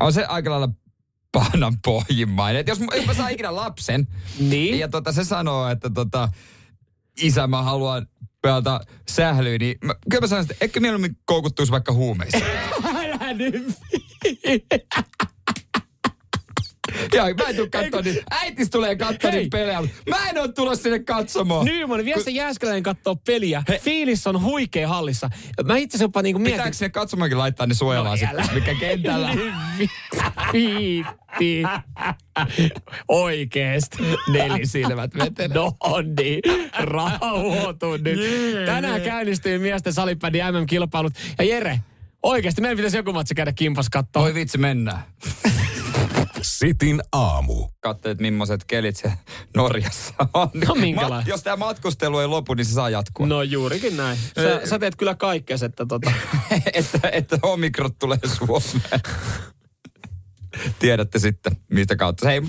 On 0.00 0.12
se 0.12 0.24
aika 0.24 0.50
lailla 0.50 0.68
pahnan 1.32 1.78
pohjimmainen. 1.84 2.60
Et 2.60 2.68
jos, 2.68 2.78
jos 2.96 3.06
mä 3.06 3.14
saan 3.14 3.30
ikinä 3.30 3.56
lapsen, 3.56 4.06
Niin? 4.38 4.78
ja 4.78 4.88
tota, 4.88 5.12
se 5.12 5.24
sanoo, 5.24 5.68
että 5.68 5.90
tota, 5.90 6.28
isä 7.20 7.46
mä 7.46 7.62
haluan 7.62 8.06
pelata 8.42 8.80
sählyä, 9.08 9.58
niin 9.58 9.78
mä, 9.84 9.94
kyllä 10.10 10.20
mä 10.20 10.26
sanon, 10.26 10.42
että 10.42 10.54
ehkä 10.60 10.80
mieluummin 10.80 11.16
koukuttuisi 11.24 11.72
vaikka 11.72 11.92
huumeisiin. 11.92 12.44
Älä 12.96 13.32
nyt. 13.34 13.78
Ja 17.14 17.22
mä 17.22 17.44
en 17.48 17.56
tuu 17.56 17.68
katsoa 17.72 18.00
niin, 18.00 18.18
äitis 18.30 18.70
tulee 18.70 18.96
katsoa 18.96 19.30
niitä 19.30 19.56
pelejä, 19.56 19.82
mä 20.08 20.28
en 20.30 20.38
oo 20.38 20.48
tulossa 20.48 20.82
sinne 20.82 20.98
katsomaan. 20.98 21.64
Nyman, 21.64 22.04
vie 22.04 22.20
se 22.20 22.30
Jääskeläinen 22.30 22.82
kattoo 22.82 23.16
peliä. 23.16 23.62
Fiilis 23.80 24.26
on 24.26 24.42
huikea 24.42 24.88
hallissa. 24.88 25.30
Mä 25.64 25.76
itse 25.76 25.96
asiassa 25.96 26.04
jopa 26.04 26.22
niinku 26.22 26.38
mietin... 26.38 26.56
Pitääkö 26.56 26.76
sinne 26.76 26.90
katsomaankin 26.90 27.38
laittaa 27.38 27.66
ne 27.66 27.74
suojellaan 27.74 28.18
No, 28.32 28.44
mikä 28.54 28.74
kentällä? 28.74 29.30
Viitti. 30.52 31.62
Oikeesti. 33.08 33.98
Nelisilmät 34.32 35.10
vetenä. 35.18 35.54
No 35.54 35.76
niin. 36.18 36.40
Rauhoitu 36.78 37.96
nyt. 37.96 38.20
Tänään 38.66 39.00
käynnistyy 39.00 39.58
miesten 39.58 39.92
salibändi 39.92 40.38
MM-kilpailut. 40.38 41.12
Ja 41.38 41.44
Jere, 41.44 41.80
oikeesti 42.22 42.60
meidän 42.60 42.76
pitäisi 42.76 42.96
joku 42.96 43.12
matsi 43.12 43.34
käydä 43.34 43.52
kimpas 43.52 43.88
kattoo. 43.90 44.22
Oi 44.22 44.34
vitsi, 44.34 44.58
mennään. 44.58 45.02
Sitin 46.42 47.02
aamu. 47.12 47.68
Katsoin, 47.80 48.12
että 48.12 48.22
millaiset 48.22 48.64
kelit 48.64 48.96
se 48.96 49.12
Norjassa 49.56 50.14
on. 50.34 50.48
No, 50.68 50.74
minkälainen? 50.74 51.18
Ma- 51.18 51.30
jos 51.30 51.42
tämä 51.42 51.56
matkustelu 51.56 52.18
ei 52.18 52.26
lopu, 52.26 52.54
niin 52.54 52.64
se 52.64 52.72
saa 52.72 52.90
jatkua. 52.90 53.26
No 53.26 53.42
juurikin 53.42 53.96
näin. 53.96 54.18
Sä, 54.18 54.66
sä 54.66 54.78
teet 54.78 54.96
kyllä 54.96 55.14
kaikkea, 55.14 55.56
että 55.64 55.86
tota... 55.86 56.12
että, 56.74 57.08
että 57.12 57.38
omikrot 57.42 57.98
tulee 57.98 58.18
Suomeen. 58.26 59.00
Tiedätte 60.78 61.18
sitten, 61.18 61.56
mistä 61.70 61.96
kautta. 61.96 62.32
Ei, 62.32 62.42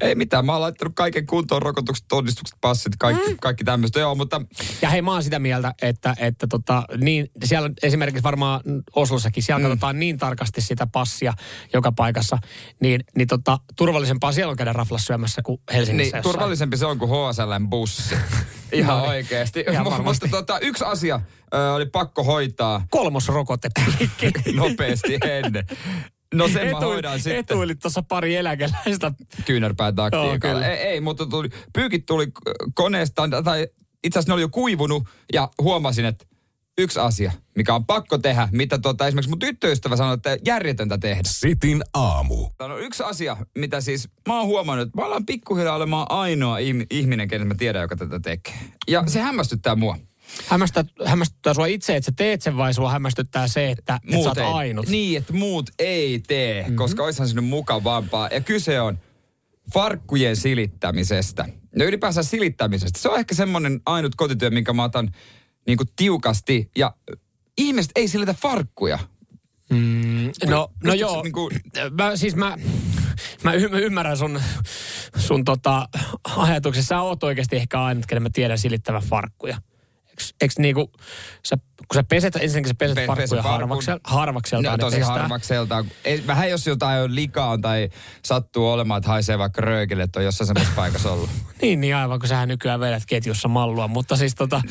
ei 0.00 0.14
mitään, 0.14 0.46
mä 0.46 0.52
oon 0.52 0.60
laittanut 0.60 0.94
kaiken 0.94 1.26
kuntoon, 1.26 1.62
rokotukset, 1.62 2.06
todistukset, 2.08 2.58
passit, 2.60 2.92
kaikki, 2.98 3.30
mm. 3.30 3.36
kaikki 3.40 3.64
tämmöistä. 3.64 4.00
Joo, 4.00 4.14
mutta 4.14 4.42
Ja 4.82 4.90
hei, 4.90 5.02
mä 5.02 5.12
oon 5.12 5.22
sitä 5.22 5.38
mieltä, 5.38 5.74
että, 5.82 6.14
että 6.18 6.46
tota, 6.46 6.82
niin, 6.96 7.30
siellä 7.44 7.70
esimerkiksi 7.82 8.22
varmaan 8.22 8.60
Oslossakin, 8.94 9.42
siellä 9.42 9.58
mm. 9.58 9.70
katsotaan 9.70 9.98
niin 9.98 10.18
tarkasti 10.18 10.60
sitä 10.60 10.86
passia 10.86 11.32
joka 11.72 11.92
paikassa, 11.92 12.38
niin, 12.80 13.00
niin 13.16 13.28
tota, 13.28 13.58
turvallisempaa 13.76 14.32
siellä 14.32 14.50
on 14.50 14.56
käydä 14.56 14.72
raflassa 14.72 15.06
syömässä 15.06 15.42
kuin 15.42 15.60
Helsingissä 15.72 16.16
niin, 16.16 16.18
jossain. 16.18 16.22
turvallisempi 16.22 16.76
se 16.76 16.86
on 16.86 16.98
kuin 16.98 17.10
HSLn 17.10 17.68
bussi. 17.70 18.14
Ihan 18.72 18.96
Ihan- 18.96 19.08
oikeasti. 19.08 19.64
ihan. 19.70 20.04
Mutta 20.04 20.28
tota, 20.28 20.58
yksi 20.58 20.84
asia 20.84 21.20
ö, 21.54 21.72
oli 21.72 21.86
pakko 21.86 22.24
hoitaa 22.24 22.86
Kolmosrokote. 22.90 23.68
nopeasti 24.54 25.18
ennen. 25.22 25.66
No 26.36 26.48
sen 26.48 26.70
mä 26.70 26.80
hoidan 26.80 27.20
sitten. 27.20 27.36
Etuilit 27.36 27.78
tuossa 27.78 28.02
pari 28.02 28.36
eläkeläistä. 28.36 29.12
kyynärpään 29.44 29.94
Joo, 29.96 30.10
taktiikalla. 30.10 30.66
ei, 30.66 30.76
ei, 30.76 31.00
mutta 31.00 31.26
tuli, 31.26 31.48
pyykit 31.72 32.06
tuli 32.06 32.26
koneesta, 32.74 33.28
tai 33.44 33.68
itse 34.04 34.18
asiassa 34.18 34.30
ne 34.30 34.34
oli 34.34 34.42
jo 34.42 34.48
kuivunut, 34.48 35.08
ja 35.32 35.48
huomasin, 35.62 36.04
että 36.04 36.24
yksi 36.78 37.00
asia, 37.00 37.32
mikä 37.56 37.74
on 37.74 37.86
pakko 37.86 38.18
tehdä, 38.18 38.48
mitä 38.52 38.78
tota, 38.78 39.06
esimerkiksi 39.06 39.30
mun 39.30 39.38
tyttöystävä 39.38 39.96
sanoi, 39.96 40.14
että 40.14 40.36
järjetöntä 40.46 40.98
tehdä. 40.98 41.22
Sitin 41.26 41.82
aamu. 41.94 42.50
Tämä 42.58 42.74
on 42.74 42.80
yksi 42.80 43.02
asia, 43.02 43.36
mitä 43.58 43.80
siis 43.80 44.08
mä 44.28 44.38
oon 44.38 44.46
huomannut, 44.46 44.88
että 44.88 45.00
mä 45.00 45.06
alan 45.06 45.26
pikkuhiljaa 45.26 45.76
olemaan 45.76 46.06
ainoa 46.10 46.58
ihm- 46.58 46.86
ihminen, 46.90 47.28
kenen 47.28 47.48
mä 47.48 47.54
tiedän, 47.54 47.82
joka 47.82 47.96
tätä 47.96 48.20
tekee. 48.20 48.54
Ja 48.88 49.04
se 49.06 49.20
hämmästyttää 49.20 49.74
mua. 49.76 49.98
Hämmästyttää, 50.46 51.08
hämmästyttää 51.08 51.54
sua 51.54 51.66
itse, 51.66 51.96
että 51.96 52.06
sä 52.06 52.12
teet 52.16 52.42
sen 52.42 52.56
vai 52.56 52.74
sua 52.74 52.90
hämmästyttää 52.90 53.48
se, 53.48 53.70
että, 53.70 54.00
että 54.04 54.22
sä 54.22 54.28
oot 54.28 54.38
ainut? 54.38 54.88
Niin, 54.88 55.18
että 55.18 55.32
muut 55.32 55.70
ei 55.78 56.18
tee, 56.18 56.62
mm-hmm. 56.62 56.76
koska 56.76 57.04
olisihan 57.04 57.28
sinne 57.28 57.42
mukavampaa. 57.42 58.28
Ja 58.28 58.40
kyse 58.40 58.80
on 58.80 58.98
farkkujen 59.74 60.36
silittämisestä. 60.36 61.48
Ja 61.78 61.84
ylipäänsä 61.84 62.22
silittämisestä. 62.22 62.98
Se 63.00 63.08
on 63.08 63.18
ehkä 63.18 63.34
semmoinen 63.34 63.80
ainut 63.86 64.14
kotityö, 64.14 64.50
minkä 64.50 64.72
mä 64.72 64.84
otan 64.84 65.10
niin 65.66 65.76
kuin 65.76 65.88
tiukasti. 65.96 66.70
Ja 66.76 66.94
ihmiset 67.58 67.92
ei 67.96 68.08
silitä 68.08 68.34
farkkuja. 68.34 68.98
Mm, 69.70 70.30
no, 70.46 70.68
no 70.84 70.94
joo, 70.94 71.22
niinku- 71.22 71.50
mä, 71.90 72.16
siis 72.16 72.36
mä, 72.36 72.56
mä, 73.42 73.52
y- 73.52 73.68
mä 73.68 73.78
ymmärrän 73.78 74.16
sun, 74.16 74.40
sun 75.16 75.44
tota, 75.44 75.88
ajatuksessa. 76.36 76.88
Sä 76.88 77.00
oot 77.00 77.22
oikeasti 77.22 77.56
ehkä 77.56 77.82
ainut, 77.82 78.06
kenen 78.06 78.22
mä 78.22 78.30
tiedän 78.32 78.58
silittävän 78.58 79.02
farkkuja. 79.02 79.60
Eks, 80.16 80.34
eks 80.40 80.58
niinku, 80.58 80.90
sä, 81.46 81.56
kun 81.56 81.94
sä 81.94 82.04
peset, 82.08 82.36
ensinnäkin 82.36 82.68
sä 82.68 82.74
peset 82.78 82.94
Pe- 82.94 83.06
farkkuja 83.06 83.42
harvaksel, 83.42 84.00
harvakselta. 84.04 84.70
No, 84.70 84.78
tosi 84.78 85.00
harvakselta. 85.00 85.84
Ei, 86.04 86.26
vähän 86.26 86.50
jos 86.50 86.66
jotain 86.66 87.02
on 87.02 87.14
likaa 87.14 87.58
tai 87.58 87.90
sattuu 88.24 88.68
olemaan, 88.68 88.98
että 88.98 89.08
haisee 89.08 89.38
vaikka 89.38 89.60
röökille, 89.60 90.02
että 90.02 90.18
on 90.18 90.24
jossain 90.24 90.46
semmoisessa 90.46 90.76
paikassa 90.82 91.12
ollut. 91.12 91.30
Niin, 91.62 91.80
niin 91.80 91.96
aivan, 91.96 92.18
kun 92.18 92.28
sähän 92.28 92.48
nykyään 92.48 92.80
vedät 92.80 93.02
ketjussa 93.06 93.48
mallua. 93.48 93.88
Mutta 93.88 94.16
siis 94.16 94.34
tota, 94.34 94.62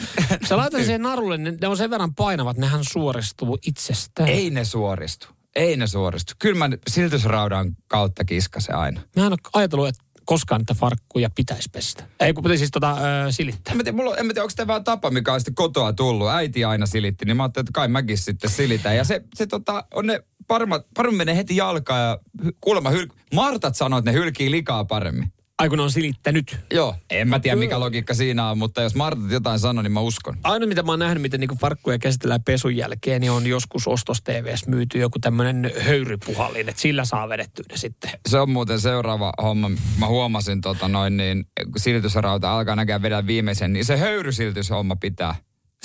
sä 0.47 0.57
laitat 0.57 0.81
siihen 0.81 1.01
narulle, 1.01 1.37
niin 1.37 1.57
ne 1.61 1.67
on 1.67 1.77
sen 1.77 1.89
verran 1.89 2.15
painavat, 2.15 2.57
nehän 2.57 2.81
suoristuu 2.91 3.57
itsestään. 3.65 4.29
Ei 4.29 4.49
ne 4.49 4.65
suoristu. 4.65 5.27
Ei 5.55 5.77
ne 5.77 5.87
suoristu. 5.87 6.33
Kyllä 6.39 6.67
mä 6.67 6.77
siltysraudan 6.87 7.75
kautta 7.87 8.25
kiskasen 8.25 8.75
aina. 8.75 9.01
Mä 9.15 9.25
en 9.25 9.31
ole 9.31 9.37
ajatellut, 9.53 9.87
että 9.87 10.04
koskaan 10.25 10.61
niitä 10.61 10.73
farkkuja 10.73 11.29
pitäisi 11.35 11.69
pestä. 11.71 12.03
Ei, 12.19 12.33
kun 12.33 12.57
siis 12.57 12.71
tota, 12.71 12.97
ö, 13.27 13.31
silittää. 13.31 13.71
En 13.71 13.77
mä 13.77 13.83
tiedä, 13.83 13.95
mulla, 13.95 14.17
en 14.17 14.25
mä 14.25 14.33
tiedä 14.33 14.43
onko 14.43 14.53
tämä 14.55 14.67
vaan 14.67 14.83
tapa, 14.83 15.11
mikä 15.11 15.33
on 15.33 15.39
sitten 15.39 15.55
kotoa 15.55 15.93
tullut. 15.93 16.29
Äiti 16.29 16.65
aina 16.65 16.85
silitti, 16.85 17.25
niin 17.25 17.37
mä 17.37 17.43
ajattelin, 17.43 17.63
että 17.63 17.73
kai 17.73 17.87
mäkin 17.87 18.17
sitten 18.17 18.49
silitän. 18.49 18.95
Ja 18.95 19.03
se, 19.03 19.21
se 19.35 19.47
tota, 19.47 19.85
on 19.93 20.05
ne 20.07 20.19
paremmat, 20.47 20.87
paremmin 20.93 21.17
menee 21.17 21.35
heti 21.35 21.55
jalkaan 21.55 22.01
ja 22.01 22.19
kuulemma 22.61 22.89
hyl... 22.89 23.07
Martat 23.33 23.75
sanoo, 23.75 23.99
että 23.99 24.11
ne 24.11 24.17
hylkii 24.17 24.51
likaa 24.51 24.85
paremmin. 24.85 25.33
Ai 25.59 25.69
kun 25.69 25.77
ne 25.77 25.83
on 25.83 25.91
silittänyt. 25.91 26.57
Joo, 26.73 26.95
en 27.09 27.27
mä 27.27 27.39
tiedä 27.39 27.55
mikä 27.55 27.79
logiikka 27.79 28.13
siinä 28.13 28.49
on, 28.49 28.57
mutta 28.57 28.81
jos 28.81 28.95
Martat 28.95 29.31
jotain 29.31 29.59
sanoo, 29.59 29.81
niin 29.81 29.91
mä 29.91 29.99
uskon. 29.99 30.37
Ainoa, 30.43 30.67
mitä 30.67 30.83
mä 30.83 30.91
oon 30.91 30.99
nähnyt, 30.99 31.21
miten 31.21 31.39
niinku 31.39 31.55
farkkuja 31.55 31.99
käsitellään 31.99 32.43
pesun 32.43 32.75
jälkeen, 32.75 33.21
niin 33.21 33.31
on 33.31 33.47
joskus 33.47 33.87
ostos 33.87 34.21
TVS 34.21 34.67
myyty 34.67 34.99
joku 34.99 35.19
tämmöinen 35.19 35.71
höyrypuhallin, 35.81 36.69
että 36.69 36.81
sillä 36.81 37.05
saa 37.05 37.29
vedettyä 37.29 37.65
ne 37.71 37.77
sitten. 37.77 38.11
Se 38.29 38.39
on 38.39 38.49
muuten 38.49 38.79
seuraava 38.79 39.33
homma. 39.41 39.71
Mä 39.99 40.07
huomasin 40.07 40.61
tota 40.61 40.87
noin 40.87 41.17
niin, 41.17 41.45
kun 41.63 41.79
silitysrauta 41.79 42.55
alkaa 42.57 42.75
näkään 42.75 43.01
vedä 43.01 43.27
viimeisen, 43.27 43.73
niin 43.73 43.85
se 43.85 43.97
höyrysiltyshomma 43.97 44.95
pitää. 44.95 45.35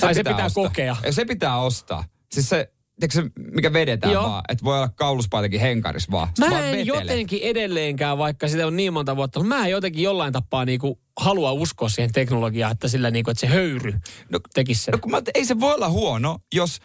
Ai 0.03 0.15
se 0.15 0.25
pitää 0.25 0.49
kokea. 0.55 0.97
Ja 1.05 1.13
se 1.13 1.25
pitää 1.25 1.57
ostaa. 1.61 2.05
Siis 2.33 2.49
se, 2.49 2.73
tiedätkö 3.01 3.23
se, 3.23 3.43
mikä 3.55 3.73
vedetään 3.73 4.13
Joo. 4.13 4.23
vaan, 4.23 4.43
että 4.49 4.65
voi 4.65 4.77
olla 4.77 4.89
kauluspaitakin 4.89 5.61
henkaris 5.61 6.11
vaan. 6.11 6.29
Se 6.35 6.45
Mä 6.45 6.51
vaan 6.51 6.65
en 6.65 6.79
vetelee. 6.79 7.01
jotenkin 7.03 7.41
edelleenkään, 7.43 8.19
vaikka 8.19 8.49
sitä 8.49 8.67
on 8.67 8.77
niin 8.77 8.93
monta 8.93 9.17
vuotta, 9.17 9.41
mutta 9.41 9.55
mä 9.57 9.65
en 9.65 9.71
jotenkin 9.71 10.03
jollain 10.05 10.33
tapaa 10.33 10.65
niinku 10.65 10.99
halua 11.21 11.53
uskoa 11.53 11.89
siihen 11.89 12.13
teknologiaan, 12.13 12.73
että 12.73 12.89
sillä 12.89 13.11
niinku, 13.11 13.31
että 13.31 13.41
se 13.41 13.47
höyry 13.47 13.93
No, 14.31 14.41
tekisi 14.55 14.83
sen. 14.85 14.93
No 14.93 14.99
kun 14.99 15.11
mä, 15.11 15.23
ei 15.35 15.45
se 15.45 15.61
voi 15.61 15.75
olla 15.75 15.89
huono, 15.89 16.39
jos 16.55 16.79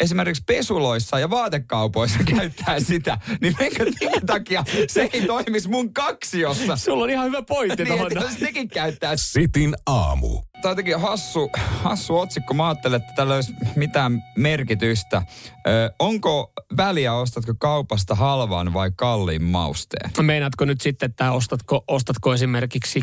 esimerkiksi 0.00 0.42
pesuloissa 0.46 1.18
ja 1.18 1.30
vaatekaupoissa 1.30 2.18
käyttää 2.36 2.80
sitä, 2.80 3.18
niin 3.40 3.56
minkä, 3.60 3.84
takia 4.26 4.64
se 4.88 5.08
ei 5.12 5.26
toimisi 5.26 5.68
mun 5.68 5.94
kaksiossa? 5.94 6.76
Sulla 6.76 7.04
on 7.04 7.10
ihan 7.10 7.26
hyvä 7.26 7.42
pointti 7.42 7.84
niin, 7.84 7.88
tuohon. 7.94 8.12
että 8.12 8.24
jos 8.24 8.40
nekin 8.40 8.68
käyttää 8.68 9.12
Sitin 9.16 9.74
aamu. 9.86 10.42
Tää 10.62 10.68
on 10.68 10.72
jotenkin 10.72 11.00
hassu, 11.00 11.50
hassu 11.82 12.18
otsikko. 12.18 12.54
Mä 12.54 12.68
ajattelin, 12.68 12.96
että 12.96 13.12
tällä 13.16 13.34
olisi 13.34 13.54
mitään 13.76 14.22
merkitystä. 14.36 15.22
Ö, 15.66 15.92
onko 15.98 16.52
väliä, 16.76 17.14
ostatko 17.14 17.54
kaupasta 17.58 18.14
halvan 18.14 18.72
vai 18.72 18.90
kalliin 18.96 19.42
mausteen? 19.42 20.10
Meinaatko 20.20 20.64
nyt 20.64 20.80
sitten, 20.80 21.10
että 21.10 21.32
ostatko, 21.32 21.84
ostatko 21.88 22.34
esimerkiksi 22.34 23.00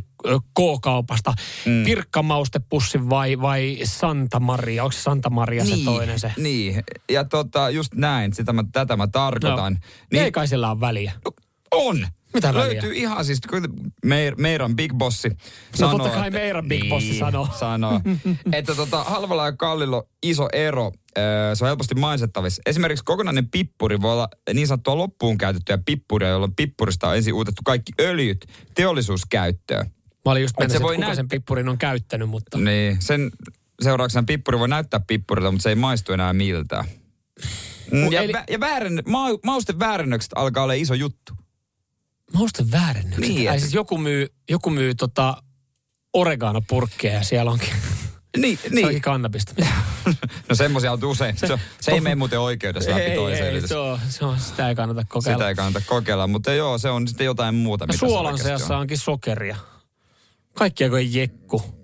K-kaupasta 0.54 1.34
mm. 1.66 1.84
pirkkamaustepussin 1.84 3.10
vai, 3.10 3.42
vai 3.42 3.78
Santa 3.84 4.40
Maria? 4.40 4.84
Onko 4.84 4.92
se 4.92 5.02
Santa 5.02 5.30
Maria 5.30 5.66
se 5.66 5.76
toinen 5.86 6.20
se? 6.20 6.34
Niin, 6.38 6.84
ja 7.10 7.24
tota, 7.24 7.70
just 7.70 7.94
näin, 7.96 8.34
sitä 8.34 8.54
mä, 8.54 8.64
tätä 8.72 8.98
mä 8.98 9.08
tarkoitan. 9.08 9.74
No. 9.74 9.80
Niin, 10.12 10.24
Ei 10.24 10.32
kai 10.32 10.48
sillä 10.48 10.72
ole 10.72 10.80
väliä. 10.80 11.12
No, 11.26 11.32
on. 11.72 12.08
Mitä 12.34 12.54
väliä? 12.54 12.64
Löytyy 12.64 12.94
ihan 12.94 13.26
siis, 13.26 13.40
meir, 14.06 14.36
meidän 14.38 14.76
Big 14.76 14.94
Bossi 14.94 15.30
No 15.30 15.36
sanoo, 15.76 15.98
totta 15.98 16.14
kai 16.14 16.30
meidän 16.32 16.68
Big 16.68 16.90
Bossi 16.90 17.20
sanoo. 17.20 17.48
sanoo 17.60 18.02
että 18.54 18.76
tota, 18.76 19.04
halvalla 19.04 19.46
ja 19.46 19.52
kallilla 19.52 19.98
on 19.98 20.04
iso 20.24 20.48
ero. 20.54 20.92
Se 21.54 21.64
on 21.64 21.68
helposti 21.68 21.96
maistettavissa. 21.96 22.62
Esimerkiksi 22.66 23.06
kokonainen 23.06 23.50
pippuri 23.50 24.02
voi 24.02 24.12
olla 24.12 24.28
niin 24.54 24.68
sanottua 24.68 24.98
loppuun 24.98 25.38
käytettyä 25.38 25.78
pippuria, 25.86 26.30
jolloin 26.30 26.56
pippurista 26.56 27.10
on 27.10 27.16
ensin 27.16 27.34
uutettu 27.34 27.62
kaikki 27.66 27.92
öljyt 28.02 28.46
teollisuuskäyttöön. 28.76 29.86
Mä 30.26 30.32
olin 30.32 30.42
just 30.42 30.56
Et 30.62 30.70
se 30.70 30.74
mennä, 30.74 30.84
voi 30.86 30.96
että 30.96 31.08
näyt- 31.08 31.16
sen 31.16 31.28
pippurin 31.28 31.70
on 31.70 31.78
käyttänyt, 31.78 32.30
mutta... 32.30 32.58
Niin, 32.58 32.98
sen 33.02 33.32
seurauksena 33.82 34.24
pippuri 34.28 34.60
voi 34.60 34.68
näyttää 34.68 35.00
pippurilta, 35.08 35.52
mutta 35.52 35.64
se 35.64 35.70
ei 35.70 35.76
maistu 35.76 36.14
enää 36.14 36.34
miltään. 36.34 36.86
Mm, 37.92 38.12
ja, 38.12 38.22
eli- 38.22 38.34
ja 38.50 38.60
väären, 38.60 39.04
ma, 39.06 39.28
mausten 39.46 39.80
väärennökset 39.80 40.32
alkaa 40.36 40.64
olla 40.64 40.74
iso 40.74 40.94
juttu. 40.94 41.34
Mausten 42.34 42.72
väärennykset. 42.72 43.22
Niin, 43.22 43.36
Niin, 43.36 43.50
et- 43.52 43.60
siis 43.60 43.74
joku 43.74 43.98
myy, 43.98 44.28
joku 44.50 44.70
myy 44.70 44.96
tota 44.96 45.44
oregano-purkkeja 46.14 47.14
ja 47.14 47.24
siellä 47.24 47.52
onkin, 47.52 47.70
Niin, 48.38 48.60
niin. 48.70 48.86
onkin 48.86 49.02
kannabista. 49.02 49.54
No 50.50 50.56
semmoisia 50.56 50.92
on 50.92 51.04
usein. 51.06 51.38
Se, 51.38 51.60
se 51.82 51.92
ei 51.92 52.02
mene 52.02 52.16
muuten 52.16 52.40
oikeudessa 52.40 52.92
läpi 52.92 53.02
ei, 53.02 53.16
toi 53.16 53.34
ei, 53.34 53.68
se 53.68 53.78
on, 53.78 54.00
se 54.10 54.26
on, 54.26 54.40
sitä 54.40 54.70
ei 54.70 54.76
kannata 54.76 55.04
kokeilla. 55.10 55.38
Sitä 55.38 55.50
ei 55.50 55.56
kannata 55.56 55.86
kokeilla, 55.86 56.28
mutta 56.28 56.54
joo, 56.54 56.78
se 56.78 56.90
on 56.90 57.08
sitten 57.08 57.26
jotain 57.26 57.56
muuta. 57.56 57.86
Se 57.92 57.98
suolan 57.98 58.38
seassa 58.38 58.76
on. 58.76 58.82
onkin 58.82 58.98
sokeria. 58.98 59.56
Kaikkia 60.54 60.90
kuin 60.90 61.14
jekku. 61.14 61.79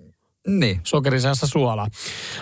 Niin. 0.46 0.80
Sokerin 0.84 1.20
seassa 1.20 1.46
suolaa. 1.46 1.88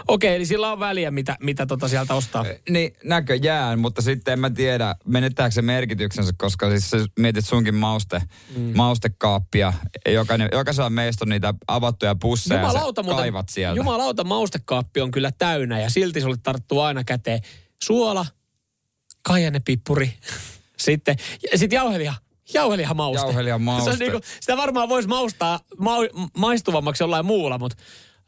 Okei, 0.09 0.37
eli 0.37 0.47
sillä 0.47 0.73
on 0.73 0.81
väliä, 0.81 1.11
mitä, 1.11 1.37
mitä 1.41 1.67
tota 1.67 1.89
sieltä 1.89 2.15
ostaa. 2.15 2.45
Niin, 2.69 2.93
näköjään, 3.05 3.79
mutta 3.79 4.03
sitten 4.03 4.33
en 4.33 4.39
mä 4.39 4.51
tiedä, 4.51 4.95
menettääkö 5.05 5.51
se 5.51 5.63
merkityksensä, 5.63 6.33
koska 6.39 6.71
siis 6.71 6.91
sä 6.91 6.97
mietit 7.19 7.47
sunkin 7.47 7.75
mauste, 7.75 8.23
mm. 8.57 8.73
maustekaappia. 8.77 9.73
Jokainen, 10.09 10.49
jokaisella 10.53 10.91
meistä 10.91 11.25
on 11.25 11.29
niitä 11.29 11.55
avattuja 11.69 12.15
pusseja 12.15 12.61
ja 12.61 12.67
Jumalauta, 12.67 13.03
muuten, 13.03 13.23
kaivat 13.23 13.49
sieltä. 13.49 13.77
jumalauta, 13.77 14.25
maustekaappi 14.25 15.01
on 15.01 15.11
kyllä 15.11 15.31
täynnä 15.39 15.81
ja 15.81 15.91
silti 15.91 16.21
sulle 16.21 16.37
tarttuu 16.43 16.81
aina 16.81 17.05
käteen 17.05 17.41
suola, 17.83 18.27
kaijanepippuri, 19.23 20.15
sitten 20.77 21.17
ja 21.53 21.59
sit 21.59 21.73
jauheliha. 21.73 22.24
Jauheliham-mauste. 22.55 23.27
Jauheliham-mauste. 23.27 23.85
Se 23.91 23.91
on 23.91 23.99
niinku, 23.99 24.21
sitä 24.41 24.57
varmaan 24.57 24.89
voisi 24.89 25.09
maustaa 25.09 25.61
mau, 25.79 26.09
maistuvammaksi 26.37 27.03
jollain 27.03 27.27
muulla, 27.27 27.59
mutta 27.59 27.77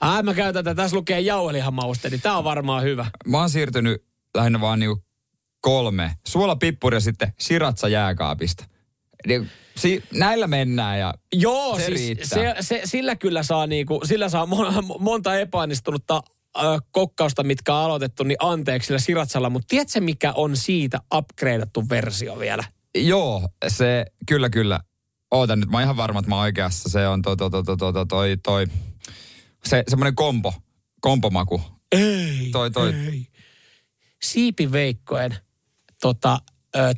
ää, 0.01 0.23
mä 0.23 0.35
käytän 0.35 0.65
tätä, 0.65 0.75
tässä 0.83 0.97
lukee 0.97 1.21
jauheliham-mauste, 1.21 2.11
niin 2.11 2.21
tää 2.21 2.39
on 2.39 2.45
varmaan 2.45 2.83
hyvä. 2.83 3.07
Mä 3.27 3.39
oon 3.39 3.51
siirtynyt 3.51 4.05
lähinnä 4.35 4.61
vaan 4.61 4.79
niinku 4.79 5.05
kolme. 5.61 6.15
Suola, 6.27 6.57
pippuri 6.57 6.97
ja 6.97 7.01
sitten 7.01 7.33
siratsa 7.39 7.89
jääkaapista. 7.89 8.65
Niin, 9.27 9.51
si, 9.77 10.03
näillä 10.13 10.47
mennään 10.47 10.99
ja 10.99 11.15
Joo, 11.35 11.77
Se 11.77 11.85
siis 11.85 11.97
riittää. 11.99 12.27
se, 12.27 12.55
se, 12.61 12.81
sillä 12.85 13.17
kyllä 13.17 13.43
saa, 13.43 13.67
niinku, 13.67 14.01
sillä 14.05 14.29
saa 14.29 14.47
mon, 14.47 14.85
monta 14.99 15.39
epäonnistunutta 15.39 16.23
ö, 16.59 16.61
kokkausta, 16.91 17.43
mitkä 17.43 17.75
on 17.75 17.85
aloitettu, 17.85 18.25
niin 18.25 18.37
anteeksi 18.41 18.87
sillä 18.87 18.99
siratsalla. 18.99 19.51
Mutta 19.51 19.67
tiedätkö, 19.69 20.01
mikä 20.01 20.33
on 20.33 20.57
siitä 20.57 21.01
upgradeattu 21.15 21.89
versio 21.89 22.39
vielä? 22.39 22.65
Joo, 22.97 23.49
se, 23.69 24.07
kyllä, 24.27 24.51
kyllä. 24.51 24.81
Ootan 25.31 25.61
nyt, 25.61 25.71
mä 25.71 25.77
oon 25.77 25.83
ihan 25.85 25.97
varma, 25.97 26.19
että 26.19 26.29
mä 26.29 26.35
oon 26.35 26.43
oikeassa. 26.43 26.89
Se 26.89 27.09
on 27.09 27.23
toi, 27.23 27.37
toi, 27.37 27.51
toi, 27.51 27.65
toi, 27.65 27.77
toi, 27.93 28.07
toi, 28.07 28.37
toi 28.37 28.67
se, 29.65 29.85
semmoinen 29.89 30.15
kompo, 30.15 30.55
kompomaku. 31.01 31.61
Ei, 31.93 32.49
Toi, 32.53 32.71
toi. 32.71 32.95
ei. 32.95 33.27
Siipiveikkojen 34.23 35.37
tota, 36.01 36.39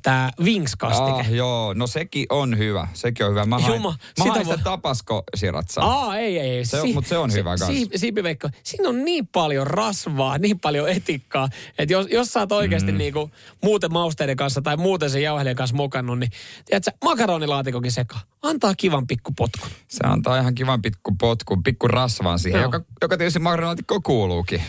tämä 0.03 0.31
Wings-kastike. 0.43 1.21
Ah, 1.21 1.33
joo, 1.33 1.75
no 1.75 1.87
sekin 1.87 2.27
on 2.31 2.59
hyvä. 2.59 2.89
Sekin 2.95 3.27
on 3.27 3.31
hyvä. 3.33 3.45
Mä 3.45 3.59
hain, 3.59 3.75
Juma, 3.75 3.95
mä 4.19 4.25
sitä 4.25 4.47
voi- 4.47 4.59
tapasko 4.65 5.23
siratsaa. 5.35 5.85
Aa, 5.85 6.17
ei, 6.17 6.39
ei. 6.39 6.51
ei. 6.51 6.65
Se 6.65 6.81
on- 6.81 6.95
mut 6.95 7.07
se 7.07 7.19
on 7.19 7.33
hyvä 7.33 7.57
kans. 7.57 7.67
Si, 7.73 7.89
siipiveikko, 7.97 8.49
siinä 8.63 8.89
on 8.89 9.05
niin 9.05 9.27
paljon 9.27 9.67
rasvaa, 9.67 10.39
niin 10.39 10.61
paljon 10.61 10.89
etikkaa, 10.89 11.49
että 11.79 11.93
jos, 11.93 12.07
jos 12.11 12.33
sä 12.33 12.41
oot 12.41 12.53
oikeasti 12.53 12.93
mm. 12.93 12.99
niinku 12.99 13.31
muuten 13.63 13.93
mausteiden 13.93 14.37
kanssa 14.37 14.63
tai 14.63 14.77
muuten 14.77 15.11
sen 15.11 15.23
jauhelijan 15.23 15.57
kanssa 15.57 15.77
mokannut, 15.77 16.19
niin 16.19 16.31
tiedätkö, 16.65 16.91
makaronilaatikokin 17.05 17.93
sekaan. 17.93 18.21
Antaa 18.43 18.75
kivan 18.77 19.07
pikku 19.07 19.33
potkun. 19.33 19.69
Se 19.89 20.07
antaa 20.07 20.39
ihan 20.39 20.55
kivan 20.55 20.83
pikku 20.83 21.15
potkun, 21.21 21.63
pikku 21.63 21.89
rasvaan 21.89 22.39
siihen, 22.39 22.59
Joo. 22.61 22.67
joka, 22.67 22.81
joka 23.03 23.17
tietysti 23.19 23.39
makaronilaattikko 23.39 24.01
kuuluukin. 24.01 24.63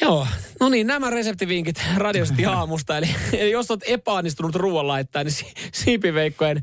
Joo, 0.00 0.26
no 0.60 0.68
niin, 0.68 0.86
nämä 0.86 1.10
reseptivinkit 1.10 1.82
radiosti 1.96 2.46
aamusta. 2.46 2.98
Eli, 2.98 3.08
eli 3.32 3.50
jos 3.50 3.70
olet 3.70 3.84
epäonnistunut 3.86 4.54
ruoan 4.54 4.88
laittaa, 4.88 5.24
niin 5.24 5.32
si- 5.32 5.52
siipiveikkojen 5.72 6.62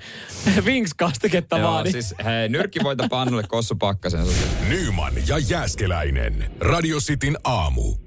Wings-kastiketta 0.65 1.57
Joo, 1.57 1.71
vaan. 1.71 1.83
Niin 1.83 1.91
siis 1.93 2.15
hei, 2.25 2.49
nyrkkivoita 2.49 3.07
pannulle 3.09 3.43
kossu 3.47 3.75
pakkasen. 3.75 4.25
Nyman 4.69 5.13
ja 5.27 5.37
Jääskeläinen. 5.37 6.51
Radio 6.59 6.99
Cityn 6.99 7.37
aamu. 7.43 8.04